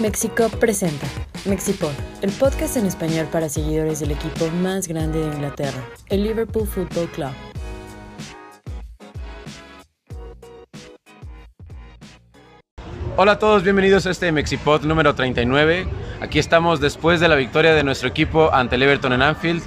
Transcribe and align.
Mexico 0.00 0.48
presenta 0.58 1.06
Mexipod, 1.44 1.92
el 2.22 2.30
podcast 2.32 2.78
en 2.78 2.86
español 2.86 3.26
para 3.30 3.50
seguidores 3.50 4.00
del 4.00 4.12
equipo 4.12 4.48
más 4.62 4.88
grande 4.88 5.18
de 5.20 5.26
Inglaterra, 5.26 5.84
el 6.08 6.22
Liverpool 6.22 6.66
Football 6.66 7.06
Club. 7.08 7.30
Hola 13.18 13.32
a 13.32 13.38
todos, 13.38 13.62
bienvenidos 13.62 14.06
a 14.06 14.10
este 14.12 14.32
Mexipod 14.32 14.84
número 14.84 15.14
39. 15.14 15.86
Aquí 16.22 16.38
estamos 16.38 16.80
después 16.80 17.20
de 17.20 17.28
la 17.28 17.34
victoria 17.34 17.74
de 17.74 17.84
nuestro 17.84 18.08
equipo 18.08 18.50
ante 18.54 18.76
el 18.76 18.82
Everton 18.84 19.12
en 19.12 19.20
Anfield. 19.20 19.62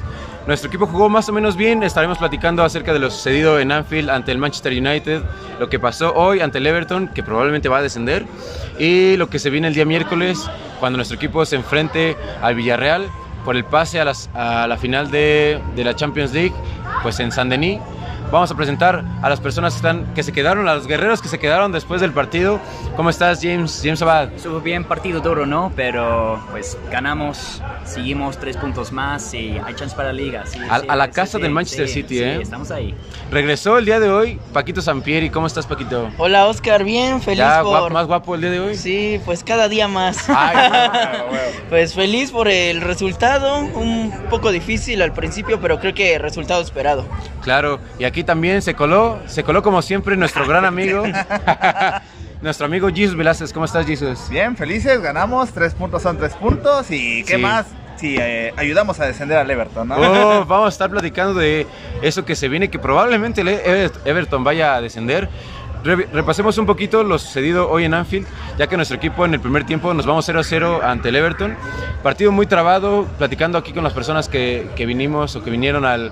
Nuestro 0.45 0.67
equipo 0.67 0.87
jugó 0.87 1.07
más 1.07 1.29
o 1.29 1.33
menos 1.33 1.55
bien, 1.55 1.83
estaremos 1.83 2.17
platicando 2.17 2.65
acerca 2.65 2.91
de 2.91 2.99
lo 2.99 3.09
sucedido 3.09 3.59
en 3.59 3.71
Anfield 3.71 4.09
ante 4.09 4.33
el 4.33 4.37
Manchester 4.37 4.73
United, 4.73 5.21
lo 5.57 5.69
que 5.69 5.79
pasó 5.79 6.13
hoy 6.13 6.41
ante 6.41 6.57
el 6.57 6.67
Everton, 6.67 7.07
que 7.07 7.23
probablemente 7.23 7.69
va 7.69 7.77
a 7.77 7.81
descender, 7.81 8.25
y 8.77 9.15
lo 9.15 9.29
que 9.29 9.39
se 9.39 9.49
viene 9.49 9.69
el 9.69 9.73
día 9.73 9.85
miércoles 9.85 10.49
cuando 10.81 10.97
nuestro 10.97 11.15
equipo 11.15 11.45
se 11.45 11.55
enfrente 11.55 12.17
al 12.41 12.55
Villarreal 12.55 13.07
por 13.45 13.55
el 13.55 13.63
pase 13.63 14.01
a, 14.01 14.05
la 14.67 14.77
final 14.77 15.11
de, 15.11 15.61
de 15.77 15.83
la 15.85 15.95
Champions 15.95 16.33
League, 16.33 16.53
pues 17.03 17.21
en 17.21 17.31
San 17.31 17.47
Denis. 17.47 17.79
Vamos 18.33 18.49
a 18.49 18.55
presentar 18.55 19.05
a 19.21 19.29
las 19.29 19.39
personas 19.39 19.73
que, 19.73 19.77
están, 19.77 20.11
que 20.15 20.23
se 20.23 20.31
quedaron, 20.31 20.67
a 20.67 20.73
los 20.73 20.87
guerreros 20.87 21.21
que 21.21 21.27
se 21.27 21.37
quedaron 21.37 21.71
después 21.71 22.01
del 22.01 22.13
partido. 22.13 22.59
¿Cómo 22.95 23.11
estás, 23.11 23.39
James? 23.43 23.79
James 23.83 24.01
Abad. 24.01 24.33
Estuvo 24.33 24.59
bien 24.59 24.85
partido 24.85 25.19
duro, 25.21 25.45
¿no? 25.45 25.71
Pero 25.75 26.43
pues 26.49 26.75
ganamos, 26.91 27.61
seguimos 27.85 28.39
tres 28.39 28.57
puntos 28.57 28.91
más 28.91 29.35
y 29.35 29.59
hay 29.63 29.75
chance 29.75 29.95
para 29.95 30.07
la 30.07 30.13
liga. 30.13 30.47
sí, 30.47 30.57
A- 30.67 30.79
sí, 30.79 30.87
a 30.89 30.95
la 30.95 31.05
sí, 31.05 31.11
casa 31.11 31.37
sí, 31.37 31.43
del 31.43 31.51
Manchester 31.51 31.87
sí, 31.87 31.93
City, 31.93 32.17
sí, 32.17 32.23
¿eh? 32.23 32.39
estamos 32.41 32.71
ahí. 32.71 32.95
Regresó 33.29 33.77
el 33.77 33.85
día 33.85 33.99
de 33.99 34.09
hoy 34.09 34.39
Paquito 34.51 34.81
Sampieri. 34.81 35.29
¿Cómo 35.29 35.45
estás, 35.45 35.67
Paquito? 35.67 36.09
Hola 36.17 36.47
Oscar, 36.47 36.83
bien, 36.83 37.21
feliz 37.21 37.37
¿Ya 37.37 37.61
por... 37.61 37.91
guap- 37.91 37.93
más 37.93 38.07
guapo 38.07 38.33
el 38.33 38.41
día 38.41 38.49
de 38.49 38.59
hoy? 38.61 38.75
Sí, 38.75 39.21
pues 39.25 39.43
cada 39.43 39.69
día 39.69 39.87
más. 39.87 40.27
Ay, 40.27 40.55
bueno. 41.29 41.43
Pues 41.69 41.93
feliz 41.95 42.31
por 42.31 42.47
el 42.49 42.81
resultado, 42.81 43.57
un 43.59 44.11
poco 44.29 44.51
difícil 44.51 45.01
al 45.03 45.11
principio, 45.13 45.59
pero 45.59 45.79
creo 45.79 45.93
que 45.93 46.17
resultado 46.19 46.61
esperado. 46.61 47.05
Claro, 47.41 47.79
y 47.99 48.03
aquí 48.05 48.22
también 48.23 48.61
se 48.61 48.73
coló, 48.75 49.19
se 49.27 49.43
coló 49.43 49.61
como 49.63 49.81
siempre 49.81 50.15
nuestro 50.17 50.47
gran 50.47 50.65
amigo, 50.65 51.03
nuestro 52.41 52.65
amigo 52.65 52.89
Jesus 52.93 53.15
Velázquez. 53.15 53.53
¿Cómo 53.53 53.65
estás, 53.65 53.85
Jesus? 53.85 54.29
Bien, 54.29 54.55
felices, 54.57 55.01
ganamos, 55.01 55.51
tres 55.51 55.73
puntos 55.73 56.01
son 56.03 56.17
tres 56.17 56.33
puntos 56.33 56.89
y 56.91 57.23
qué 57.23 57.35
Sí. 57.35 57.41
más 57.41 57.65
si 57.95 58.17
eh, 58.19 58.53
ayudamos 58.57 58.99
a 58.99 59.05
descender 59.05 59.37
al 59.37 59.49
Everton, 59.49 59.87
¿no? 59.87 59.95
Oh, 59.95 60.45
vamos 60.47 60.65
a 60.65 60.69
estar 60.69 60.89
platicando 60.89 61.33
de 61.35 61.67
eso 62.01 62.25
que 62.25 62.35
se 62.35 62.49
viene, 62.49 62.69
que 62.69 62.79
probablemente 62.79 63.41
el 63.41 63.47
Ever- 63.49 63.91
Everton 64.05 64.43
vaya 64.43 64.75
a 64.75 64.81
descender. 64.81 65.29
Re- 65.85 66.07
repasemos 66.13 66.57
un 66.57 66.65
poquito 66.65 67.03
lo 67.03 67.19
sucedido 67.19 67.69
hoy 67.69 67.83
en 67.83 67.93
Anfield, 67.93 68.25
ya 68.57 68.67
que 68.67 68.77
nuestro 68.77 68.95
equipo 68.97 69.25
en 69.25 69.33
el 69.33 69.41
primer 69.41 69.65
tiempo 69.65 69.93
nos 69.93 70.05
vamos 70.05 70.25
0 70.25 70.39
a 70.39 70.43
0 70.43 70.79
ante 70.83 71.09
el 71.09 71.15
Everton. 71.17 71.55
Partido 72.01 72.31
muy 72.31 72.45
trabado, 72.47 73.05
platicando 73.17 73.57
aquí 73.57 73.73
con 73.73 73.83
las 73.83 73.91
personas 73.93 74.27
que, 74.29 74.69
que 74.77 74.85
vinimos 74.85 75.35
o 75.35 75.43
que 75.43 75.51
vinieron 75.51 75.85
al- 75.85 76.11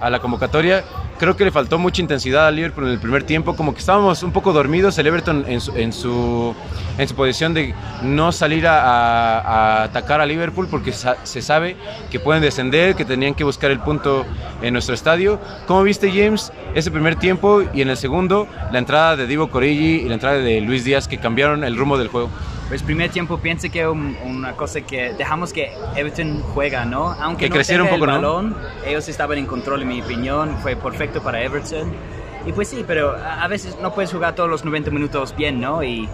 a 0.00 0.10
la 0.10 0.20
convocatoria. 0.20 0.84
Creo 1.18 1.36
que 1.36 1.44
le 1.44 1.50
faltó 1.50 1.78
mucha 1.78 2.00
intensidad 2.00 2.46
al 2.46 2.56
Liverpool 2.56 2.86
en 2.86 2.92
el 2.92 2.98
primer 2.98 3.24
tiempo, 3.24 3.54
como 3.54 3.74
que 3.74 3.80
estábamos 3.80 4.22
un 4.22 4.32
poco 4.32 4.52
dormidos. 4.52 4.96
El 4.98 5.06
Everton 5.06 5.44
en 5.46 5.60
su, 5.60 5.76
en 5.76 5.92
su, 5.92 6.54
en 6.96 7.06
su 7.06 7.14
posición 7.14 7.52
de 7.52 7.74
no 8.02 8.32
salir 8.32 8.66
a, 8.66 9.82
atacar 9.82 10.20
a 10.20 10.26
Liverpool 10.26 10.66
porque 10.70 10.92
se 10.92 11.42
sabe 11.42 11.76
que 12.10 12.18
pueden 12.20 12.42
descender, 12.42 12.94
que 12.94 13.04
tenían 13.04 13.34
que 13.34 13.44
buscar 13.44 13.70
el 13.70 13.80
punto 13.80 14.24
en 14.62 14.72
nuestro 14.72 14.94
estadio. 14.94 15.38
¿Cómo 15.66 15.82
viste, 15.82 16.10
James, 16.10 16.52
ese 16.74 16.90
primer 16.90 17.16
tiempo 17.16 17.62
y 17.74 17.82
en 17.82 17.90
el 17.90 17.96
segundo 17.96 18.48
la 18.72 18.78
entrada 18.78 19.16
de 19.16 19.26
Divo 19.26 19.50
Corigi 19.50 20.02
y 20.04 20.08
la 20.08 20.14
entrada 20.14 20.38
de 20.38 20.60
Luis 20.62 20.84
Díaz 20.84 21.06
que 21.06 21.18
cambiaron 21.18 21.64
el 21.64 21.76
rumbo 21.76 21.98
del 21.98 22.08
juego? 22.08 22.30
Pues 22.70 22.82
primer 22.84 23.10
tiempo 23.10 23.36
pienso 23.38 23.68
que 23.70 23.86
un- 23.86 24.16
una 24.24 24.52
cosa 24.52 24.80
que 24.80 25.12
dejamos 25.12 25.52
que 25.52 25.72
Everton 25.96 26.40
juega, 26.54 26.84
¿no? 26.86 27.10
Aunque 27.20 27.44
Que 27.46 27.48
no 27.50 27.54
creciera 27.56 27.82
un 27.82 27.88
poco, 27.90 28.04
el 28.04 28.10
¿no? 28.10 28.16
balón, 28.16 28.56
ellos 28.86 29.06
estaban 29.08 29.36
en 29.38 29.46
control 29.46 29.82
en 29.82 29.88
mi 29.88 30.00
opinión, 30.00 30.56
fue 30.62 30.76
perfecto 30.76 31.20
para 31.20 31.42
Everton. 31.42 31.92
Y 32.46 32.52
pues 32.52 32.68
sí, 32.68 32.84
pero 32.86 33.10
a 33.16 33.42
a 33.42 33.48
veces 33.48 33.76
no 33.82 33.92
puedes 33.92 34.12
jugar 34.12 34.34
todos 34.36 34.48
los 34.48 34.64
90 34.64 34.90
minutos 34.90 35.34
bien, 35.36 35.60
¿no? 35.60 35.82
Y 35.82 36.08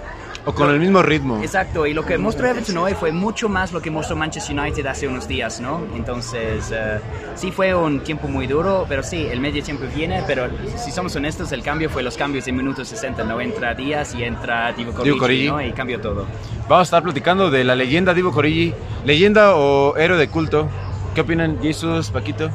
O 0.48 0.54
con 0.54 0.70
el 0.70 0.78
mismo 0.78 1.02
ritmo. 1.02 1.40
Exacto, 1.42 1.88
y 1.88 1.92
lo 1.92 2.06
que 2.06 2.16
mostró 2.18 2.46
Everton 2.46 2.78
hoy 2.78 2.94
fue 2.94 3.10
mucho 3.10 3.48
más 3.48 3.72
lo 3.72 3.82
que 3.82 3.90
mostró 3.90 4.14
Manchester 4.14 4.56
United 4.56 4.86
hace 4.86 5.08
unos 5.08 5.26
días, 5.26 5.60
¿no? 5.60 5.82
Entonces, 5.96 6.70
eh, 6.72 7.00
sí 7.34 7.50
fue 7.50 7.74
un 7.74 7.98
tiempo 7.98 8.28
muy 8.28 8.46
duro, 8.46 8.86
pero 8.88 9.02
sí, 9.02 9.26
el 9.28 9.40
medio 9.40 9.60
tiempo 9.64 9.86
viene, 9.92 10.22
pero 10.24 10.48
si 10.76 10.92
somos 10.92 11.16
honestos, 11.16 11.50
el 11.50 11.64
cambio 11.64 11.90
fue 11.90 12.04
los 12.04 12.16
cambios 12.16 12.46
en 12.46 12.54
minutos 12.54 12.86
60, 12.86 13.24
¿no? 13.24 13.40
Entra 13.40 13.74
Díaz 13.74 14.14
y 14.14 14.22
entra 14.22 14.72
Divo 14.72 14.92
Divock 14.92 15.22
Origi. 15.22 15.48
Origi, 15.48 15.48
¿no? 15.48 15.60
Y 15.60 15.72
cambió 15.72 16.00
todo. 16.00 16.26
Vamos 16.68 16.78
a 16.78 16.82
estar 16.82 17.02
platicando 17.02 17.50
de 17.50 17.64
la 17.64 17.74
leyenda 17.74 18.14
Divo 18.14 18.30
Corigi, 18.30 18.72
leyenda 19.04 19.56
o 19.56 19.96
héroe 19.96 20.16
de 20.16 20.28
culto. 20.28 20.68
¿Qué 21.16 21.22
opinan, 21.22 21.58
Jesus, 21.60 22.10
Paquito? 22.10 22.50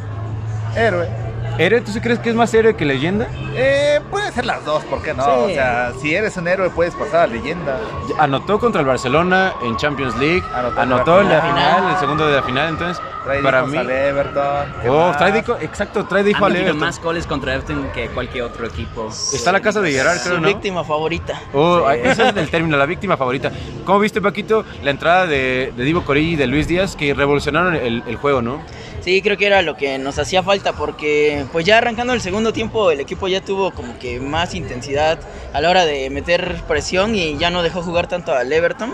Héroe. 0.78 1.31
¿Héroe? 1.57 1.81
¿Tú 1.81 1.91
sí 1.91 2.00
crees 2.01 2.17
que 2.19 2.29
es 2.29 2.35
más 2.35 2.53
héroe 2.53 2.75
que 2.75 2.85
leyenda? 2.85 3.28
Eh, 3.56 4.00
puede 4.09 4.31
ser 4.31 4.45
las 4.45 4.66
dos, 4.66 4.84
¿por 4.85 5.01
qué 5.03 5.13
no? 5.13 5.23
Sí. 5.23 5.29
O 5.31 5.47
sea, 5.50 5.91
si 6.01 6.16
eres 6.16 6.35
un 6.38 6.47
héroe 6.47 6.69
puedes 6.72 6.95
pasar 6.95 7.22
a 7.22 7.28
leyenda. 7.28 7.79
Anotó 8.17 8.57
contra 8.59 8.81
el 8.81 8.88
Barcelona 8.88 9.53
en 9.63 9.75
Champions 9.78 10.17
League, 10.17 10.44
Anotó 10.56 10.81
anotó, 10.81 11.19
en 11.22 11.28
en 11.28 11.29
la 11.31 11.35
la 11.38 11.41
final. 11.44 11.75
final, 11.78 11.94
el 11.94 12.00
segundo 12.00 12.28
de 12.28 12.35
la 12.35 12.44
final, 12.44 12.69
entonces 12.69 13.03
Trae 13.23 13.44
para 13.44 13.63
mí... 13.66 13.78
al 13.78 13.89
Everton. 13.91 14.73
¿qué 14.81 14.89
Oh, 14.89 15.12
trae 15.16 15.31
dijo- 15.34 15.57
exacto, 15.62 16.06
trae 16.07 16.23
dijo 16.23 16.44
al 16.44 16.53
metido 16.53 16.69
Everton. 16.69 16.88
más 16.88 17.00
goles 17.01 17.28
contra 17.28 17.53
Everton 17.53 17.89
que 17.94 18.07
cualquier 18.07 18.45
otro 18.45 18.66
equipo. 18.66 19.09
Está 19.09 19.51
la 19.51 19.59
casa 19.62 19.81
de 19.81 19.91
Gerard, 19.91 20.18
Su 20.18 20.29
creo, 20.29 20.39
¿no? 20.39 20.47
víctima 20.47 20.83
favorita. 20.83 21.39
Oh, 21.53 21.88
ese 21.91 22.29
es 22.29 22.35
el 22.35 22.50
término, 22.50 22.78
la 22.78 22.88
víctima 22.88 23.18
favorita. 23.18 23.51
¿Cómo 23.85 24.00
viste, 24.00 24.19
Paquito, 24.22 24.66
la 24.81 24.89
entrada 24.89 25.28
de, 25.28 25.72
de 25.78 25.83
Divo 25.83 26.03
Corigi 26.03 26.31
y 26.31 26.35
de 26.38 26.47
Luis 26.47 26.68
Díaz 26.68 26.95
que 26.95 27.13
revolucionaron 27.13 27.75
el, 27.75 28.03
el 28.07 28.16
juego, 28.16 28.41
no? 28.41 28.62
Sí, 29.01 29.23
creo 29.23 29.35
que 29.35 29.47
era 29.47 29.63
lo 29.63 29.75
que 29.75 29.97
nos 29.97 30.19
hacía 30.19 30.44
falta 30.44 30.73
porque 30.73 31.45
pues 31.51 31.66
ya 31.66 31.79
arrancando 31.79 32.13
el 32.13 32.22
segundo 32.22 32.53
tiempo 32.53 32.91
el 32.91 33.00
equipo 33.00 33.28
ya 33.28 33.41
tuvo 33.41 33.72
como 33.72 33.97
que 33.97 34.19
más 34.19 34.53
intensidad 34.53 35.19
a 35.53 35.59
la 35.59 35.72
hora 35.72 35.85
de 35.85 36.12
meter 36.12 36.62
presión 36.67 37.16
y 37.16 37.35
ya 37.39 37.50
no 37.50 37.63
dejó 37.63 37.81
jugar 37.81 38.06
tanto 38.06 38.31
al 38.31 38.53
Everton 38.53 38.94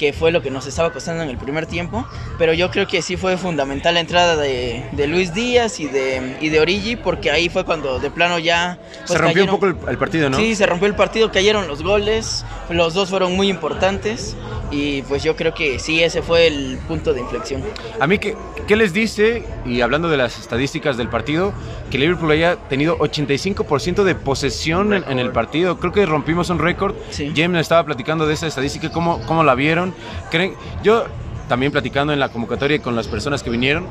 que 0.00 0.14
fue 0.14 0.32
lo 0.32 0.40
que 0.40 0.50
nos 0.50 0.66
estaba 0.66 0.94
costando 0.94 1.22
en 1.22 1.28
el 1.28 1.36
primer 1.36 1.66
tiempo, 1.66 2.06
pero 2.38 2.54
yo 2.54 2.70
creo 2.70 2.86
que 2.86 3.02
sí 3.02 3.18
fue 3.18 3.36
fundamental 3.36 3.92
la 3.92 4.00
entrada 4.00 4.34
de, 4.34 4.82
de 4.92 5.06
Luis 5.06 5.34
Díaz 5.34 5.78
y 5.78 5.88
de, 5.88 6.38
y 6.40 6.48
de 6.48 6.58
Origi, 6.58 6.96
porque 6.96 7.30
ahí 7.30 7.50
fue 7.50 7.66
cuando 7.66 7.98
de 7.98 8.10
plano 8.10 8.38
ya... 8.38 8.78
pues, 9.00 9.10
Se 9.10 9.18
rompió 9.18 9.44
un 9.44 9.50
poco 9.50 9.66
el, 9.66 9.76
el 9.88 9.98
partido, 9.98 10.30
¿no? 10.30 10.38
Sí, 10.38 10.54
se 10.54 10.64
rompió 10.64 10.88
el 10.88 10.94
partido, 10.94 11.30
cayeron 11.30 11.68
los 11.68 11.82
goles, 11.82 12.46
los 12.70 12.94
dos 12.94 13.10
fueron 13.10 13.36
muy 13.36 13.50
importantes 13.50 14.38
y 14.70 15.02
pues 15.02 15.22
yo 15.22 15.36
creo 15.36 15.52
que 15.52 15.78
sí, 15.78 16.02
ese 16.02 16.22
fue 16.22 16.46
el 16.46 16.78
punto 16.88 17.12
de 17.12 17.20
inflexión. 17.20 17.62
A 18.00 18.06
mí, 18.06 18.18
¿qué, 18.18 18.34
¿qué 18.66 18.76
les 18.76 18.94
dice? 18.94 19.42
Y 19.66 19.82
hablando 19.82 20.08
de 20.08 20.16
las 20.16 20.38
estadísticas 20.38 20.96
del 20.96 21.08
partido, 21.08 21.52
que 21.90 21.98
Liverpool 21.98 22.30
haya 22.30 22.56
tenido 22.56 22.96
85% 22.98 24.04
de 24.04 24.14
posesión 24.14 24.94
en, 24.94 25.04
en 25.08 25.18
el 25.18 25.30
partido. 25.32 25.78
Creo 25.78 25.92
que 25.92 26.06
rompimos 26.06 26.48
un 26.48 26.58
récord. 26.58 26.94
Sí. 27.10 27.32
James 27.34 27.50
me 27.50 27.60
estaba 27.60 27.84
platicando 27.84 28.26
de 28.26 28.34
esa 28.34 28.46
estadística, 28.46 28.90
¿cómo, 28.90 29.20
cómo 29.26 29.44
la 29.44 29.54
vieron? 29.54 29.89
¿Creen? 30.30 30.54
Yo 30.82 31.04
también 31.48 31.72
platicando 31.72 32.12
en 32.12 32.20
la 32.20 32.28
convocatoria 32.28 32.80
con 32.80 32.94
las 32.96 33.08
personas 33.08 33.42
que 33.42 33.50
vinieron. 33.50 33.86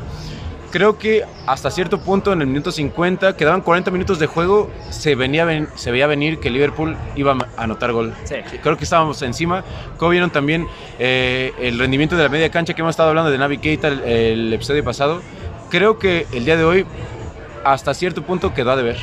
Creo 0.71 0.99
que 0.99 1.23
hasta 1.47 1.71
cierto 1.71 1.99
punto, 1.99 2.31
en 2.31 2.41
el 2.41 2.47
minuto 2.47 2.71
50, 2.71 3.35
quedaban 3.35 3.61
40 3.61 3.89
minutos 3.89 4.19
de 4.19 4.27
juego, 4.27 4.69
se, 4.91 5.15
venía, 5.15 5.43
ven- 5.43 5.67
se 5.73 5.89
veía 5.91 6.05
venir 6.05 6.39
que 6.39 6.51
Liverpool 6.51 6.95
iba 7.15 7.35
a 7.57 7.63
anotar 7.63 7.91
gol. 7.91 8.13
Sí. 8.25 8.35
Creo 8.61 8.77
que 8.77 8.83
estábamos 8.83 9.19
encima. 9.23 9.63
Como 9.97 10.11
vieron 10.11 10.29
también 10.29 10.67
eh, 10.99 11.53
el 11.59 11.79
rendimiento 11.79 12.16
de 12.16 12.21
la 12.21 12.29
media 12.29 12.51
cancha 12.51 12.75
que 12.75 12.81
hemos 12.81 12.91
estado 12.91 13.09
hablando 13.09 13.31
de 13.31 13.39
Navi 13.39 13.57
Keita 13.57 13.87
el, 13.87 13.99
el 14.01 14.53
episodio 14.53 14.83
pasado. 14.83 15.23
Creo 15.71 15.97
que 15.97 16.27
el 16.33 16.45
día 16.45 16.55
de 16.55 16.63
hoy, 16.63 16.85
hasta 17.66 17.95
cierto 17.95 18.21
punto, 18.21 18.53
quedó 18.53 18.69
a 18.71 18.75
deber. 18.75 18.97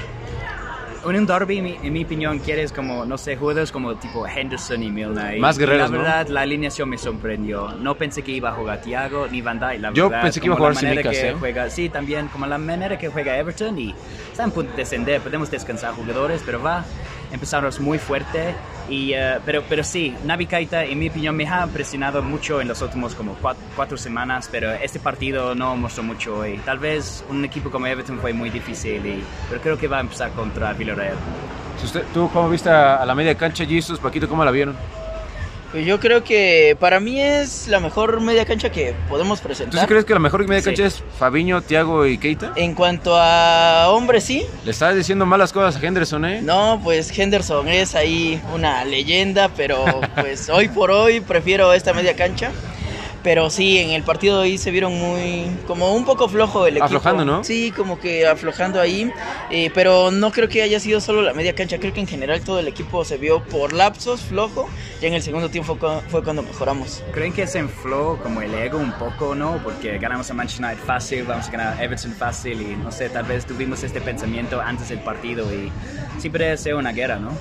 En 1.08 1.16
un 1.16 1.26
derby, 1.26 1.58
en 1.58 1.64
mi, 1.64 1.78
en 1.82 1.92
mi 1.92 2.04
opinión, 2.04 2.38
quieres 2.40 2.72
como, 2.72 3.04
no 3.04 3.16
sé, 3.16 3.36
jugadores 3.36 3.70
como 3.70 3.94
tipo 3.96 4.26
Henderson 4.26 4.82
y 4.82 4.90
Milner. 4.90 5.38
Más 5.38 5.56
guerreros, 5.58 5.88
y 5.90 5.92
¿no? 5.92 5.98
La 5.98 6.02
verdad, 6.02 6.28
la 6.28 6.40
alineación 6.42 6.88
me 6.88 6.98
sorprendió. 6.98 7.68
No 7.80 7.94
pensé 7.94 8.22
que 8.22 8.32
iba 8.32 8.50
a 8.50 8.52
jugar 8.52 8.80
Thiago 8.80 9.28
ni 9.30 9.40
Van 9.40 9.58
Dijk, 9.60 9.80
la 9.80 9.92
Yo 9.92 10.08
verdad. 10.08 10.22
pensé 10.24 10.40
que 10.40 10.46
iba 10.46 10.54
a 10.54 10.58
como 10.58 10.68
la 10.70 10.74
jugar 10.74 10.84
manera 10.94 11.10
que 11.10 11.28
¿eh? 11.28 11.36
juega, 11.38 11.70
Sí, 11.70 11.88
también, 11.88 12.28
como 12.28 12.46
la 12.46 12.58
manera 12.58 12.98
que 12.98 13.08
juega 13.08 13.36
Everton 13.38 13.78
y 13.78 13.94
está 14.30 14.44
en 14.44 14.50
punto 14.50 14.70
de 14.72 14.78
descender. 14.78 15.20
Podemos 15.20 15.50
descansar 15.50 15.94
jugadores, 15.94 16.42
pero 16.44 16.62
va. 16.62 16.84
Empezamos 17.36 17.78
muy 17.80 17.98
fuerte. 17.98 18.54
Y, 18.88 19.12
eh, 19.12 19.38
pero, 19.44 19.62
pero 19.68 19.84
sí, 19.84 20.16
Navi 20.24 20.46
Keita, 20.46 20.84
en 20.84 20.98
mi 20.98 21.10
opinión, 21.10 21.36
me 21.36 21.46
ha 21.46 21.64
impresionado 21.64 22.22
mucho 22.22 22.62
en 22.62 22.68
los 22.68 22.80
últimos 22.80 23.14
como 23.14 23.34
cuatro, 23.34 23.62
cuatro 23.76 23.98
semanas, 23.98 24.48
pero 24.50 24.72
este 24.72 24.98
partido 24.98 25.54
no 25.54 25.76
mostró 25.76 26.02
mucho 26.02 26.38
hoy. 26.38 26.56
Tal 26.64 26.78
vez 26.78 27.22
un 27.28 27.44
equipo 27.44 27.70
como 27.70 27.86
Everton 27.86 28.18
fue 28.20 28.32
muy 28.32 28.48
difícil, 28.48 29.04
y, 29.04 29.22
pero 29.50 29.60
creo 29.60 29.76
que 29.76 29.86
va 29.86 29.98
a 29.98 30.00
empezar 30.00 30.30
contra 30.30 30.72
Villarreal. 30.72 31.16
¿Tú 32.14 32.30
cómo 32.32 32.48
viste 32.48 32.70
a 32.70 33.04
la 33.04 33.14
media 33.14 33.34
cancha, 33.34 33.66
Jesus? 33.66 33.98
Paquito, 33.98 34.26
¿cómo 34.26 34.42
la 34.42 34.50
vieron? 34.50 34.74
Pues 35.76 35.84
yo 35.84 36.00
creo 36.00 36.24
que 36.24 36.74
para 36.80 37.00
mí 37.00 37.20
es 37.20 37.68
la 37.68 37.80
mejor 37.80 38.22
media 38.22 38.46
cancha 38.46 38.70
que 38.72 38.94
podemos 39.10 39.42
¿Tú 39.42 39.46
presentar. 39.48 39.78
sí 39.78 39.86
crees 39.86 40.06
que 40.06 40.14
la 40.14 40.18
mejor 40.20 40.48
media 40.48 40.62
Sí. 40.62 40.70
cancha 40.70 40.86
es 40.86 41.02
Fabiño, 41.18 41.60
Thiago 41.60 42.06
y 42.06 42.16
Keita? 42.16 42.52
En 42.56 42.72
cuanto 42.74 43.14
a 43.14 43.90
hombres, 43.90 44.24
sí. 44.24 44.46
Le 44.64 44.70
estás 44.70 44.96
diciendo 44.96 45.26
malas 45.26 45.52
cosas 45.52 45.76
a 45.76 45.86
Henderson, 45.86 46.24
¿eh? 46.24 46.40
No, 46.40 46.80
pues 46.82 47.10
Henderson 47.18 47.68
es 47.68 47.94
ahí 47.94 48.40
una 48.54 48.86
leyenda, 48.86 49.50
pero 49.54 49.84
pues 50.18 50.48
hoy 50.48 50.68
por 50.68 50.90
hoy 50.90 51.20
prefiero 51.20 51.70
esta 51.74 51.92
media 51.92 52.16
cancha. 52.16 52.52
Pero 53.26 53.50
sí, 53.50 53.78
en 53.78 53.90
el 53.90 54.04
partido 54.04 54.42
ahí 54.42 54.56
se 54.56 54.70
vieron 54.70 54.94
muy, 54.96 55.46
como 55.66 55.92
un 55.96 56.04
poco 56.04 56.28
flojo 56.28 56.64
el 56.64 56.74
equipo. 56.76 56.84
Aflojando, 56.84 57.24
¿no? 57.24 57.42
Sí, 57.42 57.72
como 57.76 57.98
que 57.98 58.24
aflojando 58.24 58.80
ahí. 58.80 59.10
eh, 59.50 59.68
pero 59.74 60.12
no 60.12 60.30
creo 60.30 60.48
que 60.48 60.62
haya 60.62 60.78
sido 60.78 61.00
solo 61.00 61.22
la 61.22 61.34
media 61.34 61.52
cancha. 61.52 61.78
Creo 61.78 61.92
que 61.92 61.98
en 61.98 62.06
general 62.06 62.40
todo 62.42 62.60
el 62.60 62.68
equipo 62.68 63.04
se 63.04 63.16
vio 63.18 63.42
por 63.42 63.72
lapsos 63.72 64.20
flojo. 64.20 64.68
Y 65.02 65.06
en 65.06 65.14
el 65.14 65.22
segundo 65.22 65.48
tiempo 65.48 65.74
fue 65.76 65.88
cu- 65.90 66.02
fue 66.08 66.22
cuando 66.22 66.44
mejoramos. 66.44 67.02
¿Creen 67.12 67.32
que 67.32 67.48
se 67.48 67.58
infló 67.58 68.16
como 68.22 68.42
el 68.42 68.54
ego 68.54 68.78
un 68.78 68.92
poco, 68.92 69.34
no? 69.34 69.58
Porque 69.64 69.98
ganamos 69.98 70.30
a 70.30 70.34
Manchester 70.34 70.64
United 70.66 70.84
fácil, 70.84 71.24
vamos 71.24 71.48
a 71.48 71.50
ganar 71.50 71.76
a 71.80 71.82
Everton 71.82 72.12
fácil 72.12 72.62
y 72.62 72.76
no 72.76 72.92
sé, 72.92 73.08
tal 73.08 73.24
vez 73.24 73.44
tuvimos 73.44 73.82
este 73.82 74.00
pensamiento 74.00 74.60
antes 74.60 74.88
del 74.88 75.00
partido 75.00 75.52
y 75.52 75.72
siempre 76.20 76.56
sido 76.56 76.78
una 76.78 76.92
guerra, 76.92 77.16
¿no? 77.16 77.32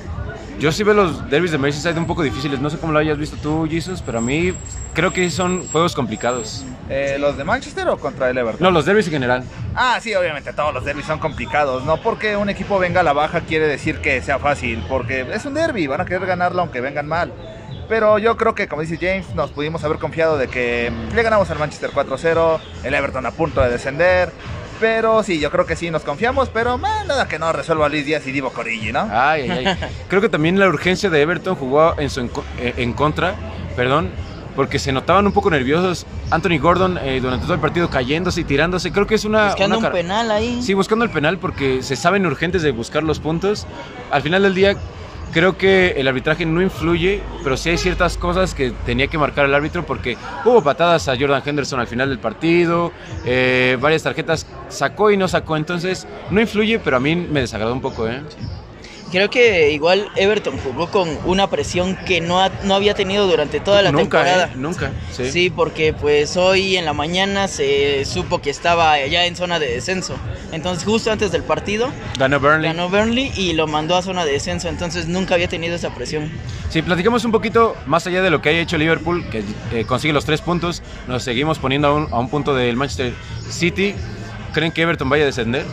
Yo 0.59 0.71
sí 0.71 0.83
veo 0.83 0.93
los 0.93 1.29
derbis 1.29 1.51
de 1.51 1.57
Merseyside 1.57 1.99
un 1.99 2.07
poco 2.07 2.23
difíciles. 2.23 2.59
No 2.61 2.69
sé 2.69 2.77
cómo 2.77 2.93
lo 2.93 2.99
hayas 2.99 3.17
visto 3.17 3.35
tú, 3.35 3.67
Jesus, 3.69 4.01
pero 4.01 4.19
a 4.19 4.21
mí 4.21 4.53
creo 4.93 5.11
que 5.11 5.29
son 5.29 5.67
juegos 5.75 5.93
complicados. 5.93 6.63
Eh, 6.89 7.17
¿Los 7.19 7.35
de 7.35 7.43
Manchester 7.43 7.85
o 7.89 7.97
contra 7.97 8.29
el 8.29 8.37
Everton? 8.37 8.63
No, 8.63 8.71
los 8.71 8.85
derbis 8.85 9.07
en 9.07 9.11
general. 9.11 9.43
Ah, 9.75 9.99
sí, 10.01 10.15
obviamente 10.15 10.53
todos 10.53 10.73
los 10.73 10.85
derbis 10.85 11.05
son 11.05 11.19
complicados. 11.19 11.83
No 11.83 11.97
porque 11.97 12.37
un 12.37 12.47
equipo 12.47 12.79
venga 12.79 13.01
a 13.01 13.03
la 13.03 13.11
baja 13.11 13.41
quiere 13.41 13.67
decir 13.67 13.99
que 13.99 14.21
sea 14.21 14.39
fácil, 14.39 14.81
porque 14.87 15.27
es 15.33 15.43
un 15.43 15.53
derby, 15.53 15.85
van 15.87 15.99
a 15.99 16.05
querer 16.05 16.25
ganarlo 16.25 16.61
aunque 16.61 16.79
vengan 16.79 17.09
mal. 17.09 17.33
Pero 17.89 18.19
yo 18.19 18.37
creo 18.37 18.55
que, 18.55 18.69
como 18.69 18.83
dice 18.83 18.97
James, 18.97 19.35
nos 19.35 19.51
pudimos 19.51 19.83
haber 19.83 19.97
confiado 19.97 20.37
de 20.37 20.47
que 20.47 20.93
le 21.13 21.23
ganamos 21.23 21.49
al 21.49 21.59
Manchester 21.59 21.89
4-0, 21.91 22.59
el 22.85 22.93
Everton 22.93 23.25
a 23.25 23.31
punto 23.31 23.59
de 23.59 23.69
descender. 23.69 24.31
Pero 24.79 25.23
sí, 25.23 25.41
yo 25.41 25.51
creo 25.51 25.65
que 25.65 25.75
sí 25.75 25.91
nos 25.91 26.03
confiamos, 26.03 26.47
pero 26.47 26.77
man, 26.77 27.05
nada 27.05 27.27
que 27.27 27.37
no 27.37 27.51
resuelva 27.51 27.89
Luis 27.89 28.05
Díaz 28.05 28.25
y 28.27 28.31
Divo 28.31 28.51
Corigi, 28.51 28.93
¿no? 28.93 29.09
Ay, 29.11 29.49
ay, 29.49 29.65
ay. 29.65 29.77
Creo 30.07 30.21
que 30.21 30.29
también 30.29 30.57
la 30.57 30.69
urgencia 30.69 31.09
de 31.09 31.21
Everton 31.21 31.55
jugó 31.55 31.99
en, 31.99 32.09
su 32.09 32.21
eh, 32.59 32.75
en 32.77 32.93
contra, 32.93 33.35
perdón, 33.75 34.09
porque 34.55 34.79
se 34.79 34.91
notaban 34.91 35.25
un 35.25 35.33
poco 35.33 35.49
nerviosos. 35.49 36.05
Anthony 36.31 36.59
Gordon 36.59 36.97
eh, 37.01 37.19
durante 37.21 37.45
todo 37.45 37.55
el 37.55 37.59
partido 37.59 37.89
cayéndose 37.89 38.41
y 38.41 38.43
tirándose. 38.43 38.91
Creo 38.91 39.07
que 39.07 39.15
es 39.15 39.25
una. 39.25 39.47
Buscando 39.47 39.77
una 39.77 39.87
un 39.87 39.93
penal 39.93 40.31
ahí. 40.31 40.61
Sí, 40.61 40.73
buscando 40.73 41.05
el 41.05 41.11
penal 41.11 41.37
porque 41.37 41.83
se 41.83 41.95
saben 41.95 42.25
urgentes 42.25 42.61
de 42.61 42.71
buscar 42.71 43.03
los 43.03 43.19
puntos. 43.19 43.67
Al 44.11 44.21
final 44.21 44.43
del 44.43 44.55
día, 44.55 44.75
creo 45.35 45.57
que 45.57 45.95
el 45.97 46.07
arbitraje 46.07 46.45
no 46.45 46.61
influye, 46.61 47.21
pero 47.43 47.57
sí 47.57 47.69
hay 47.69 47.77
ciertas 47.77 48.17
cosas 48.17 48.53
que 48.53 48.71
tenía 48.85 49.07
que 49.07 49.17
marcar 49.17 49.45
el 49.45 49.53
árbitro 49.53 49.85
porque 49.85 50.17
hubo 50.45 50.63
patadas 50.63 51.09
a 51.09 51.17
Jordan 51.19 51.43
Henderson 51.45 51.79
al 51.79 51.87
final 51.87 52.07
del 52.07 52.19
partido, 52.19 52.93
eh, 53.25 53.77
varias 53.81 54.03
tarjetas 54.03 54.47
sacó 54.69 55.11
y 55.11 55.17
no 55.17 55.27
sacó, 55.27 55.57
entonces 55.57 56.07
no 56.31 56.39
influye, 56.39 56.79
pero 56.79 56.95
a 56.97 56.99
mí 57.01 57.15
me 57.17 57.41
desagradó 57.41 57.73
un 57.73 57.81
poco, 57.81 58.07
¿eh? 58.07 58.21
Creo 59.15 59.29
que 59.29 59.71
igual 59.71 60.09
Everton 60.17 60.57
jugó 60.57 60.91
con 60.91 61.07
una 61.23 61.49
presión 61.49 61.95
que 62.05 62.19
no, 62.19 62.41
ha- 62.41 62.51
no 62.63 62.75
había 62.75 62.95
tenido 62.95 63.27
durante 63.27 63.61
toda 63.61 63.81
la 63.81 63.93
nunca, 63.93 64.19
temporada. 64.25 64.47
¿eh? 64.47 64.57
Nunca, 64.57 64.91
sí. 65.13 65.31
Sí. 65.31 65.49
porque 65.49 65.93
pues 65.93 66.35
hoy 66.35 66.75
en 66.75 66.83
la 66.83 66.91
mañana 66.91 67.47
se 67.47 68.03
supo 68.03 68.41
que 68.41 68.49
estaba 68.49 68.99
ya 69.05 69.25
en 69.25 69.37
zona 69.37 69.57
de 69.57 69.67
descenso. 69.67 70.15
Entonces 70.51 70.83
justo 70.83 71.13
antes 71.13 71.31
del 71.31 71.43
partido 71.43 71.87
Ganó 72.19 72.41
Burnley. 72.41 72.69
ganó 72.73 72.89
Burnley 72.89 73.31
y 73.37 73.53
lo 73.53 73.67
mandó 73.67 73.95
a 73.95 74.01
zona 74.01 74.25
de 74.25 74.33
descenso. 74.33 74.67
Entonces 74.67 75.07
nunca 75.07 75.35
había 75.35 75.47
tenido 75.47 75.75
esa 75.77 75.95
presión. 75.95 76.29
Si 76.69 76.81
platicamos 76.81 77.23
un 77.23 77.31
poquito 77.31 77.77
más 77.85 78.05
allá 78.07 78.21
de 78.21 78.29
lo 78.29 78.41
que 78.41 78.49
haya 78.49 78.59
hecho 78.59 78.77
Liverpool, 78.77 79.25
que 79.29 79.43
eh, 79.71 79.85
consigue 79.85 80.13
los 80.13 80.25
tres 80.25 80.41
puntos, 80.41 80.83
nos 81.07 81.23
seguimos 81.23 81.57
poniendo 81.57 81.87
a 81.87 81.93
un, 81.93 82.07
a 82.11 82.19
un 82.19 82.27
punto 82.27 82.53
del 82.53 82.75
Manchester 82.75 83.13
City. 83.49 83.95
¿Creen 84.53 84.73
que 84.73 84.81
Everton 84.81 85.07
vaya 85.07 85.23
a 85.23 85.27
descender? 85.27 85.63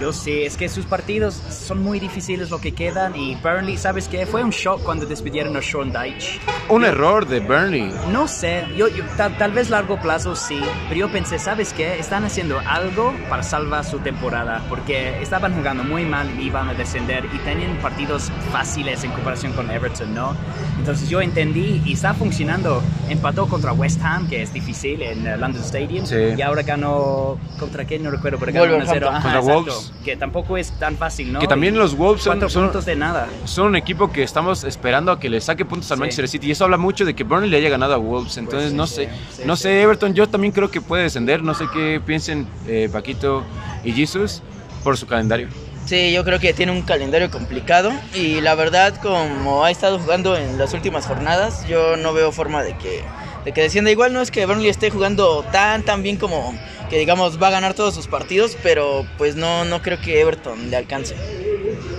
Yo 0.00 0.12
sí, 0.12 0.42
es 0.42 0.58
que 0.58 0.68
sus 0.68 0.84
partidos 0.84 1.34
son 1.34 1.82
muy 1.82 1.98
difíciles 1.98 2.50
lo 2.50 2.60
que 2.60 2.72
quedan 2.72 3.16
y 3.16 3.34
Burnley, 3.36 3.78
¿sabes 3.78 4.08
qué? 4.08 4.26
Fue 4.26 4.44
un 4.44 4.50
shock 4.50 4.82
cuando 4.82 5.06
despidieron 5.06 5.56
a 5.56 5.62
Sean 5.62 5.90
Dyche. 5.90 6.38
Un 6.68 6.84
error 6.84 7.26
de 7.26 7.40
Burnley. 7.40 7.94
No 8.10 8.28
sé, 8.28 8.64
yo, 8.76 8.88
yo- 8.88 9.04
tal, 9.16 9.38
tal 9.38 9.52
vez 9.52 9.70
largo 9.70 9.98
plazo 9.98 10.36
sí, 10.36 10.60
pero 10.88 11.00
yo 11.00 11.08
pensé, 11.10 11.38
¿sabes 11.38 11.72
qué? 11.72 11.98
Están 11.98 12.24
haciendo 12.24 12.58
algo 12.66 13.14
para 13.30 13.42
salvar 13.42 13.86
su 13.86 13.98
temporada, 14.00 14.62
porque 14.68 15.20
estaban 15.22 15.54
jugando 15.54 15.82
muy 15.82 16.04
mal 16.04 16.28
y 16.38 16.42
iban 16.48 16.68
a 16.68 16.74
descender 16.74 17.24
y 17.32 17.38
tenían 17.38 17.76
partidos 17.78 18.30
fáciles 18.52 19.02
en 19.02 19.12
comparación 19.12 19.52
con 19.54 19.70
Everton, 19.70 20.14
¿no? 20.14 20.36
Entonces 20.78 21.08
yo 21.08 21.22
entendí 21.22 21.80
y 21.86 21.94
está 21.94 22.12
funcionando. 22.12 22.82
Empató 23.08 23.46
contra 23.46 23.72
West 23.72 24.00
Ham, 24.04 24.28
que 24.28 24.42
es 24.42 24.52
difícil, 24.52 25.00
en 25.00 25.26
eh, 25.26 25.36
London 25.38 25.62
Stadium, 25.62 26.04
Sí. 26.04 26.16
y 26.36 26.42
ahora 26.42 26.62
ganó, 26.62 27.38
¿contra 27.58 27.84
quién? 27.86 28.02
No 28.02 28.10
recuerdo, 28.10 28.38
pero 28.38 28.52
ganó 28.52 28.66
1-0. 28.76 28.86
Wolverhampton. 28.86 29.14
Ajá, 29.14 29.40
Contra 29.40 29.52
exacto, 29.72 29.85
Wolves. 29.90 30.04
Que 30.04 30.16
tampoco 30.16 30.56
es 30.56 30.70
tan 30.78 30.96
fácil, 30.96 31.32
¿no? 31.32 31.38
Que 31.40 31.46
también 31.46 31.74
Y 31.74 31.78
los 31.78 31.96
Wolves 31.96 32.22
son- 32.22 32.38
puntos 32.40 32.84
de 32.84 32.96
nada. 32.96 33.28
Son 33.44 33.66
un 33.68 33.76
equipo 33.76 34.10
que 34.10 34.22
estamos 34.22 34.64
esperando 34.64 35.12
a 35.12 35.18
que 35.20 35.28
le 35.30 35.40
saque 35.40 35.64
puntos 35.64 35.90
al 35.90 35.96
Sí. 35.96 36.00
Manchester 36.00 36.28
City 36.28 36.48
y 36.48 36.50
eso 36.52 36.64
habla 36.64 36.76
mucho 36.76 37.04
de 37.04 37.14
que 37.14 37.24
Burnley 37.24 37.50
le 37.50 37.56
haya 37.58 37.68
ganado 37.70 37.94
a 37.94 37.96
Wolves. 37.98 38.36
Entonces, 38.36 38.70
sí, 38.70 38.76
no 38.76 38.86
sé, 38.86 39.08
sí, 39.34 39.42
no 39.44 39.56
sí. 39.56 39.62
sé, 39.64 39.82
Everton, 39.82 40.14
yo 40.14 40.28
también 40.28 40.52
creo 40.52 40.70
que 40.70 40.80
puede 40.80 41.02
descender. 41.04 41.42
No 41.42 41.54
sé 41.54 41.66
qué 41.72 42.00
piensen 42.04 42.46
eh, 42.66 42.88
Paquito 42.92 43.44
y 43.84 43.92
Jesus 43.92 44.42
por 44.84 44.96
su 44.96 45.06
calendario. 45.06 45.48
Sí, 45.86 46.12
yo 46.12 46.24
creo 46.24 46.40
que 46.40 46.52
tiene 46.52 46.72
un 46.72 46.82
calendario 46.82 47.30
complicado 47.30 47.92
y 48.12 48.40
la 48.40 48.56
verdad 48.56 49.00
como 49.00 49.64
ha 49.64 49.70
estado 49.70 50.00
jugando 50.00 50.36
en 50.36 50.58
las 50.58 50.74
últimas 50.74 51.06
jornadas, 51.06 51.64
yo 51.68 51.96
no 51.96 52.12
veo 52.12 52.32
forma 52.32 52.64
de 52.64 52.76
que, 52.76 53.04
de 53.44 53.52
que 53.52 53.60
descienda. 53.62 53.92
Igual 53.92 54.12
no 54.12 54.20
es 54.20 54.32
que 54.32 54.44
Burnley 54.46 54.68
esté 54.68 54.90
jugando 54.90 55.44
tan 55.52 55.84
tan 55.84 56.02
bien 56.02 56.16
como 56.16 56.58
que 56.88 56.98
digamos 56.98 57.40
va 57.42 57.48
a 57.48 57.50
ganar 57.50 57.74
todos 57.74 57.94
sus 57.94 58.06
partidos, 58.06 58.56
pero 58.62 59.04
pues 59.18 59.36
no, 59.36 59.64
no 59.64 59.82
creo 59.82 60.00
que 60.00 60.20
Everton 60.20 60.70
le 60.70 60.76
alcance. 60.76 61.14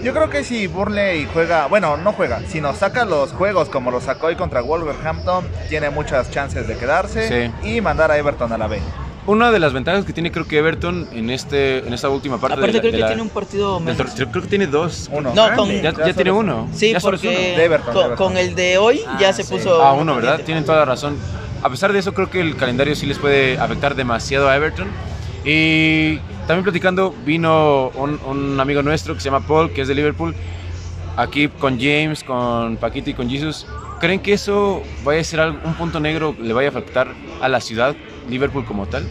Yo 0.04 0.14
creo 0.14 0.30
que 0.30 0.44
si 0.44 0.68
Burnley 0.68 1.28
juega, 1.34 1.68
bueno, 1.68 1.98
no 1.98 2.14
juega, 2.14 2.42
si 2.48 2.62
nos 2.62 2.78
saca 2.78 3.04
los 3.04 3.32
juegos 3.34 3.68
como 3.68 3.92
lo 3.92 4.00
sacó 4.00 4.28
hoy 4.28 4.36
contra 4.36 4.62
Wolverhampton, 4.62 5.46
tiene 5.70 5.90
muchas 5.90 6.32
chances 6.32 6.68
de 6.68 6.78
quedarse 6.78 7.52
y 7.64 7.82
mandar 7.82 8.12
a 8.12 8.18
Everton 8.18 8.52
a 8.54 8.58
la 8.58 8.68
B. 8.68 8.80
Una 9.26 9.52
de 9.52 9.60
las 9.60 9.74
ventajas 9.74 10.06
que 10.06 10.14
tiene 10.14 10.32
creo 10.32 10.48
que 10.48 10.58
Everton 10.58 11.10
en 11.12 11.30
este 11.30 11.80
en 11.80 11.92
esta 11.94 12.08
última 12.08 12.38
parte 12.40 12.54
Aparte 12.54 12.68
de 12.68 12.74
la- 12.78 12.80
creo 12.80 12.92
de 12.94 12.98
que 12.98 13.02
la- 13.02 13.08
tiene 13.08 13.22
un 13.24 13.30
partido 13.30 13.78
menos. 13.82 14.14
creo 14.16 14.32
que 14.44 14.48
tiene 14.48 14.68
dos. 14.68 15.10
Uno. 15.12 15.34
No, 15.36 15.54
con- 15.54 15.70
Ya, 15.82 15.92
tiene 16.14 16.32
uno. 16.32 16.70
Sí, 16.74 16.94
Ya 16.94 17.00
porque 17.02 17.28
De 17.58 17.64
Everton, 17.66 17.94
con, 17.94 18.02
de 18.04 18.06
Everton. 18.06 18.16
con 18.30 18.38
el 18.38 18.56
de 18.56 18.78
hoy 18.78 19.02
ya 19.20 19.30
Ah, 19.30 19.34
se 19.34 19.44
sí. 19.44 19.54
puso... 19.54 19.84
Ah, 19.84 19.92
uno, 19.92 20.16
¿verdad? 20.16 20.40
Tienen 20.46 20.64
toda 20.64 20.78
la 20.78 20.86
razón. 20.86 21.18
A 21.68 21.70
pesar 21.70 21.92
de 21.92 22.00
eso, 22.00 22.14
creo 22.14 22.30
que 22.30 22.40
el 22.40 22.56
calendario 22.56 22.96
sí 22.96 23.06
les 23.06 23.20
puede 23.20 23.58
afectar 23.58 23.94
demasiado 23.94 24.48
a 24.48 24.56
Everton. 24.56 24.88
Y 25.44 26.16
también 26.48 26.64
platicando, 26.64 27.14
vino 27.26 27.90
un, 27.90 28.18
un 28.26 28.58
amigo 28.58 28.82
nuestro 28.84 29.14
que 29.14 29.20
se 29.20 29.26
llama 29.26 29.46
Paul, 29.46 29.74
que 29.74 29.82
es 29.82 29.90
de 29.90 29.94
Liverpool, 29.94 30.34
aquí 31.18 31.50
con 31.50 31.78
James, 31.78 32.24
con 32.24 32.78
Paquito 32.78 33.10
y 33.10 33.14
con 33.16 33.30
Jesus. 33.30 33.68
¿Creen 34.00 34.22
que 34.22 34.32
eso 34.32 34.82
vaya 35.04 35.20
a 35.20 35.24
ser 35.26 35.42
un 35.42 35.74
punto 35.74 36.00
negro, 36.00 36.34
le 36.42 36.54
vaya 36.54 36.70
a 36.70 36.72
afectar 36.72 37.10
a 37.42 37.50
la 37.50 37.60
ciudad, 37.60 37.98
Liverpool 38.30 38.64
como 38.64 38.86
tal? 38.86 39.06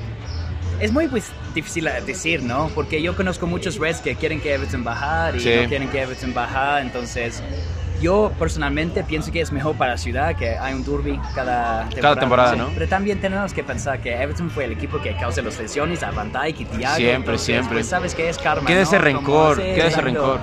Es 0.81 0.93
muy 0.93 1.09
pues, 1.09 1.33
difícil 1.55 1.91
decir, 2.07 2.43
¿no? 2.43 2.71
Porque 2.75 3.03
yo 3.03 3.15
conozco 3.15 3.47
muchos 3.47 3.77
Reds 3.77 4.01
que 4.01 4.15
quieren 4.15 4.41
que 4.41 4.55
Everton 4.55 4.83
bajar 4.83 5.37
y 5.37 5.41
Sí. 5.41 5.53
no 5.63 5.69
quieren 5.69 5.91
que 5.91 6.01
Everton 6.01 6.33
bajar, 6.33 6.81
entonces 6.81 7.43
yo 8.01 8.33
personalmente 8.39 9.03
pienso 9.05 9.31
que 9.33 9.41
es 9.41 9.53
mejor 9.53 9.77
para 9.77 9.93
la 9.93 9.99
ciudad 9.99 10.35
que 10.37 10.57
hay 10.57 10.75
un 10.75 10.85
derby 10.85 11.19
cada 11.35 11.89
temporada. 11.89 12.21
temporada, 12.21 12.57
¿no? 12.57 12.69
Pero 12.75 12.89
también 12.89 13.21
tenemos 13.21 13.53
que 13.53 13.63
pensar 13.65 14.01
que 14.01 14.15
Everton 14.15 14.51
fue 14.51 14.65
el 14.65 14.73
equipo 14.73 15.01
que 15.01 15.15
causó 15.17 15.43
las 15.43 15.59
lesiones 15.59 16.03
a 16.03 16.11
Van 16.11 16.31
Dijk 16.33 16.61
y 16.61 16.65
Thiago. 16.65 16.97
Siempre, 16.97 17.15
entonces, 17.15 17.43
siempre. 17.47 17.75
Pues 17.77 17.87
sabes 17.89 18.15
que 18.15 18.29
es 18.29 18.39
karma, 18.39 18.67
Queda 18.67 18.79
¿no? 18.79 18.83
ese 18.83 18.99
rencor, 18.99 19.57
queda 19.57 19.87
ese 19.87 20.01
rencor. 20.01 20.41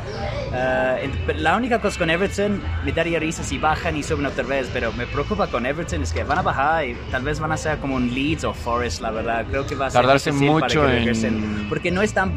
En- 1.02 1.12
pero 1.26 1.40
la 1.40 1.58
única 1.58 1.80
cosa 1.80 1.98
con 1.98 2.10
Everton, 2.10 2.62
me 2.86 2.92
daría 2.92 3.20
risa 3.20 3.44
si 3.44 3.58
bajan 3.58 3.98
y 3.98 4.04
suben 4.04 4.26
otra 4.28 4.44
vez, 4.44 4.70
pero 4.72 4.92
me 4.94 5.08
preocupa 5.08 5.48
con 5.48 5.66
Everton 5.66 6.04
es 6.04 6.14
que 6.14 6.24
van 6.24 6.38
a 6.38 6.42
bajar 6.44 6.86
y 6.86 6.96
tal 7.12 7.24
vez 7.24 7.40
van 7.40 7.52
a 7.52 7.58
ser 7.58 7.80
como 7.80 7.96
un 7.96 8.14
Leeds 8.14 8.44
o 8.44 8.54
Forest, 8.54 9.02
la 9.02 9.10
verdad. 9.12 9.46
Creo 9.50 9.66
que 9.66 9.76
va 9.76 9.88
a 9.88 9.90
ser 9.90 10.02
Tardarse 10.02 10.32
mucho 10.32 10.88
en- 10.88 11.66
Porque 11.70 11.90
no 11.92 12.02
están, 12.04 12.34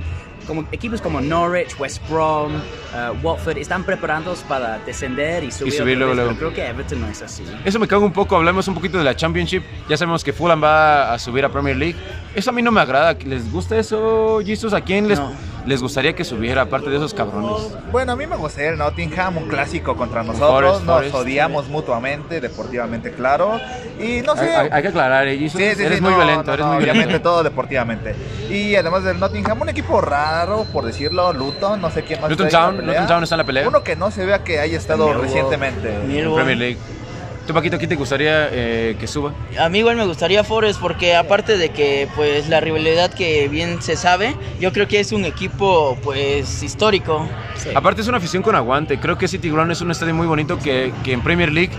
como 0.46 0.66
equipos 0.72 1.00
como 1.00 1.20
Norwich, 1.20 1.78
West 1.78 2.00
Brom, 2.08 2.52
ah, 2.94 3.12
Watford, 3.22 3.58
están 3.58 3.84
preparados 3.84 4.40
para 4.48 4.78
descender 4.80 5.44
y 5.44 5.50
subir, 5.50 5.72
subir 5.72 5.96
otra 5.96 6.06
luego, 6.06 6.14
luego. 6.14 6.28
pero 6.28 6.52
creo 6.52 6.54
que 6.54 6.70
Everton 6.70 7.00
no 7.00 7.08
es 7.08 7.22
así. 7.22 7.44
Eso 7.64 7.78
me 7.78 7.88
cago 7.88 8.04
un 8.04 8.12
poco, 8.12 8.36
hablamos 8.36 8.66
un 8.68 8.74
poquito 8.74 8.98
de 8.98 9.04
la 9.04 9.14
Championship. 9.16 9.62
Ya 9.88 9.96
sabemos 9.96 10.22
que 10.22 10.32
Fulham 10.32 10.62
va 10.62 11.12
a 11.12 11.18
subir 11.18 11.44
a 11.44 11.48
Premier 11.50 11.76
League. 11.76 11.96
Eso 12.34 12.50
a 12.50 12.52
mí 12.52 12.62
no 12.62 12.70
me 12.70 12.80
agrada. 12.80 13.16
¿Les 13.24 13.50
gusta 13.50 13.76
eso, 13.78 14.40
Jesus? 14.44 14.72
¿A 14.72 14.80
quién 14.80 15.08
les, 15.08 15.18
No. 15.18 15.32
Les 15.66 15.82
gustaría 15.82 16.14
que 16.14 16.24
subiera, 16.24 16.62
aparte 16.62 16.88
de 16.90 16.96
esos 16.96 17.12
cabrones? 17.12 17.76
Bueno, 17.92 18.12
a 18.12 18.16
mí 18.16 18.26
me 18.26 18.36
gustaría 18.36 18.70
el 18.70 18.78
Nottingham, 18.78 19.36
un 19.36 19.48
clásico 19.48 19.96
contra 19.96 20.22
nosotros. 20.22 20.48
Forest, 20.50 20.84
Nos 20.84 20.94
Forest. 20.96 21.14
odiamos 21.16 21.68
mutuamente, 21.68 22.40
deportivamente, 22.40 23.12
claro. 23.12 23.60
Y 24.00 24.22
no 24.22 24.36
sé. 24.36 24.54
hay- 24.54 24.68
hay 24.70 24.82
que 24.82 24.88
aclarar, 24.88 25.26
¿eh? 25.28 25.36
Sí, 25.38 25.48
sí, 25.50 25.62
eres 25.62 25.96
sí, 25.96 26.00
muy 26.00 26.12
no, 26.12 26.16
violento, 26.18 26.44
no, 26.44 26.52
eres 26.54 26.66
no, 26.66 26.72
muy 26.72 26.82
obviamente 26.82 27.06
violento. 27.08 27.28
todo 27.30 27.42
deportivamente. 27.42 28.14
Y 28.48 28.74
además 28.76 29.02
del 29.04 29.18
Nottingham, 29.18 29.60
un 29.62 29.68
equipo 29.68 30.00
raro, 30.00 30.64
por 30.72 30.84
decirlo, 30.84 31.32
Luton, 31.32 31.80
no 31.80 31.90
sé 31.90 32.02
quién 32.04 32.20
más. 32.20 32.30
Luton 32.30 32.46
está 32.46 32.58
ahí 32.58 32.64
en 32.64 32.76
Town, 32.76 32.76
la 32.76 32.82
pelea. 32.86 33.00
Luton 33.02 33.14
Town 33.14 33.22
está 33.24 33.34
en 33.34 33.38
la 33.38 33.44
pelea. 33.44 33.68
Uno 33.68 33.82
que 33.82 33.96
no 33.96 34.10
se 34.10 34.24
vea 34.24 34.44
que 34.44 34.60
haya 34.60 34.76
estado 34.78 35.06
Millwall. 35.08 35.22
recientemente. 35.22 35.88
En. 35.94 36.34
Premier 36.34 36.56
League. 36.58 36.78
¿Tú, 37.46 37.54
Paquito, 37.54 37.78
quién 37.78 37.88
te 37.88 37.94
gustaría 37.94 38.48
eh, 38.50 38.96
que 38.98 39.06
suba? 39.06 39.32
A 39.58 39.68
mí 39.68 39.78
igual 39.78 39.96
me 39.96 40.04
gustaría 40.04 40.42
Forest 40.42 40.80
porque 40.80 41.14
aparte 41.14 41.56
de 41.56 41.68
que 41.68 42.08
pues 42.16 42.48
la 42.48 42.58
rivalidad 42.58 43.14
que 43.14 43.46
bien 43.46 43.80
se 43.80 43.96
sabe, 43.96 44.34
yo 44.58 44.72
creo 44.72 44.88
que 44.88 44.98
es 44.98 45.12
un 45.12 45.24
equipo 45.24 45.96
pues 46.02 46.64
histórico. 46.64 47.28
Aparte 47.74 48.00
es 48.00 48.08
una 48.08 48.18
afición 48.18 48.42
con 48.42 48.56
aguante. 48.56 48.98
Creo 48.98 49.16
que 49.16 49.28
City 49.28 49.48
Ground 49.48 49.70
es 49.70 49.80
un 49.80 49.92
estadio 49.92 50.14
muy 50.14 50.26
bonito 50.26 50.58
que, 50.58 50.92
que 51.04 51.12
en 51.12 51.22
Premier 51.22 51.52
League 51.52 51.70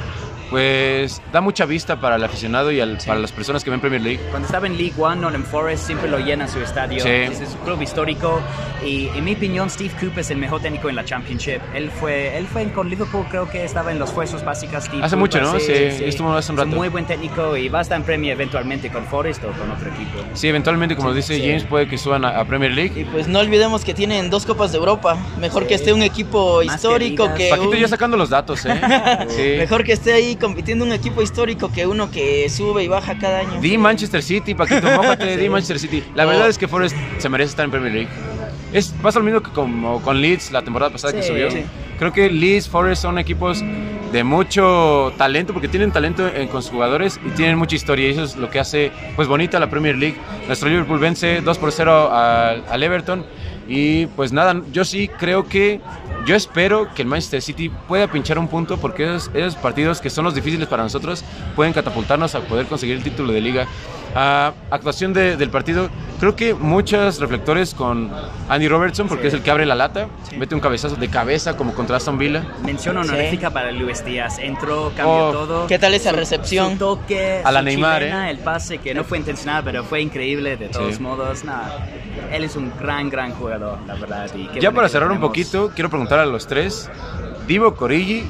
pues 0.50 1.22
da 1.32 1.42
mucha 1.42 1.66
vista 1.66 2.00
para 2.00 2.16
el 2.16 2.24
aficionado 2.24 2.72
y 2.72 2.80
al- 2.80 2.98
para 3.06 3.20
las 3.20 3.32
personas 3.32 3.64
que 3.64 3.70
ven 3.70 3.80
Premier 3.80 4.02
League. 4.02 4.20
Cuando 4.30 4.46
estaba 4.46 4.68
en 4.68 4.78
League 4.78 4.94
One, 4.98 5.22
Nottingham 5.22 5.44
Forest 5.50 5.86
siempre 5.86 6.10
lo 6.10 6.20
llena 6.20 6.48
su 6.48 6.60
estadio. 6.60 7.02
Sí. 7.02 7.10
Es 7.10 7.42
es 7.42 7.54
un 7.54 7.66
club 7.66 7.82
histórico 7.82 8.42
y 8.86 9.08
en 9.10 9.24
mi 9.24 9.34
opinión 9.34 9.70
Steve 9.70 9.92
Cooper 10.00 10.20
es 10.20 10.32
el 10.32 10.38
mejor 10.38 10.62
técnico 10.62 10.90
en 10.90 10.96
la 10.96 11.06
Championship. 11.06 11.60
Él 11.74 11.92
fue, 11.92 12.38
él 12.38 12.48
fue 12.48 12.64
con 12.72 12.90
Liverpool, 12.90 13.26
creo 13.30 13.50
que 13.50 13.64
estaba 13.66 13.92
en 13.92 14.00
los 14.00 14.12
fuerzas 14.12 14.44
básicas. 14.44 14.86
Steve 14.86 15.04
Hace 15.04 15.16
Cooper, 15.16 15.42
mucho, 15.42 15.54
¿no? 15.54 15.60
Sí, 15.60 15.72
estuvo 15.74 16.34
hace 16.34 16.52
un 16.52 16.60
Es 16.60 16.66
rato. 16.66 16.76
muy 16.76 16.90
buen 16.90 17.06
técnico 17.06 17.56
y 17.58 17.70
va 17.70 17.80
a 17.80 17.82
estar 17.82 17.98
en 17.98 18.04
Premier 18.04 18.34
eventualmente 18.34 18.90
con 18.90 19.06
Forest 19.06 19.44
o 19.44 19.48
con 19.52 19.70
otro 19.72 19.90
equipo. 19.90 20.20
Sí, 20.34 20.48
eventualmente, 20.48 20.96
como 20.96 21.14
dice 21.14 21.36
sí. 21.36 21.42
James, 21.46 21.64
puede 21.66 21.88
que 21.88 21.98
suban 21.98 22.24
a, 22.26 22.40
a 22.40 22.46
Premier 22.46 22.72
League. 22.72 22.94
Y 23.02 23.04
pues 23.06 23.28
no 23.28 23.40
olvidemos 23.40 23.84
que 23.84 23.94
tienen 23.94 24.30
dos 24.30 24.46
Copas 24.46 24.72
de 24.72 24.78
Europa. 24.78 25.18
Mejor 25.40 25.68
que 25.68 25.74
esté 25.76 25.92
un 25.94 26.02
equipo 26.04 26.62
Más 26.66 26.76
histórico 26.76 27.34
que. 27.36 27.50
Paquito 27.50 27.70
un- 27.72 27.78
ya 27.78 27.88
sacando 27.88 28.16
los 28.18 28.30
datos, 28.30 28.66
¿eh? 28.66 28.80
Sí. 29.30 29.56
Mejor 29.58 29.84
que 29.84 29.92
esté 29.94 30.14
ahí 30.14 30.36
compitiendo 30.38 30.86
un 30.86 30.92
equipo 30.94 31.22
histórico 31.22 31.72
que 31.72 31.86
uno 31.88 32.10
que 32.12 32.50
sube 32.50 32.84
y 32.84 32.88
baja 32.88 33.18
cada 33.18 33.40
año. 33.40 33.60
Di 33.62 33.78
Manchester 33.78 34.22
City, 34.24 34.54
Paquito, 34.56 34.88
mójate, 34.96 35.38
di 35.38 35.50
Manchester 35.50 35.80
City. 35.80 36.04
La 36.16 36.26
Oh. 36.26 36.28
verdad 36.30 36.50
es 36.50 36.58
que 36.58 36.68
Forest 36.68 36.96
se 37.18 37.30
merece 37.30 37.50
estar 37.52 37.66
en 37.66 37.72
Premier 37.72 37.94
League. 37.94 38.10
Es, 38.74 38.94
pasa 39.02 39.20
lo 39.20 39.26
mismo 39.26 39.42
que 39.42 39.52
como 39.52 40.02
con 40.02 40.20
Leeds 40.22 40.52
la 40.52 40.62
temporada 40.62 40.92
pasada 40.92 41.14
que 41.14 41.22
Sí. 41.22 41.30
subió. 41.30 41.50
Sí. 41.52 41.64
Creo 42.00 42.12
que 42.14 42.30
Leeds, 42.30 42.68
Forest 42.70 43.02
son 43.02 43.18
equipos 43.18 43.64
de 44.12 44.24
mucho 44.24 45.12
talento 45.18 45.52
porque 45.54 45.68
tienen 45.68 45.92
talento 45.92 46.28
en- 46.28 46.48
con 46.48 46.62
sus 46.62 46.72
jugadores 46.72 47.20
y 47.26 47.30
tienen 47.32 47.58
mucha 47.58 47.76
historia 47.76 48.08
y 48.08 48.12
eso 48.12 48.24
es 48.24 48.36
lo 48.38 48.50
que 48.50 48.60
hace 48.60 48.92
pues 49.16 49.28
bonita 49.28 49.60
la 49.60 49.70
Premier 49.70 49.98
League. 49.98 50.16
Nuestro 50.48 50.70
Liverpool 50.70 51.00
vence 51.00 51.42
2 51.42 51.58
por 51.58 51.72
0 51.72 52.12
al, 52.14 52.64
al 52.70 52.84
Everton 52.84 53.26
y 53.68 54.06
pues 54.08 54.32
nada, 54.32 54.62
yo 54.72 54.86
sí 54.86 55.08
creo 55.08 55.48
que 55.48 55.82
yo 56.26 56.36
espero 56.36 56.94
que 56.94 57.04
el 57.04 57.08
Manchester 57.08 57.42
City 57.42 57.70
pueda 57.70 58.12
pinchar 58.12 58.40
un 58.40 58.48
punto 58.48 58.78
porque 58.78 59.16
esos, 59.16 59.56
partidos 59.56 60.02
que 60.02 60.10
son 60.10 60.26
los 60.26 60.36
difíciles 60.36 60.68
para 60.68 60.84
nosotros 60.84 61.24
pueden 61.56 61.74
catapultarnos 61.74 62.36
a 62.36 62.42
poder 62.42 62.66
conseguir 62.66 62.98
el 62.98 63.04
título 63.04 63.34
de 63.34 63.42
liga. 63.42 63.68
Actuación 64.20 65.14
de- 65.14 65.38
del 65.38 65.50
partido, 65.52 65.90
creo 66.20 66.36
que 66.36 66.54
muchos 66.56 67.20
reflectores 67.20 67.76
con 67.76 68.10
Andy 68.50 68.68
Robertson 68.68 69.08
porque 69.08 69.28
es 69.28 69.34
el 69.36 69.44
que 69.44 69.52
abre 69.52 69.66
la 69.66 69.76
lata, 69.76 70.08
mete 70.36 70.56
un 70.56 70.62
cabezazo 70.62 70.96
de 70.96 71.08
cabeza 71.08 71.56
como 71.56 71.74
contra 71.76 71.98
Aston 71.98 72.18
Villa. 72.18 72.44
Mención 72.64 72.96
Sí. 73.04 73.10
honorífica 73.12 73.52
para 73.52 73.72
Luis 73.72 74.04
Díaz. 74.04 74.40
Entró, 74.40 74.92
cambió 74.96 75.28
Oh, 75.28 75.32
todo. 75.32 75.68
¿Qué 75.68 75.78
tal 75.78 75.94
esa 75.94 76.12
recepción? 76.14 76.74
Su 76.74 76.78
toque, 76.80 77.42
A 77.44 77.52
la 77.52 77.60
su 77.60 77.66
Neymar, 77.66 78.00
chilena, 78.02 78.28
¿eh? 78.28 78.32
el 78.32 78.40
pase 78.40 78.80
que 78.80 78.96
no 78.96 79.04
fue 79.04 79.20
intencional, 79.20 79.64
pero 79.64 79.84
fue 79.84 80.02
increíble 80.02 80.58
de 80.58 80.70
todos 80.70 80.96
Sí. 80.96 81.02
modos. 81.02 81.44
Nada, 81.44 81.88
él 82.32 82.44
es 82.44 82.56
un 82.56 82.72
gran, 82.80 83.10
gran 83.12 83.32
jugador, 83.34 83.78
la 83.86 83.94
verdad. 83.94 84.30
y 84.36 84.48
qué 84.48 84.60
Ya 84.60 84.72
para 84.72 84.90
cerrar 84.90 85.12
un 85.12 85.20
poquito, 85.20 85.72
quiero 85.76 85.90
preguntar 85.90 86.18
a 86.20 86.26
los 86.26 86.48
tres, 86.48 86.90
Divo 87.46 87.76
Corigi 87.76 88.24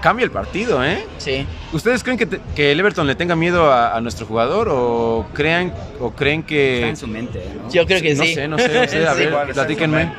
cambia 0.00 0.24
el 0.24 0.30
partido, 0.32 0.84
¿eh? 0.84 1.06
Sí. 1.18 1.46
¿Ustedes 1.72 2.02
creen 2.02 2.18
que, 2.18 2.26
te- 2.26 2.40
que 2.54 2.72
el 2.72 2.80
Everton 2.80 3.06
le 3.06 3.14
tenga 3.14 3.34
miedo 3.34 3.72
a, 3.72 3.96
a 3.96 4.00
nuestro 4.00 4.26
jugador 4.26 4.68
o 4.70 5.26
crean 5.32 5.72
o 6.00 6.10
creen 6.10 6.40
Está 6.40 6.48
que 6.48 6.88
en 6.88 6.96
su 6.96 7.06
mente, 7.06 7.42
¿no? 7.62 7.70
Yo 7.70 7.86
creo 7.86 8.02
que 8.02 8.14
no 8.14 8.24
sí. 8.24 8.34
sé, 8.34 8.46
no 8.48 8.58
sé, 8.58 8.68
no 8.68 8.88
sé, 8.88 9.06
a 9.06 9.14
Sí. 9.14 9.20
ver, 9.20 9.32
está 9.32 9.52
platíquenme. 9.54 10.12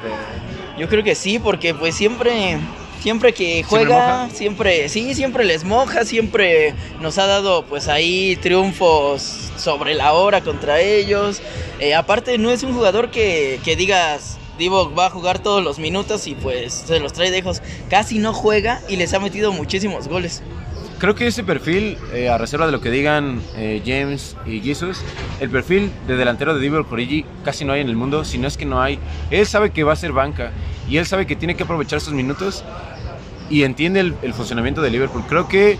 Yo 0.77 0.89
creo 0.89 1.03
que 1.03 1.13
sí, 1.13 1.37
porque 1.37 1.75
pues 1.75 1.93
siempre, 1.93 2.57
siempre 3.01 3.33
que 3.33 3.63
¿Siempre 3.63 3.85
juega, 3.85 4.29
siempre, 4.33 4.89
sí, 4.89 5.13
siempre 5.13 5.45
les 5.45 5.63
moja, 5.63 6.05
siempre 6.05 6.73
nos 6.99 7.19
ha 7.19 7.27
dado 7.27 7.63
pues 7.65 7.87
ahí 7.87 8.35
triunfos 8.41 9.51
sobre 9.55 9.93
la 9.93 10.13
hora 10.13 10.41
contra 10.41 10.79
ellos. 10.81 11.39
Eh, 11.79 11.93
aparte 11.93 12.37
no 12.39 12.49
es 12.49 12.63
un 12.63 12.73
jugador 12.73 13.11
que, 13.11 13.59
que 13.63 13.75
digas, 13.75 14.39
Divo 14.57 14.93
va 14.93 15.07
a 15.07 15.09
jugar 15.11 15.39
todos 15.39 15.63
los 15.63 15.77
minutos 15.79 16.25
y 16.27 16.33
pues 16.35 16.73
se 16.73 16.99
los 16.99 17.13
trae 17.13 17.29
de 17.29 17.37
lejos. 17.37 17.61
Casi 17.89 18.17
no 18.17 18.33
juega 18.33 18.81
y 18.89 18.95
les 18.95 19.13
ha 19.13 19.19
metido 19.19 19.51
muchísimos 19.51 20.07
goles. 20.07 20.41
Creo 21.03 21.15
que 21.15 21.27
ese 21.27 21.43
perfil, 21.43 21.97
eh, 22.13 22.29
a 22.29 22.37
reserva 22.37 22.65
de 22.65 22.71
lo 22.71 22.79
que 22.79 22.89
digan 22.89 23.41
eh, 23.57 23.81
James 23.85 24.37
y 24.45 24.61
Jesus, 24.61 25.01
el 25.41 25.49
perfil 25.49 25.91
de 26.07 26.15
delantero 26.15 26.55
de 26.55 26.61
Divo 26.61 26.81
Corigi 26.85 27.25
casi 27.43 27.65
no 27.65 27.73
hay 27.73 27.81
en 27.81 27.89
el 27.89 27.97
mundo, 27.97 28.23
si 28.23 28.37
no 28.37 28.47
es 28.47 28.55
que 28.55 28.65
no 28.65 28.81
hay. 28.81 28.99
Él 29.29 29.45
sabe 29.45 29.71
que 29.71 29.83
va 29.83 29.91
a 29.91 29.97
ser 29.97 30.13
banca 30.13 30.53
y 30.87 30.95
él 30.95 31.05
sabe 31.05 31.27
que 31.27 31.35
tiene 31.35 31.55
que 31.55 31.63
aprovechar 31.63 31.99
sus 31.99 32.13
minutos 32.13 32.63
y 33.49 33.63
entiende 33.63 33.99
el, 33.99 34.33
funcionamiento 34.33 34.81
de 34.81 34.91
Liverpool. 34.91 35.25
Creo 35.27 35.49
que 35.49 35.77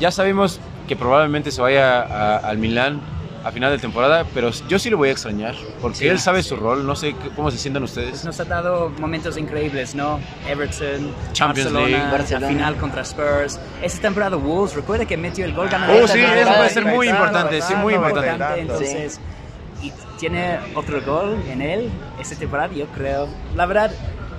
ya 0.00 0.10
sabemos 0.10 0.58
que 0.88 0.96
probablemente 0.96 1.52
se 1.52 1.60
vaya 1.62 2.36
al 2.38 2.58
Milán 2.58 3.00
a 3.44 3.52
final 3.52 3.70
de 3.70 3.78
temporada, 3.78 4.24
pero 4.32 4.50
yo 4.68 4.78
sí 4.78 4.88
lo 4.88 4.96
voy 4.96 5.10
a 5.10 5.12
extrañar 5.12 5.54
porque 5.82 5.98
Sí, 5.98 6.06
él 6.08 6.18
sabe 6.18 6.42
sí. 6.42 6.48
su 6.48 6.56
rol. 6.56 6.86
No 6.86 6.96
sé 6.96 7.14
cómo 7.36 7.50
se 7.50 7.58
sientan 7.58 7.82
ustedes. 7.82 8.10
Pues 8.10 8.24
nos 8.24 8.40
ha 8.40 8.44
dado 8.44 8.90
momentos 8.98 9.36
increíbles, 9.36 9.94
¿no? 9.94 10.18
Everton, 10.48 11.12
Champions 11.32 11.70
Barcelona, 11.72 11.88
League. 11.98 12.10
Barcelona. 12.10 12.46
la 12.46 12.52
final 12.52 12.76
contra 12.76 13.02
Spurs. 13.02 13.60
Esta 13.82 14.00
temporada 14.00 14.36
Wolves, 14.36 14.74
recuerda 14.74 15.04
que 15.04 15.16
metió 15.18 15.44
el 15.44 15.52
gol 15.52 15.68
ganador. 15.68 16.02
Oh, 16.02 16.08
sí, 16.08 16.18
eso 16.20 16.26
temporada 16.34 16.56
puede 16.56 16.70
ser 16.70 16.84
muy 16.86 17.08
importante, 17.08 17.60
sí, 17.60 17.74
muy 17.74 17.94
importante. 17.94 18.60
Entonces, 18.60 19.20
y 19.82 19.92
tiene 20.18 20.58
otro 20.74 21.02
gol 21.02 21.36
en 21.50 21.60
él 21.60 21.90
esta 22.18 22.36
temporada, 22.36 22.72
yo 22.72 22.86
creo. 22.86 23.28
La 23.54 23.66
verdad, 23.66 23.90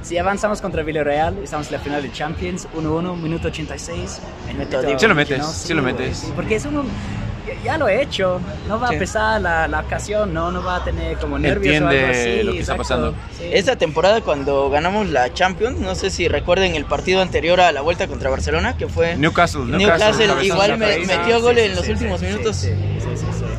si 0.01 0.17
avanzamos 0.17 0.61
contra 0.61 0.81
Villarreal, 0.81 1.37
estamos 1.43 1.67
en 1.67 1.73
la 1.73 1.79
final 1.79 2.01
de 2.01 2.11
Champions, 2.11 2.67
1-1, 2.75 3.15
minuto 3.17 3.49
86. 3.49 4.19
el. 4.49 4.99
Sí 4.99 5.07
lo 5.07 5.13
metes, 5.15 5.37
¿no? 5.39 5.45
sí 5.45 5.73
lo 5.75 5.81
güey, 5.83 5.93
metes. 5.93 6.17
sí, 6.17 6.31
porque 6.35 6.55
es 6.55 6.65
un... 6.65 6.87
ya- 7.63 7.77
lo 7.77 7.87
he 7.87 8.01
hecho, 8.01 8.39
no 8.67 8.79
va 8.79 8.89
Sí. 8.89 8.95
a 8.95 8.99
pesar 8.99 9.41
la, 9.41 9.67
la 9.67 9.79
ocasión, 9.81 10.33
no, 10.33 10.51
no 10.51 10.63
va 10.63 10.77
a 10.77 10.83
tener 10.83 11.17
como 11.17 11.37
nervios 11.39 11.81
o 11.81 11.87
algo 11.87 11.91
Entiende 11.91 12.19
así. 12.37 12.43
lo 12.43 12.51
que 12.53 12.59
está 12.59 12.73
exacto, 12.75 12.83
pasando. 13.11 13.15
sí. 13.37 13.49
Esta 13.51 13.75
temporada 13.75 14.21
cuando 14.21 14.69
ganamos 14.69 15.09
la 15.09 15.33
Champions, 15.33 15.79
no 15.79 15.95
sé 15.95 16.09
si 16.09 16.27
recuerden 16.27 16.75
el 16.75 16.85
partido 16.85 17.21
anterior 17.21 17.59
a 17.61 17.71
la 17.71 17.81
vuelta 17.81 18.07
contra 18.07 18.29
Barcelona, 18.29 18.77
que 18.77 18.87
fue 18.87 19.15
Newcastle, 19.15 19.65
Newcastle, 19.65 20.27
cabezazo 20.27 20.43
igual 20.43 20.77
me- 20.77 20.97
metió 20.99 21.41
gol 21.41 21.55
sí, 21.55 21.61
en 21.61 21.75
los 21.75 21.85
sí, 21.85 21.91
últimos 21.91 22.19
sí, 22.19 22.25
minutos. 22.27 22.67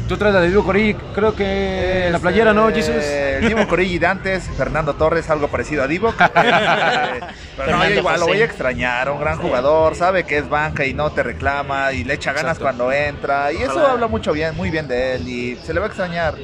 Tú 0.09 0.17
traes 0.17 0.35
la 0.35 0.41
de 0.41 0.49
Divo 0.49 0.63
Corigi, 0.65 0.95
creo 1.15 1.35
que 1.35 2.07
en 2.07 2.13
la 2.13 2.21
playera, 2.21 2.55
¿no, 2.55 2.69
Jesus? 2.69 2.95
Eh, 2.95 3.39
El 3.41 3.49
Divo 3.49 3.67
Corigi 3.67 3.99
de 3.99 4.07
antes, 4.07 4.45
Fernando 4.57 4.95
Torres, 4.95 5.29
algo 5.31 5.49
parecido 5.49 5.83
a 5.83 5.89
Divo. 5.89 6.15
Pero 7.57 7.77
no, 7.77 7.89
yo 7.89 7.95
igual 7.97 8.21
lo 8.21 8.27
voy 8.27 8.41
a 8.41 8.45
extrañar. 8.45 9.11
Un 9.11 9.19
gran 9.19 9.39
jugador, 9.39 9.97
sabe 9.97 10.25
que 10.25 10.39
es 10.39 10.49
banca 10.49 10.85
y 10.87 10.95
no 10.95 11.11
te 11.11 11.25
reclama 11.25 11.93
y 11.93 12.05
le 12.05 12.15
echa 12.15 12.33
ganas 12.33 12.57
Exacto. 12.59 12.65
cuando 12.65 12.93
entra. 12.93 13.53
Y 13.53 13.57
eso 13.57 13.85
habla 13.85 14.07
mucho 14.07 14.33
bien, 14.33 14.57
muy 14.57 14.71
bien 14.71 14.87
de 14.87 15.17
él 15.17 15.27
y 15.29 15.57
se 15.57 15.75
le 15.75 15.81
va 15.81 15.87
a 15.87 15.89
extrañar. 15.89 16.37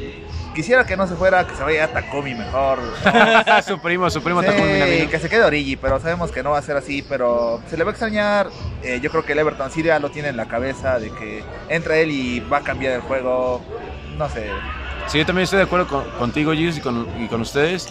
Quisiera 0.54 0.84
que 0.84 0.96
no 0.96 1.06
se 1.06 1.14
fuera, 1.14 1.46
que 1.46 1.54
se 1.56 1.62
vaya 1.62 1.84
a 1.84 1.88
Takumi 1.88 2.34
mejor. 2.34 2.78
su 3.66 3.78
primo, 3.80 4.10
su 4.10 4.22
primo 4.22 4.40
Sí, 4.42 4.46
Takumi 4.48 4.72
Minamino. 4.72 5.10
que 5.10 5.18
se 5.18 5.28
quede 5.28 5.44
Origi, 5.44 5.76
pero 5.76 5.98
sabemos 5.98 6.30
que 6.30 6.42
no 6.42 6.50
va 6.50 6.58
a 6.58 6.62
ser 6.62 6.76
así, 6.76 7.02
pero 7.08 7.60
se 7.70 7.76
le 7.76 7.84
va 7.84 7.90
a 7.90 7.92
extrañar. 7.92 8.48
Eh, 8.82 9.00
yo 9.02 9.10
creo 9.10 9.24
que 9.24 9.32
el 9.32 9.38
Everton 9.38 9.70
sí 9.70 9.82
ya 9.82 9.98
lo 9.98 10.10
tiene 10.10 10.28
en 10.28 10.36
la 10.36 10.46
cabeza 10.46 10.98
de 10.98 11.10
que 11.10 11.42
entra 11.68 11.96
él 11.96 12.10
y 12.10 12.40
va 12.40 12.58
a 12.58 12.62
cambiar 12.62 12.92
el 12.94 13.00
juego. 13.00 13.62
No 14.18 14.28
sé. 14.28 14.50
Sí, 15.06 15.18
yo 15.18 15.26
también 15.26 15.44
estoy 15.44 15.56
de 15.58 15.64
acuerdo 15.64 15.88
con- 15.88 16.10
contigo, 16.18 16.52
Jesus, 16.52 16.78
y 16.78 16.80
con, 16.80 17.08
y 17.22 17.26
con 17.28 17.40
ustedes. 17.40 17.88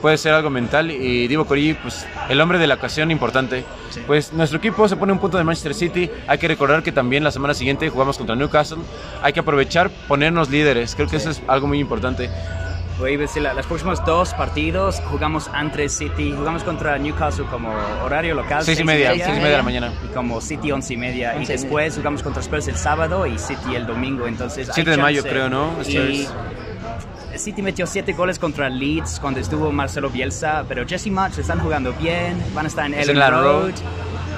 Puede 0.00 0.16
ser 0.16 0.32
algo 0.32 0.48
mental 0.48 0.90
y 0.90 1.28
Divo 1.28 1.44
Corigi, 1.44 1.74
pues 1.74 2.06
el 2.28 2.40
hombre 2.40 2.58
de 2.58 2.66
la 2.66 2.74
ocasión 2.76 3.10
importante. 3.10 3.64
Pues 4.06 4.32
nuestro 4.32 4.58
equipo 4.58 4.88
se 4.88 4.96
pone 4.96 5.12
un 5.12 5.18
punto 5.18 5.36
de 5.36 5.44
Manchester 5.44 5.74
City. 5.74 6.10
Hay 6.26 6.38
que 6.38 6.48
recordar 6.48 6.82
que 6.82 6.90
también 6.92 7.22
la 7.22 7.30
semana 7.30 7.52
siguiente 7.54 7.88
jugamos 7.90 8.16
contra 8.16 8.34
Newcastle. 8.34 8.78
Hay 9.22 9.32
que 9.34 9.40
aprovechar, 9.40 9.90
ponernos 10.08 10.48
líderes. 10.48 10.94
Creo 10.94 11.06
que 11.08 11.16
eso 11.16 11.30
es 11.30 11.42
algo 11.48 11.66
muy 11.66 11.78
importante. 11.80 12.30
La- 13.36 13.54
los 13.54 13.66
próximos 13.66 14.04
dos 14.04 14.34
partidos 14.34 15.00
jugamos 15.10 15.48
ante 15.54 15.88
City, 15.88 16.34
jugamos 16.36 16.62
contra 16.64 16.98
Newcastle 16.98 17.46
como 17.50 17.72
horario 18.04 18.34
local. 18.34 18.62
Seis 18.62 18.78
y 18.80 18.84
media, 18.84 19.08
seis 19.10 19.22
y 19.22 19.24
seis 19.24 19.36
y 19.38 19.40
media 19.40 19.50
de 19.52 19.56
la 19.56 19.62
mañana. 19.62 19.92
Y 20.04 20.12
como 20.14 20.38
City 20.42 20.70
once 20.70 20.92
y 20.92 20.96
media. 20.98 21.30
Once 21.34 21.44
y 21.44 21.48
media. 21.48 21.62
después 21.62 21.96
jugamos 21.96 22.22
contra 22.22 22.42
Spurs 22.42 22.68
el 22.68 22.76
sábado 22.76 23.26
y 23.26 23.38
City 23.38 23.74
el 23.74 23.86
domingo. 23.86 24.26
Entonces 24.26 24.68
hay 24.68 24.74
7 24.74 24.90
de 24.90 24.96
mayo, 24.98 25.22
creo, 25.22 25.48
¿no? 25.48 25.70
Y. 25.86 26.26
City 27.36 27.62
metió 27.62 27.86
siete 27.86 28.12
goles 28.12 28.38
contra 28.38 28.68
Leeds 28.68 29.18
cuando 29.20 29.40
estuvo 29.40 29.70
Marcelo 29.72 30.10
Bielsa, 30.10 30.64
pero 30.68 30.86
Jesse 30.86 31.08
March 31.08 31.38
están 31.38 31.60
jugando 31.60 31.92
bien, 31.94 32.42
van 32.54 32.64
a 32.66 32.68
estar 32.68 32.86
en 32.86 32.94
Ellen 32.94 33.16
Road. 33.18 33.42
Road. 33.62 33.74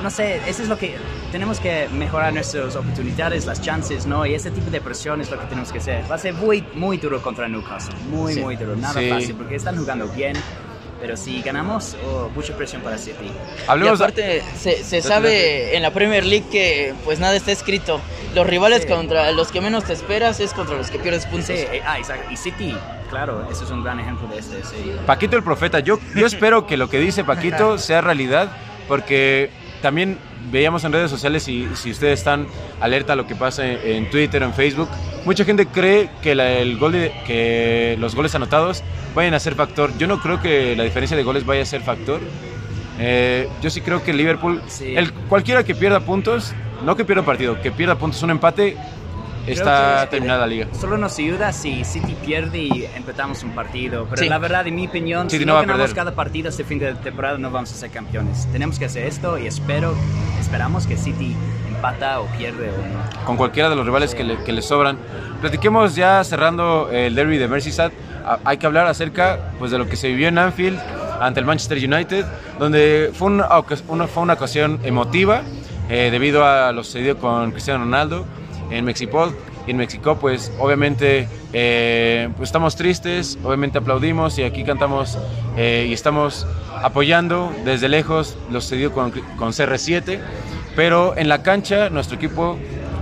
No 0.03 0.11
sé, 0.11 0.41
eso 0.49 0.63
es 0.63 0.69
lo 0.69 0.77
que 0.77 0.97
tenemos 1.31 1.61
que 1.61 1.89
mejorar 1.93 2.33
nuestras 2.35 2.75
oportunidades, 2.77 3.47
las 3.47 3.61
chances, 3.63 4.05
¿no? 4.07 4.27
Y 4.27 4.35
ese 4.35 4.51
tipo 4.51 4.69
de 4.71 4.81
presión 4.81 5.21
es 5.21 5.31
lo 5.31 5.39
que 5.39 5.47
tenemos 5.47 5.71
que 5.73 5.79
hacer. 5.79 6.05
Va 6.11 6.17
a 6.17 6.19
ser 6.19 6.35
muy, 6.35 6.65
muy 6.75 6.99
duro 6.99 7.23
contra 7.23 7.47
Newcastle, 7.49 7.95
muy, 8.11 8.35
Sí. 8.35 8.41
muy 8.41 8.57
duro, 8.57 8.75
nada 8.77 9.01
Sí. 9.01 9.09
fácil, 9.09 9.35
porque 9.37 9.55
están 9.57 9.77
jugando 9.77 10.09
bien. 10.09 10.37
Pero 11.03 11.17
si 11.17 11.43
ganamos, 11.43 11.97
oh, 12.07 12.31
mucha 12.33 12.57
presión 12.57 12.81
para 12.81 12.97
City. 12.97 13.25
Y 13.27 13.69
Hablemos 13.69 14.01
aparte 14.01 14.41
se, 14.57 14.85
se 14.85 14.97
Date, 14.99 15.09
sabe 15.09 15.77
en 15.77 15.83
la 15.83 15.91
Premier 15.93 16.25
League 16.25 16.47
que 16.51 16.95
pues 17.05 17.19
nada 17.19 17.35
está 17.35 17.51
escrito. 17.51 18.01
Los 18.37 18.47
rivales 18.47 18.83
Sí. 18.83 18.89
contra 18.89 19.31
los 19.33 19.51
que 19.51 19.61
menos 19.61 19.83
te 19.85 19.93
esperas 19.95 20.39
es 20.39 20.55
contra 20.55 20.77
los 20.77 20.91
que 20.91 21.01
pierdes 21.01 21.27
puntos. 21.27 21.49
Sí, 21.49 21.55
eh, 21.55 21.83
ah, 21.85 21.99
exacto. 21.99 22.31
Y 22.33 22.37
City, 22.37 22.77
claro, 23.11 23.45
eso 23.51 23.65
es 23.65 23.71
un 23.71 23.83
gran 23.83 23.99
ejemplo 23.99 24.29
de 24.29 24.39
este, 24.39 24.63
sí. 24.63 24.93
Paquito 25.05 25.37
el 25.37 25.43
profeta. 25.43 25.81
Yo, 25.81 25.99
yo 26.15 26.25
espero 26.29 26.67
que 26.69 26.77
lo 26.77 26.89
que 26.89 26.99
dice 27.01 27.25
Paquito 27.25 27.79
sea 27.79 28.01
realidad, 28.01 28.53
porque 28.87 29.51
también 29.83 30.19
veíamos 30.51 30.85
en 30.85 30.93
redes 30.93 31.11
sociales 31.11 31.47
y 31.49 31.69
si 31.75 31.91
ustedes 31.91 32.19
están 32.19 32.47
alerta 32.81 33.13
a 33.13 33.17
lo 33.17 33.27
que 33.27 33.35
pasa 33.35 33.67
en, 33.67 33.79
en 33.85 34.11
Twitter, 34.11 34.43
en 34.43 34.53
Facebook, 34.55 34.89
mucha 35.25 35.45
gente 35.45 35.67
cree 35.67 36.11
que, 36.23 36.35
la- 36.35 36.53
el 36.59 36.79
gol 36.79 36.93
de- 36.93 37.13
que 37.27 37.97
los 38.01 38.15
goles 38.15 38.35
anotados 38.35 38.83
vayan 39.15 39.35
a 39.35 39.39
ser 39.41 39.55
factor. 39.55 39.97
Yo 39.99 40.07
no 40.07 40.21
creo 40.21 40.41
que 40.41 40.75
la 40.77 40.85
diferencia 40.85 41.17
de 41.17 41.23
goles 41.23 41.45
vaya 41.47 41.63
a 41.63 41.67
ser 41.67 41.83
factor. 41.83 42.21
Eh, 42.99 43.49
yo 43.63 43.71
sí 43.71 43.81
creo 43.81 44.03
que 44.03 44.13
Liverpool, 44.13 44.63
Sí. 44.69 44.95
el, 44.97 45.13
cualquiera 45.13 45.65
que 45.65 45.75
pierda 45.75 46.01
puntos, 46.01 46.53
no 46.85 46.97
que 46.97 47.05
pierda 47.05 47.23
partido, 47.23 47.61
que 47.61 47.71
pierda 47.73 47.95
puntos, 47.97 48.23
un 48.23 48.31
empate, 48.31 48.77
está 49.47 50.09
terminada 50.09 50.41
la 50.41 50.47
liga. 50.47 50.67
Solo 50.79 50.97
nos 50.99 51.19
ayuda 51.19 51.53
si 51.53 51.85
City 51.85 52.17
pierde 52.25 52.59
y 52.59 52.89
empezamos 52.97 53.43
un 53.43 53.51
partido. 53.51 54.07
Pero 54.11 54.23
Sí. 54.23 54.29
la 54.29 54.39
verdad, 54.39 54.67
en 54.67 54.75
mi 54.77 54.87
opinión, 54.87 55.29
City 55.29 55.41
si 55.43 55.47
no 55.47 55.55
no, 55.55 55.61
ganamos 55.61 55.81
perder. 55.83 55.97
cada 55.97 56.15
partido 56.15 56.49
este 56.49 56.65
fin 56.65 56.79
de 56.79 56.95
temporada, 56.95 57.39
no 57.39 57.51
vamos 57.51 57.73
a 57.73 57.75
ser 57.77 57.91
campeones. 57.91 58.47
Tenemos 58.53 58.79
que 58.79 58.85
hacer 58.87 59.05
esto 59.07 59.39
y 59.39 59.47
espero, 59.47 59.95
esperamos 60.41 60.87
que 60.87 60.97
City 60.97 61.35
empata 61.69 62.21
o 62.21 62.27
pierde 62.27 62.71
o 62.71 62.73
no. 62.77 63.25
con 63.27 63.37
cualquiera 63.37 63.69
de 63.69 63.77
los 63.77 63.85
rivales 63.85 64.15
que 64.15 64.25
le, 64.25 64.37
que 64.45 64.53
le 64.53 64.63
sobran. 64.63 64.97
Platiquemos 65.41 65.95
ya 65.97 66.23
cerrando 66.25 66.89
el 66.93 67.15
derby 67.15 67.39
de 67.39 67.49
Merseyside. 67.49 67.91
a- 68.25 68.39
Hay 68.45 68.59
que 68.59 68.67
hablar 68.67 68.87
acerca 68.87 69.51
pues, 69.59 69.71
de 69.73 69.79
lo 69.79 69.89
que 69.89 69.97
se 69.97 70.07
vivió 70.09 70.29
en 70.29 70.39
Anfield 70.39 70.79
ante 71.21 71.41
el 71.41 71.47
Manchester 71.47 71.79
United, 71.79 72.25
donde 72.59 73.11
fue 73.15 73.29
una, 73.29 73.49
una- 73.89 74.07
fue 74.07 74.23
una 74.23 74.35
ocasión 74.35 74.79
emotiva 74.85 75.43
eh, 75.89 76.09
debido 76.13 76.47
a 76.47 76.71
lo 76.73 76.85
sucedido 76.85 77.17
con 77.19 77.51
Cristiano 77.51 77.81
Ronaldo 77.85 78.25
en 78.73 78.85
Mexipol. 78.85 79.35
Y 79.67 79.71
en 79.71 79.77
México, 79.77 80.19
pues 80.21 80.51
obviamente 80.59 81.29
eh, 81.53 82.29
pues, 82.37 82.49
estamos 82.49 82.75
tristes, 82.75 83.39
obviamente 83.45 83.79
aplaudimos 83.79 84.37
y 84.39 84.43
aquí 84.43 84.65
cantamos 84.65 85.19
eh, 85.57 85.87
y 85.89 85.93
estamos 85.93 86.47
apoyando 86.83 87.53
desde 87.65 87.89
lejos 87.89 88.37
lo 88.51 88.61
sucedido 88.61 88.91
con, 88.93 89.13
con 89.37 89.51
CR7. 89.53 90.19
Pero 90.75 91.17
en 91.17 91.29
la 91.29 91.43
cancha, 91.43 91.91
nuestro 91.91 92.17
equipo, 92.17 92.59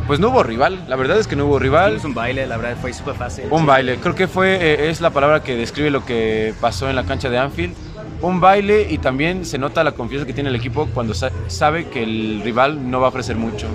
pues 0.07 0.19
no 0.21 0.29
hubo 0.31 0.43
rival. 0.43 0.85
La 0.89 0.97
verdad 0.97 1.19
es 1.19 1.27
que 1.29 1.37
no 1.37 1.47
hubo 1.47 1.59
rival. 1.59 1.93
Hicimos 1.93 2.05
un 2.07 2.15
baile, 2.15 2.47
la 2.47 2.57
verdad 2.57 2.77
fue 2.81 2.93
súper 2.93 3.15
fácil. 3.15 3.45
Un 3.51 3.65
baile. 3.65 3.97
Creo 3.97 4.15
que 4.15 4.27
fue, 4.29 4.57
eh, 4.57 4.91
es 4.91 5.01
la 5.01 5.11
palabra 5.11 5.43
que 5.43 5.57
describe 5.57 5.91
lo 5.91 6.05
que 6.05 6.53
pasó 6.61 6.91
en 6.91 6.97
la 6.97 7.05
cancha 7.05 7.31
de 7.31 7.39
Anfield. 7.39 7.75
Un 8.21 8.39
baile 8.41 8.87
y 8.91 8.99
también 8.99 9.47
se 9.47 9.57
nota 9.57 9.83
la 9.83 9.93
confianza 9.93 10.27
que 10.27 10.35
tiene 10.35 10.51
el 10.51 10.57
equipo 10.57 10.89
cuando 10.93 11.15
sa- 11.15 11.31
sabe 11.47 11.87
que 11.89 12.03
el 12.03 12.43
rival 12.45 12.91
no 12.91 13.01
va 13.01 13.07
a 13.07 13.09
ofrecer 13.09 13.37
mucho. 13.37 13.67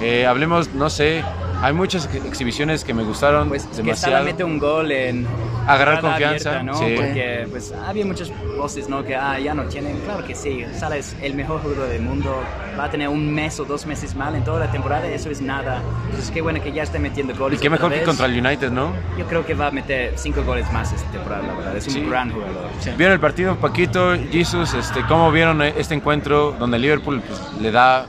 Eh, 0.00 0.26
hablemos, 0.26 0.72
no 0.74 0.88
sé, 0.90 1.24
hay 1.60 1.72
muchas 1.72 2.04
ex- 2.12 2.24
exhibiciones 2.24 2.84
que 2.84 2.94
me 2.94 3.02
gustaron 3.02 3.48
Pues 3.48 3.64
que 3.66 3.76
demasiado. 3.78 4.24
mete 4.24 4.44
un 4.44 4.58
gol 4.58 4.92
en 4.92 5.26
Agarrar 5.66 6.00
confianza, 6.00 6.62
¿no? 6.62 6.74
sí. 6.74 6.94
Porque 6.96 7.46
pues 7.50 7.72
había 7.86 8.06
muchas 8.06 8.30
voces, 8.56 8.88
¿no? 8.88 9.04
Que 9.04 9.16
ah, 9.16 9.38
ya 9.38 9.52
no 9.54 9.64
tienen. 9.64 9.98
Claro 9.98 10.24
que 10.24 10.34
sí, 10.34 10.64
Salah 10.78 10.96
es 10.96 11.14
el 11.20 11.34
mejor 11.34 11.60
jugador 11.60 11.88
del 11.88 12.00
mundo. 12.02 12.42
Va 12.78 12.84
a 12.84 12.90
tener 12.90 13.08
un 13.08 13.34
mes 13.34 13.58
o 13.60 13.64
dos 13.64 13.84
meses 13.86 14.14
mal 14.14 14.34
en 14.36 14.44
toda 14.44 14.60
la 14.60 14.70
temporada. 14.70 15.06
Eso 15.08 15.28
es 15.30 15.40
nada. 15.42 15.82
Entonces 16.06 16.30
qué 16.30 16.40
bueno 16.42 16.62
que 16.62 16.70
ya 16.72 16.84
esté 16.84 16.98
metiendo 17.00 17.34
Y 17.34 17.36
goles. 17.36 17.60
qué 17.60 17.66
otra 17.66 17.76
mejor 17.76 17.90
que 17.90 17.96
vez. 17.98 18.06
contra 18.06 18.26
el 18.26 18.38
United, 18.38 18.70
¿no? 18.70 18.92
Yo 19.18 19.26
creo 19.26 19.44
que 19.44 19.54
va 19.54 19.66
a 19.66 19.70
meter 19.72 20.12
cinco 20.16 20.42
goles 20.44 20.72
más 20.72 20.92
esta 20.92 21.10
temporada, 21.10 21.42
la 21.46 21.54
verdad. 21.54 21.76
Es 21.76 21.86
un 21.88 21.92
Sí. 21.94 22.00
gran 22.08 22.30
jugador. 22.32 22.68
¿Vieron 22.96 23.12
el 23.14 23.20
partido, 23.20 23.56
Paquito, 23.56 24.14
Jesus? 24.30 24.72
Este, 24.74 25.02
¿Cómo 25.08 25.30
vieron 25.32 25.60
este 25.60 25.94
encuentro 25.94 26.52
donde 26.58 26.78
Liverpool 26.78 27.20
pues, 27.20 27.42
le 27.60 27.70
da 27.72 28.06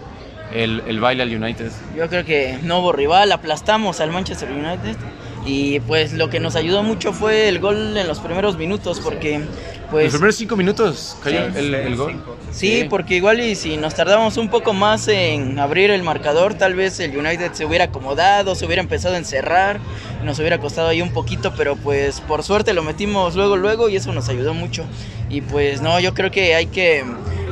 el, 0.53 0.84
el 0.88 1.00
baile 1.00 1.24
al 1.24 1.36
United? 1.36 1.72
Yo 1.96 2.08
creo 2.10 2.25
que 2.25 2.58
no 2.63 2.79
hubo 2.79 2.91
rival, 2.91 3.32
aplastamos 3.32 4.00
al 4.00 4.12
Manchester 4.12 4.50
United 4.51 4.96
y 5.46 5.79
pues 5.82 6.13
lo 6.13 6.29
que 6.29 6.39
nos 6.39 6.56
ayudó 6.56 6.84
mucho 6.84 7.13
fue 7.13 7.48
el 7.48 7.60
gol 7.60 7.96
en 7.98 8.08
los 8.08 8.20
primeros 8.20 8.58
minutos 8.58 9.00
porque 9.00 9.39
pues 9.89 10.03
Los 10.06 10.13
primeros 10.13 10.36
cinco 10.36 10.56
minutos 10.58 11.18
cayó 11.24 11.46
Sí. 11.51 11.58
el, 11.58 11.74
el 11.74 11.96
gol. 11.96 12.22
sí, 12.51 12.86
porque 12.89 13.15
igual 13.15 13.39
y 13.39 13.56
si 13.56 13.77
nos 13.77 13.96
tardamos 13.96 14.38
un 14.38 14.50
poco 14.50 14.74
más 14.74 15.08
en 15.08 15.58
abrir 15.58 15.89
el 15.91 16.03
marcador, 16.03 16.53
tal 16.56 16.75
vez 16.75 17.00
el 17.00 17.18
United 17.18 17.53
se 17.53 17.65
hubiera 17.65 17.86
acomodado, 17.86 18.53
se 18.53 18.65
hubiera 18.65 18.82
empezado 18.82 19.15
a 19.15 19.18
encerrar, 19.18 19.79
nos 20.24 20.38
hubiera 20.39 20.60
costado 20.60 20.89
ahí 20.89 21.01
un 21.01 21.12
poquito, 21.12 21.53
pero 21.56 21.75
pues 21.77 22.20
por 22.22 22.44
suerte 22.44 22.74
lo 22.74 22.84
metimos 22.84 23.36
luego 23.36 23.56
luego 23.58 23.88
y 23.89 23.96
eso 23.96 24.12
nos 24.13 24.27
ayudó 24.29 24.53
mucho. 24.53 24.84
Y 25.29 25.41
pues 25.41 25.82
no, 25.82 26.00
yo 26.00 26.13
creo 26.13 26.29
que 26.32 26.53
hay 26.53 26.68
que 26.68 27.03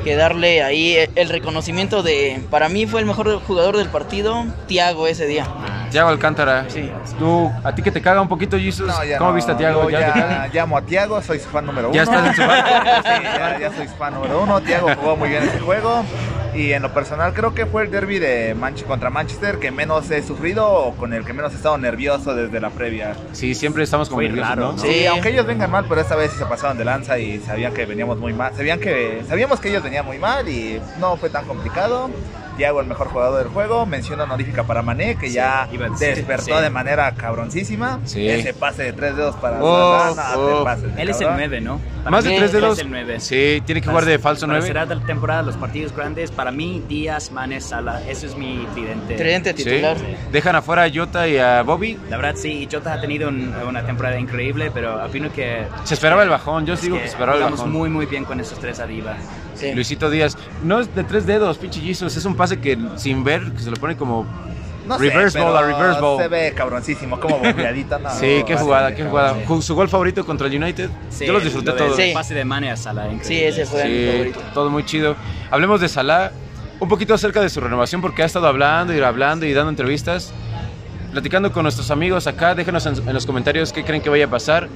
que 0.08 0.16
darle 0.16 0.64
ahí 0.64 0.96
el 1.16 1.28
reconocimiento 1.28 2.02
de 2.02 2.42
para 2.50 2.70
mí 2.70 2.88
fue 2.88 3.02
el 3.02 3.06
mejor 3.06 3.42
jugador 3.42 3.76
del 3.76 3.90
partido, 3.90 4.46
Thiago 4.66 5.06
ese 5.06 5.26
día. 5.26 5.46
Thiago 5.92 6.08
Alcántara. 6.08 6.66
Sí. 6.70 6.90
¿Tú, 7.20 7.52
¿A 7.62 7.76
ti 7.76 7.82
que 7.82 7.92
te 7.92 8.02
caga 8.02 8.22
un 8.22 8.30
poquito, 8.30 8.58
Jesus? 8.58 8.88
No, 8.88 9.04
ya 9.04 9.18
¿Cómo 9.18 9.32
no. 9.32 9.36
viste 9.36 9.52
a 9.52 9.58
Thiago? 9.58 9.84
Yo 9.90 10.00
¿Ya 10.00 10.50
ya, 10.54 10.64
a 10.64 10.82
Tiago, 10.82 11.22
soy 11.22 11.40
su 11.40 11.50
fan 11.50 11.66
número 11.66 11.90
uno. 11.90 11.96
Ya 11.96 12.04
estás 12.04 12.26
en 12.26 12.36
su 12.36 12.42
barco. 12.48 12.70
Sí, 13.04 13.24
ya, 13.24 13.60
ya 13.60 13.74
soy 13.74 13.88
su 13.90 13.96
fan 13.96 14.14
número 14.14 14.44
uno. 14.44 14.62
Tiago 14.62 14.88
jugó 14.96 15.18
muy 15.18 15.28
bien 15.28 15.44
ese 15.44 15.60
juego. 15.60 16.06
Y 16.58 16.74
en 16.74 16.82
lo 16.82 16.92
personal 16.92 17.34
creo 17.36 17.54
que 17.54 17.68
fue 17.68 17.84
el 17.84 17.92
derby 17.92 18.18
de 18.18 18.56
Manch 18.56 18.84
contra 18.84 19.12
Manchester 19.12 19.60
que 19.60 19.70
menos 19.70 20.10
he 20.10 20.24
sufrido 20.24 20.68
o 20.68 20.96
con 20.96 21.14
el 21.14 21.24
que 21.24 21.32
menos 21.32 21.54
he 21.54 21.56
estado 21.56 21.78
nervioso 21.78 22.34
desde 22.34 22.60
la 22.60 22.72
previa. 22.72 23.16
Sí, 23.32 23.54
siempre 23.54 23.84
estamos 23.84 24.10
como 24.10 24.24
nerviosos, 24.24 24.50
raro, 24.50 24.62
¿no? 24.62 24.72
¿no? 24.74 24.80
Sí. 24.80 24.88
Sí, 24.88 25.06
aunque 25.06 25.30
ellos 25.30 25.46
vengan 25.46 25.70
mal, 25.70 25.86
pero 25.88 26.02
esta 26.02 26.16
vez 26.16 26.32
sí 26.32 26.40
se 26.40 26.46
pasaron 26.48 26.76
de 26.76 26.84
lanza 26.84 27.20
y 27.20 27.40
sabían 27.42 27.76
que 27.76 27.86
veníamos 27.86 28.18
muy 28.18 28.34
mal. 28.34 28.56
Sabían 28.56 28.80
que, 28.80 29.22
sabíamos 29.28 29.60
que 29.60 29.70
ellos 29.70 29.84
venían 29.84 30.04
muy 30.04 30.18
mal 30.18 30.50
y 30.50 30.82
no 31.00 31.16
fue 31.18 31.30
tan 31.30 31.46
complicado. 31.46 32.10
Tiago, 32.58 32.82
el 32.82 32.88
mejor 32.88 33.08
jugador 33.08 33.44
del 33.44 33.48
juego. 33.54 33.86
Mención 33.86 34.20
honorífica 34.20 34.64
para 34.64 34.82
Mané, 34.82 35.16
que 35.16 35.28
Sí, 35.28 35.34
ya 35.36 35.68
despertó 36.00 36.58
sí. 36.58 36.64
de 36.64 36.70
manera 36.70 37.14
cabroncísima. 37.16 38.00
Sí. 38.04 38.28
Ese 38.28 38.54
pase 38.54 38.84
de 38.84 38.94
tres 38.94 39.16
dedos 39.16 39.36
para 39.38 39.60
Oh, 39.62 40.14
Zlatan, 40.14 40.34
no, 40.36 40.42
oh. 40.60 40.64
pases 40.64 40.96
de 40.96 41.02
Él 41.02 41.10
es 41.10 41.16
el 41.22 41.28
cabrón. 41.28 41.38
9, 41.38 41.62
¿no? 41.62 41.80
Para 42.04 42.12
Más 42.12 42.24
de 42.24 42.30
mí 42.32 42.38
tres 42.38 42.54
él 42.54 42.62
dedos. 42.62 42.78
Es 42.80 42.84
el 42.84 42.90
9. 42.92 43.20
Sí, 43.20 43.62
tiene 43.66 43.82
que 43.82 43.88
jugar 43.88 44.06
de 44.06 44.20
falso 44.20 44.42
Para 44.48 44.60
9. 44.60 44.68
cerrar 44.68 44.88
la 44.88 45.00
temporada, 45.06 45.42
los 45.44 45.56
partidos 45.58 45.96
grandes, 45.96 46.32
para 46.32 46.52
mí, 46.52 46.84
Díaz, 46.88 47.32
Manes, 47.32 47.66
Sala, 47.66 48.02
eso 48.08 48.26
es 48.26 48.36
mi 48.36 48.66
tridente. 48.74 49.16
Tridente 49.16 49.52
Sí. 49.56 49.64
titular. 49.64 49.98
Dejan 50.32 50.56
afuera 50.56 50.84
a 50.84 50.90
Jota 50.94 51.28
y 51.28 51.38
a 51.38 51.62
Bobby. 51.64 52.00
La 52.10 52.18
verdad, 52.18 52.36
sí, 52.36 52.68
Jota 52.72 52.94
ha 52.94 53.02
tenido 53.02 53.30
un- 53.30 53.54
una 53.68 53.86
temporada 53.86 54.18
increíble, 54.20 54.72
pero 54.74 55.06
opino 55.06 55.32
que. 55.32 55.68
Se 55.84 55.94
esperaba 55.94 56.24
el 56.24 56.30
bajón. 56.30 56.66
Yo 56.66 56.76
digo 56.76 56.96
que, 56.96 57.04
se 57.04 57.10
esperaba 57.10 57.38
el 57.38 57.44
bajón. 57.52 57.72
muy, 57.72 57.90
muy 57.90 58.06
bien 58.06 58.26
con 58.26 58.40
esos 58.40 58.58
tres 58.60 58.80
arriba. 58.80 59.16
Sí. 59.58 59.74
Luisito 59.74 60.10
Díaz. 60.10 60.38
No 60.64 60.80
es 60.80 60.94
de 60.96 61.04
tres 61.04 61.26
dedos, 61.26 61.58
pinche 61.58 61.80
Jesus. 61.82 62.16
Es 62.16 62.26
un 62.26 62.36
pase 62.36 62.60
que 62.60 62.78
sin 62.96 63.24
ver, 63.24 63.52
que 63.54 63.60
se 63.60 63.72
lo 63.72 63.78
pone 63.78 63.96
como. 63.98 64.26
No 64.88 64.98
Reverse 64.98 65.32
sé, 65.38 65.44
ball, 65.44 65.58
a 65.58 65.62
reverse 65.64 66.00
ball. 66.00 66.18
Se 66.22 66.28
ve 66.30 66.54
cabroncísimo, 66.56 67.20
como 67.20 67.40
bombeadito. 67.40 68.00
No, 68.00 68.10
Sí, 68.10 68.42
qué 68.48 68.56
jugada, 68.56 68.90
sí, 68.92 68.96
qué 68.96 69.04
jugada. 69.04 69.34
sí. 69.34 69.40
Ju- 69.46 69.62
Su 69.62 69.76
gol 69.76 69.90
favorito 69.90 70.26
contra 70.26 70.48
el 70.48 70.56
United. 70.64 70.90
Sí, 71.10 71.26
Yo 71.26 71.34
los 71.34 71.44
disfruté 71.44 71.72
lo 71.72 71.76
todos. 71.76 71.98
Sí. 71.98 72.12
pase 72.14 72.34
de 72.34 72.46
Mane 72.46 72.72
a 72.72 72.78
Sala, 72.78 73.06
Sí, 73.10 73.16
increíble. 73.16 73.48
ese 73.50 73.66
fue 73.66 73.84
mi 73.84 73.90
Sí, 73.98 74.12
favorito. 74.12 74.40
todo 74.54 74.70
muy 74.70 74.86
chido. 74.86 75.18
Hablemos 75.52 75.82
de 75.82 75.90
Salah, 75.90 76.32
un 76.80 76.88
poquito 76.88 77.14
acerca 77.14 77.42
de 77.42 77.50
su 77.50 77.60
renovación 77.60 78.00
porque 78.02 78.24
ha 78.24 78.26
estado 78.26 78.48
hablando 78.48 78.94
y 78.96 79.02
hablando 79.02 79.46
y 79.46 79.52
dando 79.52 79.72
entrevistas. 79.72 80.32
Platicando 81.12 81.52
con 81.52 81.64
nuestros 81.64 81.90
amigos 81.92 82.28
acá, 82.28 82.54
déjenos 82.56 82.86
en, 82.86 82.96
en 82.96 83.14
los 83.14 83.26
comentarios 83.26 83.74
qué 83.74 83.84
creen 83.84 84.02
que 84.02 84.10
vaya 84.10 84.26
a 84.26 84.30
pasar. 84.30 84.70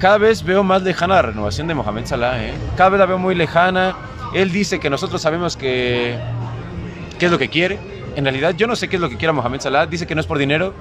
Cada 0.00 0.18
vez 0.18 0.42
veo 0.42 0.64
más 0.64 0.82
lejana 0.82 1.14
la 1.16 1.22
renovación 1.22 1.66
de 1.68 1.74
Mohamed 1.74 2.06
Salah, 2.06 2.42
¿eh? 2.42 2.54
Cada 2.76 2.90
vez 2.90 2.98
la 3.00 3.06
veo 3.06 3.18
muy 3.18 3.34
lejana. 3.34 3.94
Él 4.34 4.50
dice 4.50 4.80
que 4.80 4.88
nosotros 4.90 5.20
sabemos 5.20 5.56
que 5.56 6.16
qué 7.18 7.26
es 7.26 7.30
lo 7.32 7.38
que 7.38 7.48
quiere. 7.48 7.78
En 8.16 8.24
realidad 8.24 8.54
yo 8.56 8.66
no 8.66 8.74
sé 8.76 8.88
qué 8.88 8.96
es 8.96 9.02
lo 9.02 9.08
que 9.10 9.16
quiere 9.16 9.32
Mohamed 9.32 9.60
Salah. 9.60 9.86
Dice 9.86 10.06
que 10.06 10.14
no 10.14 10.20
es 10.22 10.26
por 10.26 10.38
dinero. 10.38 10.72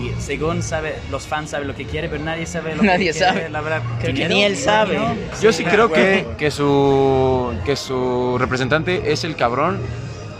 Y 0.00 0.10
según 0.20 0.62
sabe, 0.62 0.94
los 1.10 1.26
fans 1.26 1.50
saben 1.50 1.68
lo 1.68 1.74
que 1.74 1.84
quiere, 1.84 2.08
pero 2.08 2.22
nadie 2.24 2.46
sabe 2.46 2.74
lo 2.74 2.82
Nadie 2.82 3.12
que 3.12 3.18
quiere. 3.18 3.26
sabe. 3.34 3.48
La 3.50 3.60
verdad, 3.60 3.82
Creo 4.00 4.14
que 4.14 4.28
ni 4.28 4.42
él 4.44 4.56
sabe. 4.56 4.96
¿no? 4.96 5.14
Yo 5.42 5.52
sí 5.52 5.64
creo 5.64 5.92
que, 5.92 6.26
que, 6.38 6.50
su, 6.50 7.52
que 7.66 7.76
su 7.76 8.36
representante 8.38 9.12
es 9.12 9.24
el 9.24 9.36
cabrón 9.36 9.80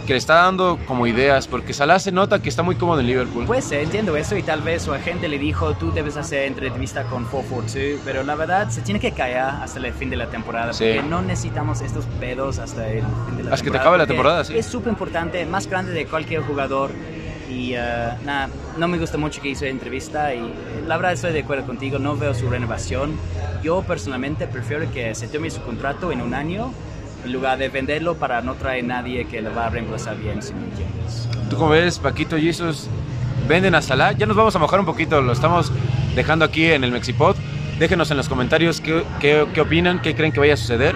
que 0.05 0.13
le 0.13 0.19
está 0.19 0.35
dando 0.35 0.77
como 0.85 1.07
ideas, 1.07 1.47
porque 1.47 1.73
Salah 1.73 1.97
se 1.99 2.11
nota 2.11 2.41
que 2.41 2.49
está 2.49 2.61
muy 2.63 2.75
cómodo 2.75 2.99
en 2.99 3.07
Liverpool. 3.07 3.45
Pues 3.45 3.71
eh, 3.71 3.81
entiendo 3.81 4.15
eso 4.17 4.35
y 4.35 4.43
tal 4.43 4.61
vez 4.61 4.81
su 4.83 4.93
agente 4.93 5.27
le 5.27 5.39
dijo 5.39 5.73
tú 5.75 5.91
debes 5.91 6.17
hacer 6.17 6.45
entrevista 6.45 7.03
con 7.03 7.23
442, 7.25 8.01
pero 8.03 8.23
la 8.23 8.35
verdad 8.35 8.69
se 8.69 8.81
tiene 8.81 8.99
que 8.99 9.11
callar 9.11 9.61
hasta 9.63 9.79
el 9.79 9.93
fin 9.93 10.09
de 10.09 10.17
la 10.17 10.27
temporada 10.27 10.73
Sí. 10.73 10.85
porque 10.95 11.07
no 11.09 11.21
necesitamos 11.21 11.81
estos 11.81 12.05
pedos 12.19 12.59
hasta 12.59 12.87
el 12.89 13.03
fin 13.27 13.37
de 13.37 13.43
la 13.43 13.53
Hasta 13.53 13.63
que 13.63 13.71
te 13.71 13.77
temporada. 13.77 13.79
acabe 13.81 13.97
la 13.97 14.07
temporada, 14.07 14.43
sí. 14.43 14.57
Es 14.57 14.65
súper 14.65 14.89
importante, 14.91 15.45
más 15.45 15.67
grande 15.67 15.91
de 15.93 16.05
cualquier 16.05 16.41
jugador 16.41 16.91
y 17.49 17.73
eh, 17.75 18.09
nada, 18.25 18.49
no 18.77 18.87
me 18.87 18.97
gusta 18.97 19.17
mucho 19.17 19.41
que 19.41 19.49
hizo 19.49 19.65
entrevista 19.65 20.33
y 20.33 20.39
eh, 20.39 20.53
la 20.87 20.97
verdad 20.97 21.13
estoy 21.13 21.31
de 21.33 21.39
acuerdo 21.41 21.65
contigo, 21.65 21.99
no 21.99 22.17
veo 22.17 22.33
su 22.33 22.49
renovación. 22.49 23.15
Yo 23.63 23.81
personalmente 23.83 24.47
prefiero 24.47 24.91
que 24.91 25.15
se 25.15 25.27
tome 25.27 25.49
su 25.49 25.61
contrato 25.61 26.11
en 26.11 26.21
un 26.21 26.33
año 26.33 26.73
en 27.23 27.33
lugar 27.33 27.57
de 27.57 27.69
venderlo 27.69 28.15
para 28.15 28.41
no 28.41 28.53
traer 28.55 28.83
nadie 28.83 29.25
que 29.25 29.41
le 29.41 29.49
va 29.49 29.67
a 29.67 29.69
reemplazar 29.69 30.17
bien, 30.17 30.41
si 30.41 30.53
me 30.53 30.65
entiendes. 30.65 31.27
¿Tú 31.49 31.55
cómo 31.57 31.69
ves, 31.69 31.99
Paquito 31.99 32.37
y 32.37 32.49
esos 32.49 32.87
venden 33.47 33.75
a 33.75 33.81
Salah? 33.81 34.11
Ya 34.13 34.25
nos 34.25 34.35
vamos 34.35 34.55
a 34.55 34.59
mojar 34.59 34.79
un 34.79 34.85
poquito, 34.85 35.21
lo 35.21 35.31
estamos 35.33 35.71
dejando 36.15 36.45
aquí 36.45 36.65
en 36.65 36.83
el 36.83 36.91
Mexipod. 36.91 37.35
Déjenos 37.79 38.11
en 38.11 38.17
los 38.17 38.29
comentarios 38.29 38.81
qué, 38.81 39.03
qué, 39.19 39.45
qué 39.53 39.61
opinan, 39.61 40.01
qué 40.01 40.15
creen 40.15 40.31
que 40.31 40.39
vaya 40.39 40.53
a 40.53 40.57
suceder. 40.57 40.95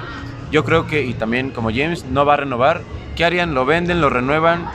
Yo 0.52 0.64
creo 0.64 0.88
que, 0.88 1.04
y 1.04 1.14
también 1.14 1.50
como 1.52 1.70
James, 1.70 2.06
no 2.06 2.26
va 2.26 2.36
a 2.36 2.38
renovar. 2.38 2.82
¿Qué 3.16 3.26
harían? 3.26 3.54
¿Lo 3.54 3.66
venden? 3.66 4.00
¿Lo 4.00 4.10
renuevan? 4.10 4.70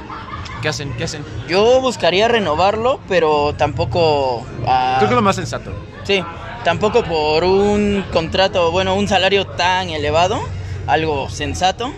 ¿Qué 0.61 0.69
hacen? 0.69 0.93
¿Qué 0.95 1.05
hacen? 1.05 1.25
Yo 1.49 1.81
buscaría 1.81 2.29
renovarlo, 2.29 3.01
pero 3.09 3.55
tampoco. 3.57 4.45
ah, 4.67 4.97
Creo 4.99 5.09
que 5.09 5.15
es 5.15 5.17
lo 5.17 5.23
más 5.23 5.37
sensato. 5.37 5.73
Sí, 6.05 6.23
tampoco 6.65 7.05
por 7.05 7.45
un 7.45 8.05
contrato, 8.13 8.71
bueno, 8.73 8.95
un 8.97 9.09
salario 9.09 9.47
tan 9.47 9.89
elevado, 9.91 10.41
algo 10.87 11.29
sensato. 11.29 11.93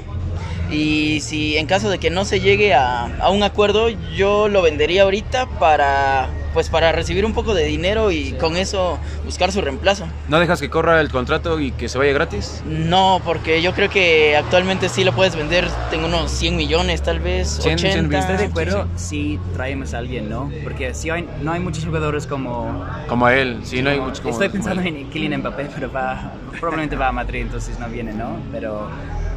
Y 0.70 1.20
si 1.20 1.56
en 1.58 1.66
caso 1.66 1.90
de 1.90 1.98
que 1.98 2.10
no 2.10 2.24
se 2.24 2.40
llegue 2.40 2.74
a, 2.74 3.04
a 3.18 3.30
un 3.30 3.42
acuerdo, 3.42 3.88
yo 4.16 4.48
lo 4.48 4.62
vendería 4.62 5.02
ahorita 5.02 5.46
para 5.58 6.30
pues 6.54 6.70
para 6.70 6.92
recibir 6.92 7.26
un 7.26 7.34
poco 7.34 7.52
de 7.52 7.64
dinero 7.64 8.10
y 8.12 8.32
con 8.32 8.56
eso 8.56 8.98
buscar 9.24 9.52
su 9.52 9.60
reemplazo. 9.60 10.06
¿No 10.28 10.38
dejas 10.38 10.60
que 10.60 10.70
corra 10.70 11.00
el 11.00 11.10
contrato 11.10 11.60
y 11.60 11.72
que 11.72 11.88
se 11.88 11.98
vaya 11.98 12.12
gratis? 12.12 12.62
No, 12.64 13.20
porque 13.24 13.60
yo 13.60 13.74
creo 13.74 13.90
que 13.90 14.36
actualmente 14.36 14.88
sí 14.88 15.04
lo 15.04 15.12
puedes 15.12 15.36
vender, 15.36 15.68
tengo 15.90 16.06
unos 16.06 16.30
100 16.30 16.56
millones 16.56 17.02
tal 17.02 17.18
vez, 17.18 17.58
100, 17.60 17.78
100 17.78 17.92
80. 18.06 18.18
Estoy 18.18 18.36
de 18.36 18.44
acuerdo 18.44 18.88
sí, 18.96 19.38
si 19.40 19.54
traemos 19.54 19.92
a 19.92 19.98
alguien, 19.98 20.30
¿no? 20.30 20.50
Porque 20.62 20.94
si 20.94 21.10
hay, 21.10 21.28
no 21.42 21.52
hay 21.52 21.60
muchos 21.60 21.84
jugadores 21.84 22.26
como... 22.26 22.84
Como 23.08 23.28
él, 23.28 23.60
sí, 23.64 23.82
no 23.82 23.90
hay 23.90 24.00
muchos 24.00 24.20
como 24.20 24.32
Estoy 24.32 24.48
como 24.48 24.64
pensando 24.64 24.82
él. 24.88 24.96
en 24.96 25.10
Kylian 25.10 25.40
Mbappé, 25.40 25.68
pero 25.74 25.90
va, 25.90 26.32
probablemente 26.60 26.94
va 26.94 27.08
a 27.08 27.12
Madrid, 27.12 27.42
entonces 27.42 27.78
no 27.80 27.88
viene, 27.88 28.12
¿no? 28.12 28.38
Pero... 28.52 28.88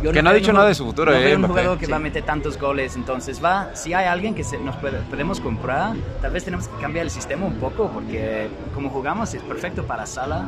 yo 0.03 0.12
Que 0.12 0.21
no 0.21 0.29
ha 0.29 0.33
dicho 0.33 0.53
nada 0.53 0.67
de 0.67 0.75
su 0.75 0.86
futuro, 0.86 1.12
no 1.12 1.17
eh, 1.17 1.36
un 1.36 1.47
jugador 1.47 1.77
que 1.77 1.86
Sí. 1.86 1.91
va 1.91 1.97
a 1.97 1.99
meter 2.01 2.23
tantos 2.23 2.57
goles, 2.60 2.95
entonces 2.95 3.43
va, 3.43 3.71
si 3.73 3.93
hay 3.93 4.05
alguien 4.05 4.36
que 4.36 4.43
se- 4.43 4.57
nos 4.60 4.75
puede- 4.77 4.99
podemos 5.10 5.39
comprar, 5.39 5.95
tal 6.21 6.31
vez 6.31 6.43
tenemos 6.43 6.67
que 6.67 6.79
cambiar 6.81 7.05
el 7.05 7.12
sistema 7.12 7.45
un 7.45 7.55
poco, 7.55 7.89
porque 7.89 8.47
como 8.75 8.89
jugamos 8.89 9.33
es 9.33 9.41
perfecto 9.41 9.83
para 9.86 10.05
Sala, 10.05 10.45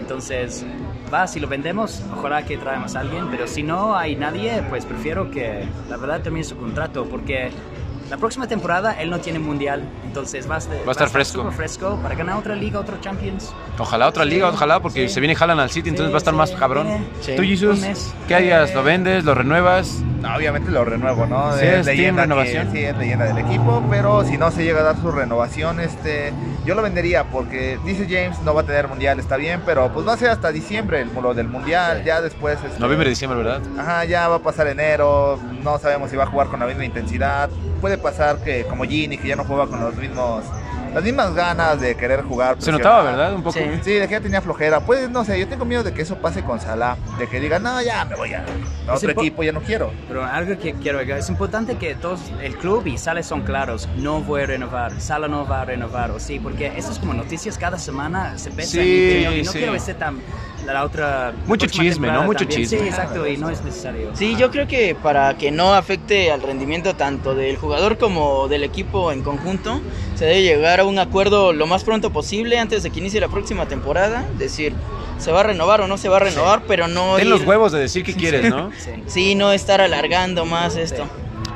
entonces 0.00 0.64
va, 1.12 1.26
si 1.26 1.40
lo 1.40 1.48
vendemos, 1.48 2.02
ojalá 2.16 2.44
que 2.44 2.56
traemos 2.58 2.94
a 2.96 3.00
alguien, 3.00 3.28
pero 3.30 3.46
si 3.46 3.62
no 3.62 3.96
hay 3.96 4.16
nadie, 4.16 4.62
pues 4.68 4.84
prefiero 4.84 5.30
que 5.30 5.64
la 5.88 5.96
verdad 5.96 6.20
termine 6.20 6.44
su 6.44 6.56
contrato, 6.56 7.04
porque 7.06 7.50
la 8.12 8.18
próxima 8.18 8.46
temporada 8.46 8.92
él 9.00 9.08
no 9.08 9.20
tiene 9.20 9.38
mundial, 9.38 9.82
entonces 10.04 10.48
va 10.48 10.56
a, 10.56 10.58
estar- 10.58 10.84
Va 10.86 10.88
a 10.88 10.90
estar 10.90 11.08
fresco. 11.08 11.50
fresco 11.50 11.98
para 12.02 12.14
ganar 12.14 12.36
otra 12.38 12.54
liga, 12.54 12.78
otro 12.78 12.98
Champions. 13.00 13.54
Ojalá 13.78 14.06
otra 14.06 14.26
liga, 14.26 14.50
ojalá, 14.50 14.80
porque 14.80 15.08
Sí. 15.08 15.14
se 15.14 15.20
viene 15.20 15.34
Haaland 15.34 15.60
al 15.62 15.70
City, 15.70 15.88
entonces 15.88 16.08
Sí, 16.08 16.12
va 16.12 16.18
a 16.18 16.18
estar 16.18 16.34
más 16.34 16.50
cabrón. 16.50 17.06
¿Tú, 17.36 17.42
Jesus, 17.42 17.80
qué 18.28 18.34
harías? 18.34 18.74
¿Lo 18.74 18.82
vendes? 18.82 19.24
¿Lo 19.24 19.34
renuevas? 19.34 20.02
No, 20.22 20.34
obviamente 20.36 20.70
lo 20.70 20.84
renuevo, 20.84 21.26
¿no? 21.26 21.52
Sí, 21.58 21.64
es 21.66 21.84
leyenda 21.84 22.22
renovación. 22.22 22.70
que- 22.70 22.78
sí, 22.78 22.84
es 22.84 22.96
leyenda 22.96 23.24
del 23.26 23.38
equipo, 23.38 23.82
pero 23.90 24.24
si 24.24 24.38
no 24.38 24.50
se 24.50 24.64
llega 24.64 24.80
a 24.80 24.84
dar 24.84 24.96
su 24.96 25.10
renovación, 25.10 25.80
este, 25.80 26.32
yo 26.64 26.74
lo 26.76 26.82
vendería 26.82 27.24
porque 27.24 27.78
dice 27.84 28.06
James 28.08 28.40
no 28.42 28.54
va 28.54 28.60
a 28.60 28.64
tener 28.64 28.86
mundial, 28.88 29.18
está 29.18 29.36
bien, 29.36 29.60
pero 29.66 29.92
pues 29.92 30.06
va 30.06 30.12
a 30.14 30.16
ser 30.16 30.30
hasta 30.30 30.52
diciembre 30.52 31.00
el 31.00 31.10
lo 31.22 31.34
del 31.34 31.48
mundial, 31.48 31.98
Sí. 31.98 32.04
ya 32.06 32.20
después. 32.20 32.58
este, 32.64 32.78
Noviembre, 32.80 33.08
diciembre, 33.08 33.42
¿verdad? 33.42 33.60
Ajá, 33.78 34.04
ya 34.04 34.28
va 34.28 34.36
a 34.36 34.38
pasar 34.40 34.66
enero, 34.68 35.38
no 35.62 35.78
sabemos 35.78 36.10
si 36.10 36.16
va 36.16 36.24
a 36.24 36.26
jugar 36.26 36.46
con 36.48 36.60
la 36.60 36.66
misma 36.66 36.84
intensidad. 36.84 37.50
Puede 37.80 37.98
pasar 37.98 38.38
que 38.38 38.64
como 38.64 38.84
Gini, 38.84 39.18
que 39.18 39.28
ya 39.28 39.36
no 39.36 39.44
juega 39.44 39.66
con 39.66 39.80
los 39.80 39.94
mismos, 39.96 40.44
las 40.94 41.02
mismas 41.02 41.34
ganas 41.34 41.80
de 41.80 41.94
querer 41.96 42.22
jugar. 42.22 42.56
Se 42.58 42.70
notaba, 42.72 43.02
¿verdad? 43.02 43.34
Un 43.34 43.42
poco. 43.42 43.58
Sí. 43.58 43.64
Sí, 43.82 43.92
de 43.94 44.06
que 44.06 44.12
ya 44.12 44.20
tenía 44.20 44.40
flojera. 44.40 44.80
Pues 44.80 45.08
no 45.10 45.24
sé, 45.24 45.38
yo 45.38 45.48
tengo 45.48 45.64
miedo 45.64 45.82
de 45.82 45.92
que 45.92 46.02
eso 46.02 46.16
pase 46.16 46.42
con 46.42 46.60
Salah, 46.60 46.96
de 47.18 47.26
que 47.28 47.40
diga, 47.40 47.58
no, 47.58 47.80
ya 47.82 48.04
me 48.04 48.14
voy 48.16 48.34
a, 48.34 48.44
a 48.88 48.94
otro 48.94 49.10
equipo, 49.10 49.42
ya 49.42 49.52
no 49.52 49.60
quiero. 49.60 49.92
Pero 50.08 50.24
algo 50.24 50.58
que 50.58 50.74
quiero 50.74 50.98
agregar, 50.98 51.18
es 51.18 51.28
importante 51.28 51.76
que 51.76 51.94
todos, 51.94 52.20
el 52.42 52.56
club 52.56 52.86
y 52.86 52.98
Sala 52.98 53.22
son 53.22 53.42
claros, 53.42 53.88
no 53.96 54.20
voy 54.20 54.42
a 54.42 54.46
renovar, 54.46 55.00
Sala 55.00 55.28
no 55.28 55.46
va 55.46 55.62
a 55.62 55.64
renovar, 55.64 56.10
o 56.10 56.20
sí, 56.20 56.38
porque 56.38 56.72
eso 56.76 56.92
es 56.92 56.98
como 56.98 57.14
noticias 57.14 57.58
cada 57.58 57.78
semana, 57.78 58.38
se 58.38 58.50
pesan 58.50 58.72
Sí, 58.72 58.80
y, 58.80 59.24
y 59.40 59.42
no 59.42 59.52
sí. 59.52 59.58
quiero 59.58 59.78
ser 59.78 59.96
tan, 59.96 60.18
la 60.66 60.84
otra... 60.84 61.32
Mucho 61.46 61.66
chisme, 61.66 62.08
¿no? 62.10 62.22
Mucho 62.24 62.40
también. 62.40 62.60
chisme. 62.62 62.78
Sí, 62.80 62.84
exacto, 62.86 63.26
y 63.26 63.36
no 63.36 63.50
es 63.50 63.62
necesario. 63.64 64.10
Sí, 64.14 64.36
yo 64.36 64.50
creo 64.50 64.66
que 64.68 64.94
para 64.94 65.36
que 65.36 65.50
no 65.50 65.74
afecte 65.74 66.30
al 66.30 66.42
rendimiento 66.42 66.94
tanto 66.94 67.34
del 67.34 67.56
jugador 67.56 67.98
como 67.98 68.48
del 68.48 68.64
equipo 68.64 69.12
en 69.12 69.22
conjunto, 69.22 69.80
se 70.14 70.24
debe 70.26 70.42
llegar 70.42 70.80
a 70.80 70.84
un 70.84 70.98
acuerdo 70.98 71.52
lo 71.52 71.66
más 71.66 71.84
pronto 71.84 72.10
posible 72.12 72.58
antes 72.58 72.82
de 72.82 72.90
que 72.90 73.00
inicie 73.00 73.20
la 73.20 73.28
próxima 73.28 73.66
temporada. 73.66 74.24
Decir, 74.38 74.72
se 75.18 75.32
va 75.32 75.40
a 75.40 75.42
renovar 75.44 75.80
o 75.80 75.86
no 75.86 75.98
se 75.98 76.08
va 76.08 76.16
a 76.16 76.20
renovar, 76.20 76.62
pero 76.66 76.88
no. 76.88 77.16
Ten 77.16 77.26
ir- 77.26 77.30
los 77.30 77.42
huevos 77.42 77.72
de 77.72 77.80
decir 77.80 78.04
qué 78.04 78.14
quieres, 78.16 78.48
¿no? 78.50 78.70
Sí. 78.78 78.90
Sí, 79.06 79.34
no 79.34 79.52
estar 79.52 79.80
alargando 79.80 80.44
más 80.44 80.76
esto. 80.76 81.06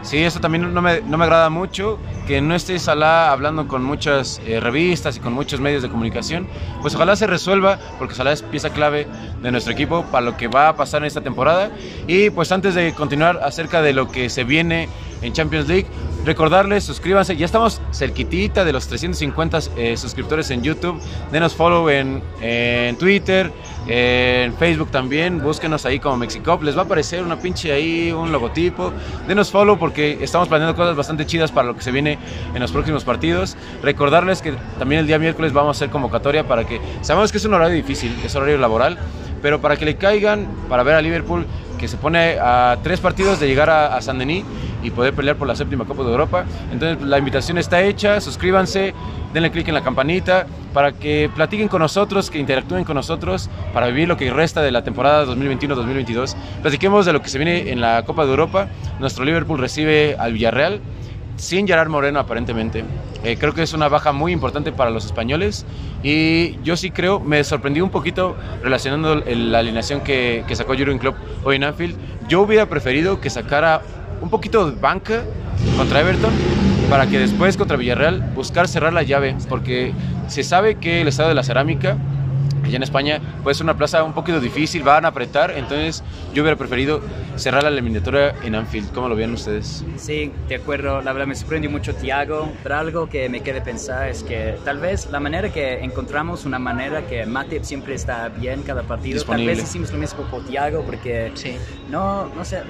Sí, 0.07 0.19
eso 0.19 0.39
también 0.39 0.73
no 0.73 0.81
me, 0.83 1.01
no 1.01 1.19
me 1.19 1.25
agrada 1.25 1.51
mucho, 1.51 1.99
que 2.29 2.41
no 2.41 2.55
esté 2.55 2.79
Salah 2.79 3.33
hablando 3.33 3.67
con 3.67 3.83
muchas 3.83 4.41
eh, 4.47 4.61
revistas 4.61 5.17
y 5.17 5.21
con 5.21 5.33
muchos 5.33 5.59
medios 5.59 5.83
de 5.83 5.89
comunicación. 5.89 6.47
Pues 6.81 6.95
ojalá 6.95 7.17
se 7.17 7.27
resuelva, 7.27 7.81
porque 7.99 8.15
Salah 8.15 8.31
es 8.31 8.43
pieza 8.43 8.71
clave 8.71 9.09
de 9.43 9.51
nuestro 9.51 9.73
equipo 9.73 10.05
para 10.05 10.25
lo 10.25 10.37
que 10.37 10.47
va 10.47 10.69
a 10.69 10.77
pasar 10.77 11.03
en 11.03 11.09
esta 11.09 11.23
temporada. 11.23 11.73
Y 12.07 12.31
pues 12.31 12.53
antes 12.53 12.77
de 12.77 12.93
continuar 12.95 13.41
acerca 13.43 13.83
de 13.83 13.95
lo 13.95 14.09
que 14.09 14.31
se 14.31 14.45
viene 14.45 14.89
en 15.23 15.33
Champions 15.33 15.69
League, 15.69 15.87
recordarles, 16.25 16.85
suscríbanse, 16.85 17.37
ya 17.37 17.47
estamos 17.47 17.81
cerquitita 17.93 18.65
de 18.65 18.73
los 18.73 18.87
350 18.89 19.59
eh, 19.77 19.97
suscriptores 19.97 20.51
en 20.51 20.63
YouTube, 20.63 21.01
denos 21.31 21.55
follow 21.55 21.89
en, 21.89 22.23
en 22.41 22.97
Twitter, 22.97 23.53
en 23.89 24.55
Facebook 24.55 24.91
también, 24.91 25.41
búsquenos 25.41 25.87
ahí 25.87 26.01
como 26.01 26.17
Mexicop, 26.17 26.63
les 26.63 26.77
va 26.77 26.83
a 26.83 26.85
aparecer 26.85 27.23
una 27.23 27.39
pinche 27.39 27.73
ahí, 27.73 28.11
un 28.11 28.33
logotipo, 28.33 28.93
denos 29.29 29.51
follow 29.51 29.79
porque 29.79 30.19
estamos 30.21 30.49
planeando 30.49 30.75
cosas 30.75 30.97
bastante 30.97 31.27
chidas 31.27 31.53
para 31.53 31.69
lo 31.69 31.77
que 31.77 31.83
se 31.83 31.93
viene 31.93 32.19
en 32.55 32.61
los 32.61 32.73
próximos 32.73 33.05
partidos. 33.05 33.57
Recordarles 33.83 34.43
que 34.43 34.55
también 34.79 35.03
el 35.03 35.07
día 35.07 35.19
miércoles 35.19 35.53
vamos 35.53 35.77
a 35.77 35.79
hacer 35.79 35.91
convocatoria 35.91 36.47
para 36.49 36.67
que, 36.67 36.81
sabemos 37.03 37.31
que 37.31 37.39
es 37.39 37.45
un 37.45 37.55
horario 37.55 37.77
difícil, 37.77 38.17
es 38.25 38.35
horario 38.35 38.59
laboral, 38.59 38.99
pero 39.41 39.61
para 39.61 39.77
que 39.77 39.85
le 39.85 39.97
caigan, 39.97 40.49
para 40.69 40.83
ver 40.83 40.95
a 40.95 41.03
Liverpool 41.03 41.47
que 41.79 41.89
se 41.89 41.97
pone 41.97 42.39
a 42.41 42.79
tres 42.83 43.01
partidos 43.01 43.41
de 43.41 43.47
llegar 43.47 43.71
a, 43.71 43.97
a 43.97 44.03
San 44.03 44.19
Denis 44.19 44.45
y 44.83 44.91
poder 44.91 45.15
pelear 45.15 45.37
por 45.37 45.49
la 45.49 45.57
séptima 45.57 45.85
Copa 45.85 46.03
de 46.03 46.11
Europa. 46.11 46.45
Entonces 46.73 47.07
la 47.07 47.19
invitación 47.19 47.59
está 47.59 47.83
hecha, 47.83 48.21
suscríbanse, 48.21 48.95
denle 49.33 49.51
clic 49.51 49.69
en 49.69 49.75
la 49.75 49.83
campanita 49.83 50.47
para 50.73 50.93
que 50.93 51.31
platiquen 51.35 51.69
con 51.69 51.81
nosotros, 51.81 52.31
que 52.31 52.39
interactúen 52.39 52.85
con 52.85 52.95
nosotros 52.95 53.51
para 53.73 53.89
vivir 53.89 54.09
lo 54.09 54.17
que 54.17 54.31
resta 54.31 54.63
de 54.63 54.71
la 54.71 54.85
temporada 54.85 55.25
2021-2022. 55.27 56.35
Platiquemos 56.63 57.07
de 57.07 57.13
lo 57.13 57.23
que 57.23 57.29
se 57.29 57.39
viene 57.39 57.71
en 57.71 57.81
la 57.81 58.05
Copa 58.05 58.25
de 58.25 58.31
Europa. 58.31 58.69
Nuestro 59.01 59.25
Liverpool 59.25 59.59
recibe 59.59 60.17
al 60.19 60.33
Villarreal 60.33 60.81
sin 61.37 61.67
Gerard 61.67 61.89
Moreno 61.89 62.19
aparentemente. 62.19 62.85
Eh, 63.25 63.37
creo 63.39 63.53
que 63.55 63.63
es 63.63 63.73
una 63.73 63.89
baja 63.89 64.13
muy 64.13 64.33
importante 64.33 64.73
para 64.73 64.91
los 64.91 65.05
españoles 65.05 65.67
y 66.03 66.59
yo 66.63 66.77
sí 66.77 66.91
creo, 66.91 67.21
me 67.21 67.43
sorprendió 67.45 67.85
un 67.85 67.91
poquito 67.91 68.37
relacionando 68.63 69.13
el- 69.15 69.53
la 69.53 69.59
alineación 69.59 70.01
que, 70.01 70.45
que 70.47 70.57
sacó 70.57 70.75
Jurgen 70.75 70.99
Klopp 70.99 71.17
hoy 71.45 71.57
en 71.57 71.65
Anfield. 71.65 71.97
Yo 72.29 72.43
hubiera 72.43 72.67
preferido 72.67 73.21
que 73.21 73.31
sacara 73.31 73.83
un 74.21 74.31
poquito 74.31 74.71
de 74.71 74.81
banca 74.81 75.23
contra 75.77 76.01
Everton 76.01 76.33
para 76.89 77.07
que 77.07 77.19
después 77.19 77.57
contra 77.57 77.77
Villarreal 77.77 78.21
buscar 78.35 78.69
cerrar 78.69 78.93
la 78.93 79.03
llave 79.03 79.37
porque 79.49 79.93
se 80.29 80.43
sabe 80.45 80.77
que 80.77 81.01
el 81.03 81.09
estado 81.09 81.29
de 81.29 81.35
la 81.35 81.43
cerámica 81.43 81.97
allá 82.67 82.77
en 82.77 82.83
España 82.83 83.21
puede 83.43 83.55
ser 83.55 83.65
una 83.65 83.77
plaza 83.77 84.03
un 84.03 84.13
poquito 84.13 84.41
difícil, 84.41 84.83
van 84.83 85.05
a 85.05 85.09
apretar, 85.09 85.53
entonces 85.53 86.03
yo 86.35 86.43
hubiera 86.43 86.57
preferido 86.57 87.01
cerrar 87.37 87.63
la 87.63 87.69
eliminatoria 87.71 88.35
en 88.43 88.55
Anfield. 88.55 88.93
¿Cómo 88.93 89.09
lo 89.09 89.17
ven 89.17 89.33
ustedes? 89.33 89.85
Sí, 89.97 90.33
de 90.49 90.55
acuerdo. 90.57 91.01
La 91.03 91.13
verdad 91.13 91.27
me 91.27 91.35
sorprendió 91.35 91.71
mucho 91.71 91.95
Thiago, 91.95 92.53
pero 92.63 92.77
algo 92.77 93.09
que 93.09 93.29
me 93.29 93.41
queda 93.41 93.63
pensar 93.63 94.09
es 94.09 94.23
que 94.23 94.57
tal 94.65 94.79
vez 94.79 95.09
la 95.11 95.21
manera 95.21 95.51
que 95.53 95.81
encontramos 95.85 96.45
una 96.45 96.59
manera 96.59 97.07
que 97.07 97.25
Matip 97.27 97.63
siempre 97.65 97.95
está 97.95 98.29
bien 98.29 98.63
cada 98.63 98.83
partido, 98.83 99.15
Disponible. 99.15 99.53
tal 99.53 99.61
vez 99.63 99.69
hicimos 99.71 99.93
lo 99.93 99.99
mismo 99.99 100.23
por 100.25 100.45
Thiago 100.45 100.83
porque 100.83 101.31
Sí. 101.35 101.57
no, 101.91 102.27
no 102.35 102.45
sé. 102.45 102.63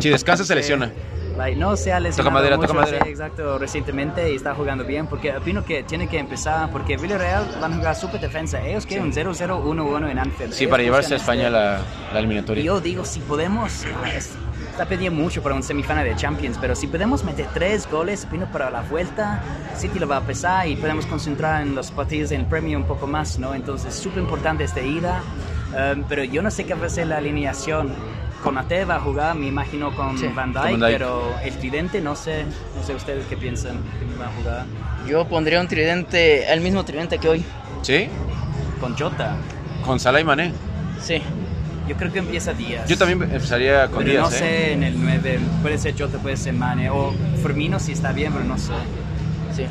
Si 0.00 0.08
descansa 0.08 0.44
se 0.44 0.52
Eh, 0.52 0.56
lesiona. 0.56 0.90
Like, 1.36 1.56
no 1.58 1.76
se 1.76 1.92
ha 1.92 2.00
lesionado 2.00 2.30
Toca 2.30 2.34
madera, 2.34 2.56
mucho, 2.56 2.68
toca 2.68 2.80
madera. 2.80 3.04
sí, 3.04 3.10
exacto, 3.10 3.58
recientemente 3.58 4.32
y 4.32 4.36
está 4.36 4.54
jugando 4.54 4.84
bien 4.84 5.06
porque 5.06 5.36
opino 5.36 5.64
que 5.64 5.82
tiene 5.82 6.08
que 6.08 6.18
empezar 6.18 6.70
porque 6.70 6.96
Villarreal 6.96 7.46
van 7.60 7.72
a 7.72 7.76
jugar 7.76 7.96
super 7.96 8.20
defensa. 8.20 8.60
Ellos 8.64 8.86
quieren 8.86 9.06
un 9.06 9.12
0-0, 9.12 9.62
1-1 9.64 10.10
en 10.10 10.18
Anfield. 10.18 10.52
Sí, 10.52 10.64
Ellos 10.64 10.70
para 10.70 10.82
llevarse 10.82 11.14
a 11.14 11.16
España 11.16 11.42
este- 11.44 11.52
la, 11.52 11.80
la 12.12 12.18
eliminatoria. 12.18 12.62
yo 12.64 12.80
digo, 12.80 13.04
si 13.04 13.20
podemos, 13.20 13.84
ah, 14.04 14.10
es- 14.10 14.30
está 14.70 14.86
pidiendo 14.86 15.20
mucho 15.20 15.42
para 15.42 15.54
un 15.54 15.62
semifinal 15.62 16.04
de 16.04 16.16
Champions, 16.16 16.56
pero 16.60 16.74
si 16.74 16.86
podemos 16.86 17.24
meter 17.24 17.46
tres 17.52 17.88
goles, 17.90 18.24
opino 18.24 18.46
para 18.50 18.70
la 18.70 18.80
vuelta, 18.82 19.42
City 19.76 19.98
lo 19.98 20.08
va 20.08 20.18
a 20.18 20.22
pesar 20.22 20.66
y 20.68 20.76
podemos 20.76 21.04
concentrar 21.06 21.62
en 21.62 21.74
los 21.74 21.90
partidos 21.90 22.30
en 22.32 22.40
el 22.40 22.46
Premier 22.46 22.76
un 22.76 22.84
poco 22.84 23.06
más, 23.06 23.38
¿no? 23.38 23.54
Entonces, 23.54 23.94
súper 23.94 24.22
importante 24.22 24.64
esta 24.64 24.80
ida, 24.80 25.20
um, 25.94 26.04
pero 26.08 26.24
yo 26.24 26.42
no 26.42 26.50
sé 26.50 26.64
qué 26.64 26.74
va 26.74 26.86
a 26.86 26.88
ser 26.90 27.08
la 27.08 27.18
alineación. 27.18 27.92
Conate 28.42 28.84
va 28.84 28.96
a 28.96 29.00
jugar, 29.00 29.36
me 29.36 29.46
imagino, 29.46 29.94
con 29.94 30.18
Sí, 30.18 30.26
Van 30.34 30.52
con 30.52 30.62
Dijk, 30.62 30.80
Van 30.80 30.80
Dijk. 30.80 30.98
pero 30.98 31.34
el 31.44 31.56
tridente, 31.58 32.00
no 32.00 32.16
sé, 32.16 32.44
no 32.76 32.82
sé 32.84 32.94
ustedes 32.94 33.24
qué 33.26 33.36
piensan 33.36 33.76
que 33.98 34.18
va 34.20 34.26
a 34.26 34.30
jugar 34.30 34.66
Yo 35.06 35.26
pondría 35.26 35.60
un 35.60 35.68
tridente, 35.68 36.52
el 36.52 36.60
mismo 36.60 36.84
tridente 36.84 37.18
que 37.18 37.28
hoy. 37.28 37.44
¿Sí? 37.82 38.08
con 38.82 38.98
Jota. 38.98 39.36
Con 39.86 40.00
Salah 40.00 40.20
y 40.20 40.24
Mané. 40.24 40.52
Sí. 41.00 41.22
Yo 41.88 41.96
creo 41.96 42.12
que 42.12 42.18
empieza 42.18 42.52
Díaz. 42.52 42.88
Yo 42.88 42.98
también 42.98 43.22
empezaría 43.22 43.86
con 43.88 44.04
pero 44.04 44.22
no 44.22 44.28
Díaz, 44.28 44.42
¿eh? 44.42 44.44
sé 44.44 44.72
en 44.72 44.82
el 44.82 45.00
9, 45.00 45.38
puede 45.62 45.78
ser 45.78 45.94
Jota, 45.96 46.18
puede 46.18 46.36
ser 46.36 46.54
Mane, 46.54 46.90
o 46.90 47.12
Firmino 47.42 47.78
si 47.78 47.92
está 47.92 48.10
bien, 48.12 48.32
pero 48.32 48.44
no 48.44 48.58
sé. 48.58 48.72
Sí. 49.54 49.66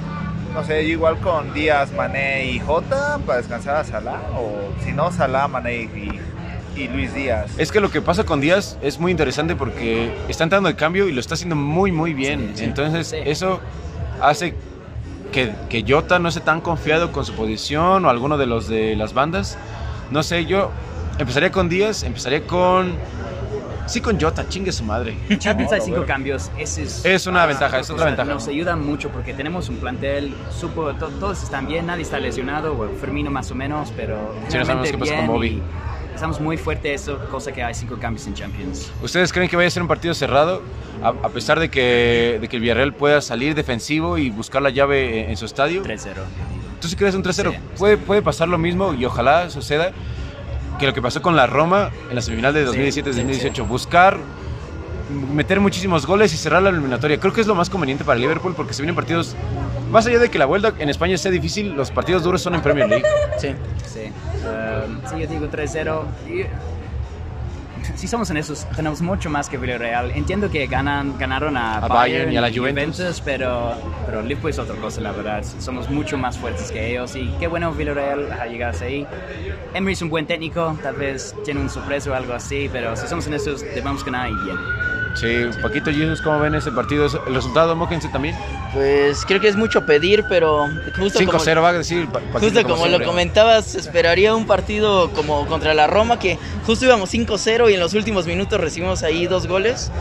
No 0.53 0.63
sé, 0.63 0.84
igual 0.84 1.17
con 1.19 1.53
Díaz, 1.53 1.91
Mané 1.91 2.51
y 2.51 2.60
Jota 2.60 3.19
para 3.25 3.39
descansar 3.39 3.75
a 3.77 3.84
Salah. 3.84 4.19
O 4.38 4.73
si 4.84 4.93
no, 4.93 5.12
Salah, 5.12 5.47
Mané 5.49 5.84
y, 5.84 6.20
y 6.83 6.87
Luis 6.87 7.13
Díaz. 7.13 7.51
Es 7.57 7.71
que 7.71 7.79
lo 7.79 7.91
que 7.91 8.01
pasa 8.01 8.23
con 8.25 8.41
Díaz 8.41 8.77
es 8.81 8.99
muy 8.99 9.11
interesante 9.11 9.55
porque 9.55 10.13
está 10.27 10.43
entrando 10.43 10.69
el 10.69 10.75
cambio 10.75 11.07
y 11.07 11.11
lo 11.11 11.19
está 11.19 11.35
haciendo 11.35 11.55
muy, 11.55 11.91
muy 11.91 12.13
bien. 12.13 12.51
Sí, 12.53 12.59
sí. 12.59 12.63
Entonces, 12.65 13.07
Sí. 13.07 13.17
eso 13.25 13.59
hace 14.21 14.53
que, 15.31 15.51
que 15.69 15.85
Jota 15.87 16.19
no 16.19 16.29
esté 16.29 16.41
tan 16.41 16.61
confiado 16.61 17.11
con 17.11 17.25
su 17.25 17.33
posición 17.33 18.05
o 18.05 18.09
alguno 18.09 18.37
de 18.37 18.45
los 18.47 18.67
de 18.67 18.95
las 18.95 19.13
bandas. 19.13 19.57
No 20.11 20.23
sé, 20.23 20.45
yo 20.45 20.71
empezaría 21.17 21.51
con 21.51 21.69
Díaz, 21.69 22.03
empezaría 22.03 22.45
con 22.45 22.95
Sí 23.87 23.99
con 23.99 24.17
Jota, 24.21 24.47
chingue 24.47 24.71
su 24.71 24.83
madre. 24.85 25.17
Champions 25.37 25.73
hay 25.73 25.81
cinco 25.81 26.05
cambios. 26.05 26.49
Ese 26.57 26.83
es, 26.83 27.03
Es 27.03 27.27
una 27.27 27.43
ah, 27.43 27.45
ventaja, 27.47 27.79
es 27.79 27.89
otra 27.89 27.95
cosa. 27.95 28.05
ventaja. 28.05 28.33
Nos 28.33 28.47
ayuda 28.47 28.75
mucho 28.77 29.09
porque 29.09 29.33
tenemos 29.33 29.67
un 29.69 29.77
plantel, 29.77 30.33
supo, 30.57 30.93
to- 30.93 31.09
todos 31.19 31.43
están 31.43 31.65
bien, 31.67 31.87
nadie 31.87 32.03
está 32.03 32.17
lesionado, 32.19 32.73
bueno, 32.75 32.93
Firmino 33.01 33.31
más 33.31 33.51
o 33.51 33.55
menos, 33.55 33.91
pero 33.97 34.33
Sí, 34.47 34.57
no 34.57 34.65
sabemos 34.65 34.91
qué 34.91 34.97
pasa 34.97 35.15
con 35.17 35.27
Bobby. 35.27 35.47
y 35.47 35.61
Estamos 36.13 36.39
muy 36.39 36.58
fuertes, 36.58 37.02
eso, 37.02 37.17
cosa 37.32 37.52
que 37.52 37.63
hay 37.63 37.74
cinco 37.74 37.97
cambios 38.00 38.28
en 38.28 38.34
Champions. 38.34 38.91
¿Ustedes 39.02 39.34
creen 39.34 39.50
que 39.50 39.56
vaya 39.56 39.67
a 39.67 39.71
ser 39.71 39.82
un 39.82 39.88
partido 39.88 40.13
cerrado? 40.13 40.62
A, 41.02 41.10
a 41.10 41.30
pesar 41.30 41.60
de 41.60 41.69
que, 41.69 42.38
de 42.39 42.47
que 42.47 42.58
el 42.58 42.62
Villarreal 42.62 42.93
pueda 42.93 43.21
salir 43.21 43.56
defensivo 43.56 44.17
y 44.17 44.30
buscar 44.30 44.62
la 44.62 44.69
llave 44.69 45.24
en, 45.24 45.30
en 45.32 45.38
su 45.38 45.45
estadio. 45.45 45.84
3-0. 45.84 46.10
¿Tú 46.80 46.88
sí 46.88 46.95
crees 46.95 47.15
un 47.15 47.24
3-0? 47.24 47.52
Sí. 47.52 47.58
Puede, 47.78 47.97
puede 47.97 48.21
pasar 48.21 48.47
lo 48.47 48.58
mismo 48.58 48.93
y 48.93 49.06
ojalá 49.06 49.50
suceda 49.50 49.91
que 50.80 50.88
lo 50.88 50.93
que 50.93 51.02
pasó 51.02 51.21
con 51.21 51.36
la 51.36 51.47
Roma 51.47 51.89
en 52.10 52.15
la 52.15 52.21
semifinal 52.21 52.54
de 52.54 52.67
2017-2018. 52.67 53.67
Buscar 53.67 54.17
meter 55.34 55.60
muchísimos 55.60 56.06
goles 56.06 56.34
y 56.34 56.38
cerrar 56.38 56.63
la 56.63 56.69
eliminatoria. 56.69 57.19
Creo 57.19 57.34
que 57.34 57.41
es 57.41 57.47
lo 57.47 57.56
más 57.56 57.69
conveniente 57.69 58.04
para 58.04 58.19
Liverpool 58.19 58.54
porque 58.56 58.74
se 58.74 58.82
vienen 58.82 58.95
partidos... 58.95 59.36
Más 59.91 60.06
allá 60.08 60.19
de 60.19 60.30
que 60.30 60.39
la 60.39 60.45
vuelta 60.45 60.74
en 60.80 60.89
España 60.89 61.17
sea 61.17 61.32
difícil, 61.32 61.74
los 61.74 61.91
partidos 61.91 62.24
duros 62.24 62.41
son 62.41 62.56
en 62.56 62.62
Premier 62.62 62.88
League. 62.88 63.04
Sí. 63.38 63.50
Sí. 63.86 64.00
Um, 64.51 64.99
sí, 65.09 65.19
yo 65.21 65.27
digo 65.27 65.47
3-0. 65.47 66.05
Y- 66.27 66.45
Si 67.95 68.07
somos 68.07 68.29
honestos, 68.29 68.67
tenemos 68.75 69.01
mucho 69.01 69.29
más 69.29 69.49
que 69.49 69.57
Villarreal. 69.57 70.11
Entiendo 70.11 70.49
que 70.51 70.67
ganan, 70.67 71.17
ganaron 71.17 71.57
a, 71.57 71.77
A 71.77 71.87
Bayern 71.87 72.31
y 72.31 72.37
a 72.37 72.41
la 72.41 72.51
Juventus. 72.51 73.21
pero, 73.25 73.73
pero 74.05 74.21
Liverpool 74.21 74.51
es 74.51 74.59
otra 74.59 74.75
cosa, 74.75 75.01
la 75.01 75.11
verdad. 75.11 75.43
Somos 75.59 75.89
mucho 75.89 76.15
más 76.17 76.37
fuertes 76.37 76.71
que 76.71 76.91
ellos 76.91 77.15
y 77.15 77.27
qué 77.39 77.47
bueno 77.47 77.71
Villarreal 77.73 78.31
ha 78.33 78.45
llegado 78.45 78.71
hasta 78.73 78.85
ahí. 78.85 79.05
Emery 79.73 79.93
es 79.93 80.01
un 80.03 80.09
buen 80.09 80.27
técnico, 80.27 80.77
tal 80.83 80.95
vez 80.95 81.35
tiene 81.43 81.59
un 81.59 81.69
sorpresa 81.69 82.11
o 82.11 82.13
algo 82.13 82.33
así, 82.33 82.69
pero 82.71 82.95
si 82.95 83.07
somos 83.07 83.25
honestos, 83.27 83.61
debemos 83.61 84.05
ganar 84.05 84.29
y 84.29 84.35
bien. 84.45 84.57
Sí, 85.13 85.45
Paquito 85.62 85.91
Jesus, 85.91 86.21
¿cómo 86.21 86.39
ven 86.39 86.56
ese 86.56 86.71
partido? 86.71 87.06
¿El 87.28 87.36
resultado, 87.36 87.76
Móquense 87.76 88.08
también? 88.10 88.36
Pues 88.74 89.26
creo 89.26 89.39
que 89.41 89.50
es 89.50 89.56
mucho 89.56 89.86
pedir, 89.86 90.24
pero 90.30 90.67
justo 90.97 91.19
como, 91.26 91.38
5-0 91.39 91.62
va 91.62 91.69
a 91.69 91.74
decir 91.74 92.08
Pa- 92.08 92.19
Paquito 92.19 92.39
justo 92.39 92.63
como 92.63 92.88
lo 92.88 93.04
comentabas, 93.06 93.76
esperaría 93.76 94.34
un 94.34 94.47
partido 94.47 95.10
como 95.13 95.45
contra 95.47 95.74
la 95.74 95.88
Roma, 95.88 96.17
que 96.17 96.38
justo 96.65 96.86
íbamos 96.86 97.13
5-0 97.13 97.69
y 97.69 97.74
en 97.74 97.80
los 97.80 97.93
últimos 97.93 98.26
minutos 98.26 98.60
recibimos 98.60 99.04
ahí 99.04 99.28
dos 99.28 99.47
goles. 99.47 99.91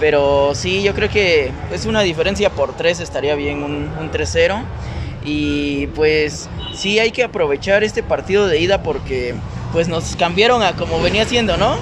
Pero 0.00 0.52
sí, 0.54 0.82
yo 0.82 0.94
creo 0.94 1.08
que 1.08 1.50
es 1.72 1.86
una 1.86 2.02
diferencia 2.02 2.50
por 2.50 2.76
3, 2.76 3.00
estaría 3.00 3.34
bien 3.34 3.62
un, 3.62 3.90
un 3.98 4.10
3-0. 4.12 4.62
Y 5.24 5.88
pues 5.88 6.48
sí 6.74 6.98
hay 6.98 7.10
que 7.10 7.24
aprovechar 7.24 7.82
este 7.82 8.02
partido 8.02 8.46
de 8.46 8.60
ida 8.60 8.82
porque 8.82 9.34
pues 9.72 9.88
nos 9.88 10.16
cambiaron 10.16 10.62
a 10.62 10.74
como 10.76 11.00
venía 11.00 11.24
siendo, 11.24 11.56
¿no? 11.56 11.76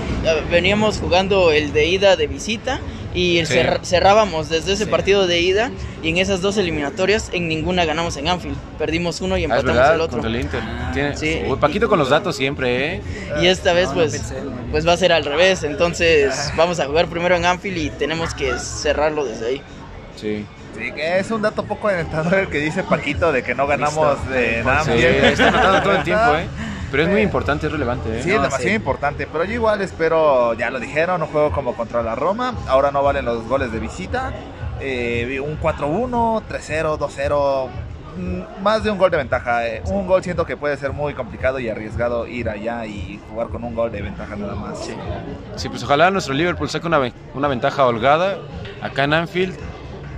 Veníamos 0.50 0.98
jugando 0.98 1.52
el 1.52 1.72
de 1.72 1.86
ida 1.86 2.16
de 2.16 2.26
visita 2.26 2.80
y 3.14 3.44
Sí. 3.46 3.54
cerrábamos 3.82 4.48
desde 4.50 4.72
ese 4.74 4.84
Sí. 4.84 4.90
partido 4.90 5.26
de 5.26 5.40
ida 5.40 5.70
y 6.02 6.10
en 6.10 6.18
esas 6.18 6.42
dos 6.42 6.58
eliminatorias 6.58 7.30
en 7.32 7.48
ninguna 7.48 7.84
ganamos 7.84 8.16
en 8.16 8.28
Anfield. 8.28 8.56
Perdimos 8.78 9.20
uno 9.20 9.38
y 9.38 9.42
Ah, 9.42 9.44
empatamos 9.44 9.74
verdad, 9.76 9.94
el 9.94 10.00
otro. 10.00 10.18
contra 10.20 10.30
el 10.30 10.40
Inter. 10.44 10.60
Ah, 10.62 10.90
Tiene- 10.92 11.16
sí. 11.16 11.40
Uy, 11.48 11.56
Paquito 11.58 11.88
con 11.88 11.98
los 11.98 12.10
datos 12.10 12.36
siempre, 12.36 12.96
¿eh? 12.96 13.02
Y 13.40 13.46
esta 13.46 13.72
vez 13.72 13.84
No, 13.84 13.94
no 13.94 14.00
pues, 14.00 14.12
pensé. 14.12 14.34
pues 14.70 14.86
va 14.86 14.92
a 14.92 14.96
ser 14.96 15.12
al 15.12 15.24
revés, 15.24 15.62
entonces 15.62 16.52
vamos 16.56 16.78
a 16.80 16.86
jugar 16.86 17.06
primero 17.06 17.36
en 17.36 17.46
Anfield 17.46 17.78
y 17.78 17.90
tenemos 17.90 18.34
que 18.34 18.52
cerrarlo 18.58 19.24
desde 19.24 19.46
ahí. 19.46 19.62
Sí. 20.16 20.44
Sí, 20.76 20.92
que 20.92 21.18
es 21.20 21.30
un 21.30 21.40
dato 21.40 21.64
poco 21.64 21.88
alentador 21.88 22.34
el 22.34 22.48
que 22.48 22.58
dice 22.58 22.82
Paquito 22.82 23.32
de 23.32 23.42
que 23.42 23.54
no 23.54 23.66
ganamos 23.66 24.18
Listo. 24.18 24.30
de 24.30 24.62
nada. 24.62 24.84
Sí, 24.84 24.90
está 24.92 25.48
anotando 25.48 25.82
todo 25.82 25.92
el 25.96 26.04
tiempo, 26.04 26.36
¿eh? 26.36 26.46
Pero 26.90 27.02
es 27.02 27.08
muy 27.08 27.18
Sí. 27.18 27.24
importante, 27.24 27.66
es 27.66 27.72
relevante, 27.72 28.08
¿eh? 28.18 28.22
Sí, 28.22 28.30
es 28.30 28.36
No, 28.36 28.42
demasiado 28.42 28.68
sí. 28.70 28.74
importante, 28.74 29.26
pero 29.30 29.44
yo 29.44 29.52
igual 29.54 29.80
espero, 29.80 30.54
ya 30.54 30.70
lo 30.70 30.78
dijeron, 30.80 31.22
un 31.22 31.28
juego 31.28 31.50
como 31.52 31.74
contra 31.74 32.02
la 32.02 32.14
Roma, 32.14 32.54
ahora 32.68 32.90
no 32.90 33.02
valen 33.02 33.24
los 33.24 33.46
goles 33.48 33.72
de 33.72 33.78
visita, 33.80 34.32
eh, 34.80 35.40
un 35.44 35.56
4-1, 35.56 36.42
3-0, 36.48 36.96
2-0, 36.96 37.68
mm, 38.16 38.62
más 38.62 38.82
de 38.84 38.90
un 38.90 38.98
gol 38.98 39.10
de 39.10 39.16
ventaja, 39.16 39.66
eh, 39.66 39.82
un 39.86 40.06
gol 40.06 40.22
siento 40.22 40.46
que 40.46 40.56
puede 40.56 40.76
ser 40.76 40.92
muy 40.92 41.12
complicado 41.14 41.58
y 41.58 41.68
arriesgado 41.68 42.26
ir 42.26 42.48
allá 42.48 42.86
y 42.86 43.18
jugar 43.30 43.48
con 43.48 43.64
un 43.64 43.74
gol 43.74 43.90
de 43.90 44.02
ventaja 44.02 44.36
nada 44.36 44.54
más. 44.54 44.88
Sí, 45.56 45.68
pues 45.68 45.82
ojalá 45.82 46.10
nuestro 46.10 46.34
Liverpool 46.34 46.68
saque 46.68 46.86
una, 46.86 47.00
una 47.34 47.48
ventaja 47.48 47.84
holgada 47.86 48.38
acá 48.80 49.04
en 49.04 49.12
Anfield. 49.14 49.54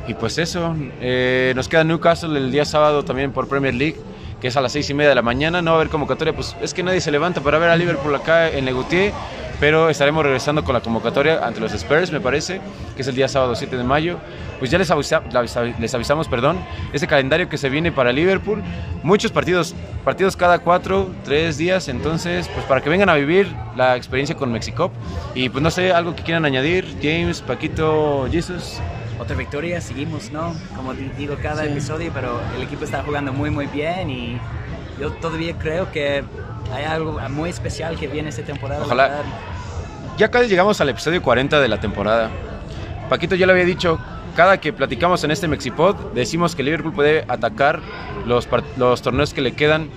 Y 0.07 0.15
pues 0.15 0.39
eso, 0.39 0.75
eh, 1.03 1.53
nos 1.55 1.69
queda 1.69 1.85
Newcastle 1.85 2.39
el 2.39 2.51
día 2.51 2.65
sábado 2.65 3.05
también 3.05 3.31
por 3.31 3.47
Premier 3.47 3.75
League, 3.75 3.97
que 4.41 4.49
es 4.49 4.57
a 4.57 4.61
las 4.61 4.73
seis 4.73 4.89
y 4.91 4.95
media 4.95 5.09
de 5.11 5.15
la 5.15 5.23
mañana. 5.23 5.63
No 5.63 5.73
va 5.73 5.77
a 5.79 5.81
haber 5.81 5.91
convocatoria, 5.91 6.35
pues 6.35 6.57
es 6.63 6.75
que 6.75 6.83
nadie 6.83 7.01
se 7.01 7.11
levanta 7.11 7.41
para 7.41 7.59
ver 7.59 7.71
a 7.71 7.77
Liverpool 7.77 8.15
acá 8.15 8.49
en 8.49 8.65
Legutier. 8.65 9.13
Pero 9.61 9.91
estaremos 9.91 10.23
regresando 10.23 10.63
con 10.63 10.73
la 10.73 10.81
convocatoria 10.81 11.45
ante 11.45 11.59
los 11.59 11.73
Spurs, 11.73 12.13
me 12.13 12.21
parece, 12.21 12.61
que 12.95 13.03
es 13.03 13.09
el 13.09 13.17
día 13.17 13.27
sábado 13.27 13.57
7 13.57 13.77
de 13.77 13.83
mayo. 13.83 14.19
Pues 14.61 14.71
ya 14.71 14.79
les, 14.79 14.89
avisa- 14.93 15.21
les 15.81 15.95
avisamos, 15.95 16.29
perdón, 16.29 16.59
ese 16.93 17.09
calendario 17.09 17.49
que 17.49 17.59
se 17.59 17.69
viene 17.69 17.91
para 17.91 18.13
Liverpool. 18.13 18.63
Muchos 19.03 19.33
partidos, 19.33 19.75
partidos 20.05 20.37
cada 20.37 20.61
cuatro, 20.61 21.11
tres 21.25 21.59
días. 21.59 21.89
Entonces, 21.89 22.49
pues 22.55 22.65
para 22.67 22.81
que 22.83 22.89
vengan 22.89 23.09
a 23.09 23.15
vivir 23.17 23.53
la 23.77 23.97
experiencia 23.97 24.37
con 24.37 24.53
Mexicop. 24.53 24.93
Y 25.35 25.49
pues 25.49 25.61
no 25.61 25.73
sé, 25.73 25.91
algo 25.93 26.15
que 26.15 26.23
quieran 26.23 26.45
añadir, 26.45 26.95
James, 27.03 27.41
Paquito, 27.43 28.29
Jesus. 28.31 28.79
Otra 29.19 29.37
victoria, 29.37 29.81
seguimos, 29.81 30.31
¿no? 30.31 30.55
Como 30.77 30.95
di- 30.95 31.11
digo 31.19 31.37
cada 31.43 31.65
Sí. 31.65 31.71
episodio, 31.71 32.11
pero 32.15 32.41
el 32.57 32.63
equipo 32.63 32.85
está 32.85 33.03
jugando 33.03 33.33
muy, 33.33 33.51
muy 33.51 33.67
bien 33.67 34.11
y 34.11 34.39
yo 35.01 35.11
todavía 35.13 35.55
creo 35.59 35.91
que 35.91 36.23
hay 36.73 36.85
algo 36.85 37.19
muy 37.31 37.51
especial 37.51 37.97
que 37.99 38.07
viene 38.07 38.29
esta 38.29 38.43
temporada. 38.43 38.85
Ojalá. 38.85 39.23
Ya 40.17 40.31
casi 40.31 40.49
llegamos 40.49 40.81
al 40.81 40.89
episodio 40.91 41.23
40 41.23 41.61
de 41.61 41.69
la 41.69 41.81
temporada. 41.81 42.31
Paquito 43.09 43.35
ya 43.35 43.47
lo 43.47 43.53
había 43.53 43.65
dicho, 43.65 43.99
cada 44.37 44.59
que 44.61 44.73
platicamos 44.73 45.23
en 45.25 45.31
este 45.33 45.49
Mexipod, 45.49 45.97
decimos 46.15 46.55
que 46.55 46.63
Liverpool 46.63 46.93
puede 46.93 47.25
atacar 47.29 47.81
los, 48.27 48.49
los 48.77 49.03
torneos 49.03 49.35
que 49.35 49.41
le 49.41 49.53
quedan. 49.53 49.89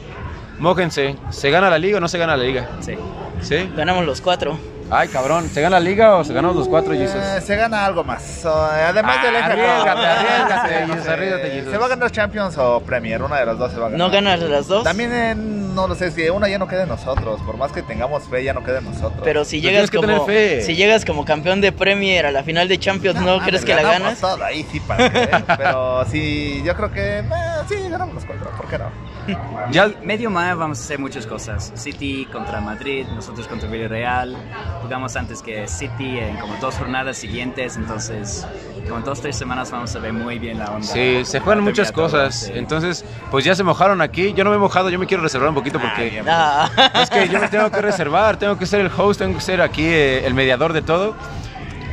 Mójense, 0.60 1.16
¿se 1.30 1.50
gana 1.52 1.70
la 1.70 1.78
liga 1.80 1.98
o 1.98 2.00
no 2.02 2.08
se 2.08 2.18
gana 2.18 2.38
la 2.38 2.44
liga? 2.44 2.70
Sí. 2.82 2.94
¿Sí? 3.42 3.70
Ganamos 3.76 4.06
los 4.06 4.22
cuatro. 4.22 4.58
Ay, 4.94 5.08
cabrón, 5.08 5.50
¿se 5.50 5.62
gana 5.62 5.80
la 5.80 5.86
liga 5.86 6.18
o 6.18 6.24
se 6.26 6.34
ganan 6.34 6.54
los 6.54 6.68
cuatro, 6.68 6.94
Jesus? 6.94 7.16
Eh, 7.16 7.40
se 7.40 7.56
gana 7.56 7.86
algo 7.86 8.04
más. 8.04 8.22
So, 8.22 8.54
además 8.54 9.18
Ah, 9.20 9.26
del 9.26 9.34
No 9.34 10.68
sé, 10.68 10.82
no 10.88 10.94
Jesus, 10.94 11.04
sé. 11.06 11.12
arriésgate, 11.12 11.50
Jesus. 11.52 11.72
Se 11.72 11.78
va 11.78 11.86
a 11.86 11.90
ganar 11.90 12.12
Champions 12.12 12.58
o 12.58 12.82
Premier, 12.82 13.24
una 13.24 13.38
de 13.40 13.46
las 13.46 13.58
dos 13.58 13.72
se 13.72 13.78
va 13.80 13.88
a 13.88 13.90
ganar. 13.90 14.06
¿No 14.08 14.14
ganas 14.14 14.40
las 14.42 14.68
dos? 14.68 14.84
También 14.84 15.14
eh, 15.14 15.34
no 15.36 15.88
lo 15.88 15.96
sé, 15.96 16.12
si 16.12 16.28
una 16.30 16.50
ya 16.50 16.60
no 16.60 16.68
queda 16.68 16.84
en 16.84 16.90
nosotros, 16.90 17.40
por 17.46 17.56
más 17.56 17.72
que 17.72 17.82
tengamos 17.84 18.24
fe 18.24 18.44
ya 18.44 18.54
no 18.54 18.66
queda 18.66 18.80
en 18.80 18.86
nosotros. 18.86 19.22
Pero 19.24 19.46
si 19.46 19.62
Pero 19.62 19.70
llegas 19.72 19.90
tienes 19.90 19.92
que 19.92 20.00
tener 20.00 20.16
como 20.18 20.28
fe. 20.28 20.62
si 20.62 20.76
llegas 20.76 21.06
como 21.06 21.24
campeón 21.24 21.62
de 21.62 21.72
Premier 21.72 22.26
a 22.26 22.32
la 22.32 22.44
final 22.44 22.68
de 22.68 22.78
Champions, 22.78 23.22
¿no, 23.22 23.40
crees 23.40 23.64
que 23.64 23.74
la 23.74 23.84
ganas? 23.84 24.20
todo 24.20 24.44
ahí 24.44 24.68
sí 24.70 24.82
para 24.82 25.10
que 25.10 25.26
vean, 25.26 25.46
Pero 25.58 26.04
sí, 26.12 26.62
yo 26.66 26.76
creo 26.76 26.92
que 26.92 27.20
eh, 27.20 27.24
sí, 27.70 27.76
ganamos 27.90 28.16
los 28.16 28.26
cuatro, 28.26 28.50
¿por 28.58 28.68
qué 28.68 28.78
no? 28.78 28.86
Ya, 29.72 29.90
Medio 30.04 30.30
mayo 30.30 30.58
vamos 30.58 30.80
a 30.80 30.84
hacer 30.84 31.00
muchas 31.00 31.26
cosas. 31.26 31.72
City 31.76 32.28
contra 32.32 32.60
Madrid, 32.60 33.06
nosotros 33.16 33.48
contra 33.48 33.70
Villarreal. 33.70 34.36
Jugamos 34.82 35.16
antes 35.16 35.42
que 35.42 35.68
City 35.68 36.20
en 36.20 36.38
como 36.38 36.56
dos 36.58 36.76
jornadas 36.76 37.18
siguientes, 37.18 37.78
entonces 37.78 38.46
como 38.86 38.98
en 38.98 39.04
dos 39.06 39.22
tres 39.22 39.38
semanas 39.38 39.72
vamos 39.72 39.96
a 39.96 40.00
ver 40.00 40.12
muy 40.14 40.40
bien 40.40 40.58
la 40.60 40.72
onda. 40.72 40.86
sí, 40.86 41.22
se 41.24 41.40
juegan 41.40 41.64
muchas 41.64 41.92
previa 41.92 42.10
todo, 42.10 42.18
cosas. 42.24 42.36
sí. 42.36 42.52
Entonces, 42.56 43.06
pues 43.30 43.46
ya 43.46 43.56
se 43.56 43.64
mojaron 43.64 44.02
aquí. 44.02 44.34
Yo 44.34 44.44
no 44.44 44.50
me 44.50 44.58
he 44.58 44.60
mojado, 44.60 44.90
yo 44.90 45.00
me 45.00 45.06
quiero 45.06 45.24
reservar 45.24 45.50
un 45.50 45.56
poquito 45.56 45.80
porque... 45.80 46.10
bien. 46.10 46.26
Ah, 46.28 46.70
Es 47.02 47.10
que 47.10 47.30
yo 47.30 47.40
me 47.40 47.48
tengo 47.48 47.70
que 47.72 47.82
reservar, 47.82 48.38
tengo 48.38 48.58
que 48.58 48.66
ser 48.66 48.82
el 48.82 48.92
host, 48.96 49.20
tengo 49.20 49.36
que 49.36 49.42
ser 49.42 49.62
aquí 49.62 49.84
eh, 49.86 50.26
el 50.26 50.34
mediador 50.34 50.74
de 50.74 50.82
todo. 50.82 51.16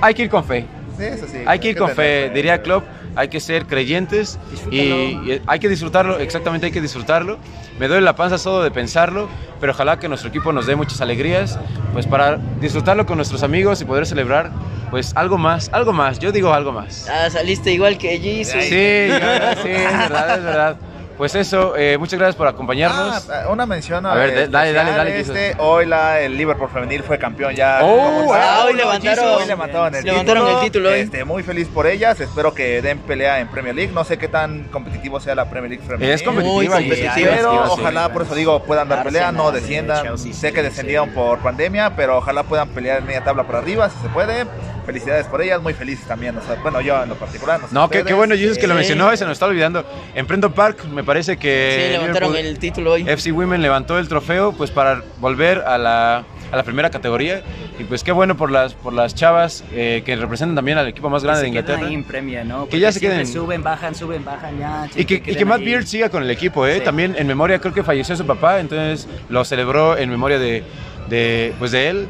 Hay 0.00 0.14
que 0.14 0.22
ir 0.22 0.30
con 0.30 0.44
fe, 0.44 0.66
Sí, 0.96 1.04
eso 1.04 1.26
sí. 1.28 1.38
hay 1.46 1.58
que 1.60 1.70
ir 1.70 1.76
con 1.78 1.88
fe, 1.90 1.94
tener 1.94 2.32
diría 2.32 2.62
Klopp. 2.62 2.84
Hay 3.18 3.26
que 3.28 3.40
ser 3.40 3.66
creyentes 3.66 4.38
y, 4.70 4.78
y 4.78 5.42
hay 5.44 5.58
que 5.58 5.68
disfrutarlo, 5.68 6.20
exactamente 6.20 6.66
hay 6.66 6.72
que 6.72 6.80
disfrutarlo. 6.80 7.36
Me 7.80 7.88
duele 7.88 8.02
la 8.02 8.14
panza 8.14 8.38
solo 8.38 8.62
de 8.62 8.70
pensarlo, 8.70 9.28
pero 9.60 9.72
ojalá 9.72 9.98
que 9.98 10.08
nuestro 10.08 10.28
equipo 10.28 10.52
nos 10.52 10.66
dé 10.66 10.76
muchas 10.76 11.00
alegrías, 11.00 11.58
pues 11.92 12.06
para 12.06 12.38
disfrutarlo 12.60 13.06
con 13.06 13.16
nuestros 13.16 13.42
amigos 13.42 13.80
y 13.80 13.84
poder 13.84 14.06
celebrar, 14.06 14.52
pues 14.92 15.16
algo 15.16 15.36
más, 15.36 15.68
algo 15.72 15.92
más, 15.92 16.20
yo 16.20 16.30
digo 16.30 16.54
algo 16.54 16.70
más. 16.70 17.08
ah, 17.08 17.28
saliste 17.28 17.72
igual 17.72 17.98
que 17.98 18.18
Jesus. 18.20 18.62
Sí, 18.62 18.68
sí, 18.70 19.68
es 19.68 19.98
verdad, 19.98 20.38
es 20.38 20.44
verdad. 20.44 20.76
Pues 21.18 21.34
eso, 21.34 21.74
eh, 21.76 21.98
muchas 21.98 22.16
gracias 22.16 22.36
por 22.36 22.46
acompañarnos. 22.46 23.28
Ah, 23.28 23.48
una 23.50 23.66
mención 23.66 24.06
A 24.06 24.14
ver, 24.14 24.30
eh, 24.30 24.48
dale, 24.48 24.72
dale, 24.72 24.92
dale, 24.92 25.18
Este, 25.18 25.56
hoy 25.58 25.84
la, 25.84 26.20
el 26.20 26.36
Liverpool 26.36 26.70
femenil 26.72 27.02
fue 27.02 27.18
campeón 27.18 27.56
ya. 27.56 27.80
Oh, 27.82 28.32
ah, 28.32 28.62
hoy 28.64 28.74
levantaron- 28.74 29.24
Hoy 29.40 29.46
levantaron 29.46 29.94
el 29.96 30.04
levantaron 30.04 30.44
título. 30.46 30.58
el 30.60 30.64
título 30.64 30.88
hoy. 30.90 31.00
Este, 31.00 31.24
muy 31.24 31.42
feliz 31.42 31.66
por 31.66 31.88
ellas. 31.88 32.20
Espero 32.20 32.54
que 32.54 32.80
den 32.82 33.00
pelea 33.00 33.40
en 33.40 33.48
Premier 33.48 33.74
League. 33.74 33.92
No 33.92 34.04
sé 34.04 34.16
qué 34.16 34.28
tan 34.28 34.64
competitivo 34.70 35.18
sea 35.18 35.34
la 35.34 35.50
Premier 35.50 35.70
League 35.72 35.84
femenil. 35.84 36.10
Es 36.10 36.22
competitiva, 36.22 36.54
Muy 36.54 36.66
y- 36.66 36.68
competitiva, 36.68 37.14
sí, 37.14 37.22
Pero 37.24 37.50
sí, 37.52 37.58
sí. 37.74 37.80
ojalá, 37.80 38.12
por 38.12 38.22
eso 38.22 38.34
digo, 38.36 38.62
puedan 38.62 38.88
dar 38.88 39.02
pelea, 39.02 39.32
no 39.32 39.50
desciendan. 39.50 40.04
Chelsea, 40.04 40.32
sé 40.32 40.52
que 40.52 40.62
descendieron 40.62 41.08
sí. 41.08 41.14
por 41.16 41.40
pandemia, 41.40 41.96
pero 41.96 42.18
ojalá 42.18 42.44
puedan 42.44 42.68
pelear 42.68 42.98
en 42.98 43.06
media 43.06 43.24
tabla 43.24 43.42
por 43.42 43.56
arriba, 43.56 43.90
si 43.90 43.98
se 44.02 44.08
puede. 44.10 44.46
Felicidades 44.88 45.26
por 45.26 45.42
ellas, 45.42 45.60
muy 45.60 45.74
felices 45.74 46.06
también. 46.06 46.34
o 46.38 46.40
sea, 46.42 46.54
bueno, 46.62 46.80
yo 46.80 47.02
en 47.02 47.10
lo 47.10 47.14
particular. 47.16 47.60
sé 47.60 47.66
No, 47.72 47.90
qué, 47.90 48.04
qué 48.04 48.14
bueno, 48.14 48.34
Jesus, 48.34 48.56
que 48.56 48.66
lo 48.66 48.74
mencionó, 48.74 49.14
se 49.14 49.24
nos 49.26 49.32
está 49.34 49.44
olvidando. 49.44 49.84
En 50.14 50.26
Prenton 50.26 50.50
Park 50.52 50.86
me 50.86 51.04
parece 51.04 51.36
que 51.36 51.84
Sí, 51.88 51.92
levantaron 51.92 52.32
Liverpool- 52.32 52.46
el 52.46 52.58
título 52.58 52.92
hoy. 52.92 53.02
FC 53.06 53.30
Women 53.30 53.60
levantó 53.60 53.98
el 53.98 54.08
trofeo 54.08 54.52
pues 54.54 54.70
para 54.70 55.02
volver 55.20 55.58
a 55.58 55.76
la, 55.76 56.24
a 56.50 56.56
la 56.56 56.62
primera 56.62 56.88
categoría 56.88 57.42
Y 57.78 57.84
pues 57.84 58.02
qué 58.02 58.12
bueno 58.12 58.34
por 58.38 58.50
las, 58.50 58.72
por 58.72 58.94
las 58.94 59.14
chavas 59.14 59.62
eh, 59.72 60.02
que 60.06 60.16
representan 60.16 60.56
también 60.56 60.78
al 60.78 60.88
equipo 60.88 61.10
más 61.10 61.22
grande 61.22 61.42
de 61.42 61.50
que 61.50 61.58
se 61.58 61.62
queden 61.64 61.64
Inglaterra. 61.80 61.88
ahí 61.90 61.94
en 61.94 62.04
Premier, 62.04 62.46
¿no? 62.46 62.66
Que 62.66 62.80
ya 62.80 62.90
se 62.90 62.98
queden. 62.98 63.26
Suben, 63.26 63.62
bajan, 63.62 63.94
suben, 63.94 64.24
bajan, 64.24 64.58
ya. 64.58 64.88
Y 64.96 65.04
que, 65.04 65.16
y 65.16 65.36
que 65.36 65.44
Matt 65.44 65.58
ahí. 65.60 65.66
Beard 65.66 65.84
siga 65.86 66.08
con 66.08 66.22
el 66.22 66.30
equipo, 66.30 66.66
¿eh? 66.66 66.78
Sí. 66.78 66.84
También 66.84 67.14
en 67.18 67.26
memoria, 67.26 67.58
creo 67.58 67.74
que 67.74 67.82
falleció 67.82 68.16
su 68.16 68.24
papá, 68.26 68.58
entonces 68.58 69.06
lo 69.28 69.44
celebró 69.44 69.98
en 69.98 70.08
memoria 70.08 70.38
de, 70.38 70.64
de, 71.10 71.52
pues 71.58 71.72
de 71.72 71.88
él. 71.90 72.08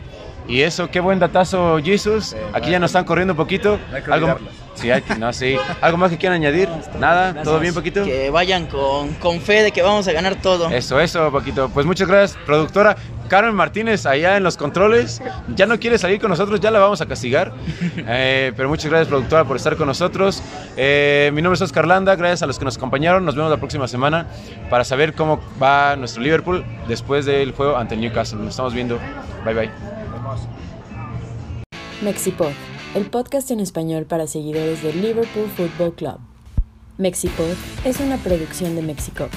Y 0.48 0.62
eso, 0.62 0.90
qué 0.90 0.98
buen 1.00 1.18
datazo, 1.18 1.78
Jesus. 1.84 2.34
Aquí 2.54 2.70
ya 2.70 2.78
nos 2.78 2.88
están 2.90 3.04
corriendo 3.04 3.34
un 3.34 3.36
poquito. 3.36 3.78
No 3.90 3.96
hay 3.96 4.02
que 4.02 4.10
Algo, 4.10 4.26
olvidarlos. 4.28 4.52
sí, 4.74 4.90
hay 4.90 5.02
que- 5.02 5.14
no, 5.16 5.30
sí. 5.32 5.56
¿Algo 5.82 5.98
más 5.98 6.10
que 6.10 6.16
quieran 6.16 6.36
añadir? 6.36 6.68
Nada, 6.98 7.24
Gracias. 7.26 7.44
¿todo 7.44 7.60
bien, 7.60 7.74
Paquito? 7.74 8.02
Que 8.02 8.30
vayan 8.30 8.64
con, 8.66 9.12
con 9.14 9.40
fe 9.42 9.62
de 9.62 9.72
que 9.72 9.82
vamos 9.82 10.08
a 10.08 10.12
ganar 10.12 10.36
todo. 10.36 10.70
Eso, 10.70 10.98
eso, 11.00 11.30
Paquito. 11.30 11.68
Pues 11.68 11.84
muchas 11.84 12.08
gracias, 12.08 12.38
productora. 12.46 12.96
Carmen 13.28 13.54
Martínez, 13.54 14.06
allá 14.06 14.38
en 14.38 14.42
los 14.42 14.56
controles. 14.56 15.20
Ya 15.54 15.66
no 15.66 15.78
quiere 15.78 15.98
salir 15.98 16.18
con 16.18 16.30
nosotros, 16.30 16.60
ya 16.60 16.70
la 16.70 16.78
vamos 16.78 17.00
a 17.02 17.06
castigar. 17.06 17.52
Eh, 18.10 18.52
pero 18.56 18.70
muchas 18.70 18.86
gracias, 18.90 19.08
productora, 19.08 19.44
por 19.44 19.56
estar 19.58 19.76
con 19.76 19.86
nosotros. 19.86 20.42
Eh, 20.78 21.30
mi 21.34 21.42
nombre 21.42 21.56
es 21.56 21.60
Oscar 21.62 21.86
Landa, 21.86 22.16
gracias 22.16 22.42
a 22.42 22.46
los 22.46 22.58
que 22.58 22.64
nos 22.64 22.78
acompañaron. 22.78 23.22
Nos 23.26 23.34
vemos 23.36 23.50
la 23.50 23.58
próxima 23.58 23.86
semana 23.86 24.26
para 24.70 24.82
saber 24.84 25.12
cómo 25.12 25.40
va 25.62 25.94
nuestro 25.96 26.22
Liverpool 26.22 26.64
después 26.86 27.26
del 27.26 27.52
juego 27.52 27.76
ante 27.76 27.96
el 27.96 28.00
Newcastle. 28.00 28.38
Nos 28.38 28.50
estamos 28.50 28.72
viendo. 28.72 28.98
Bye, 29.44 29.54
bye. 29.54 29.97
Mexipod, 32.00 32.52
el 32.94 33.10
podcast 33.10 33.50
en 33.50 33.58
español 33.58 34.04
para 34.04 34.28
seguidores 34.28 34.84
del 34.84 35.02
Liverpool 35.02 35.50
Football 35.56 35.94
Club. 35.94 36.18
Mexipod 36.96 37.56
es 37.84 37.98
una 37.98 38.16
producción 38.18 38.76
de 38.76 38.82
Mexicop. 38.82 39.30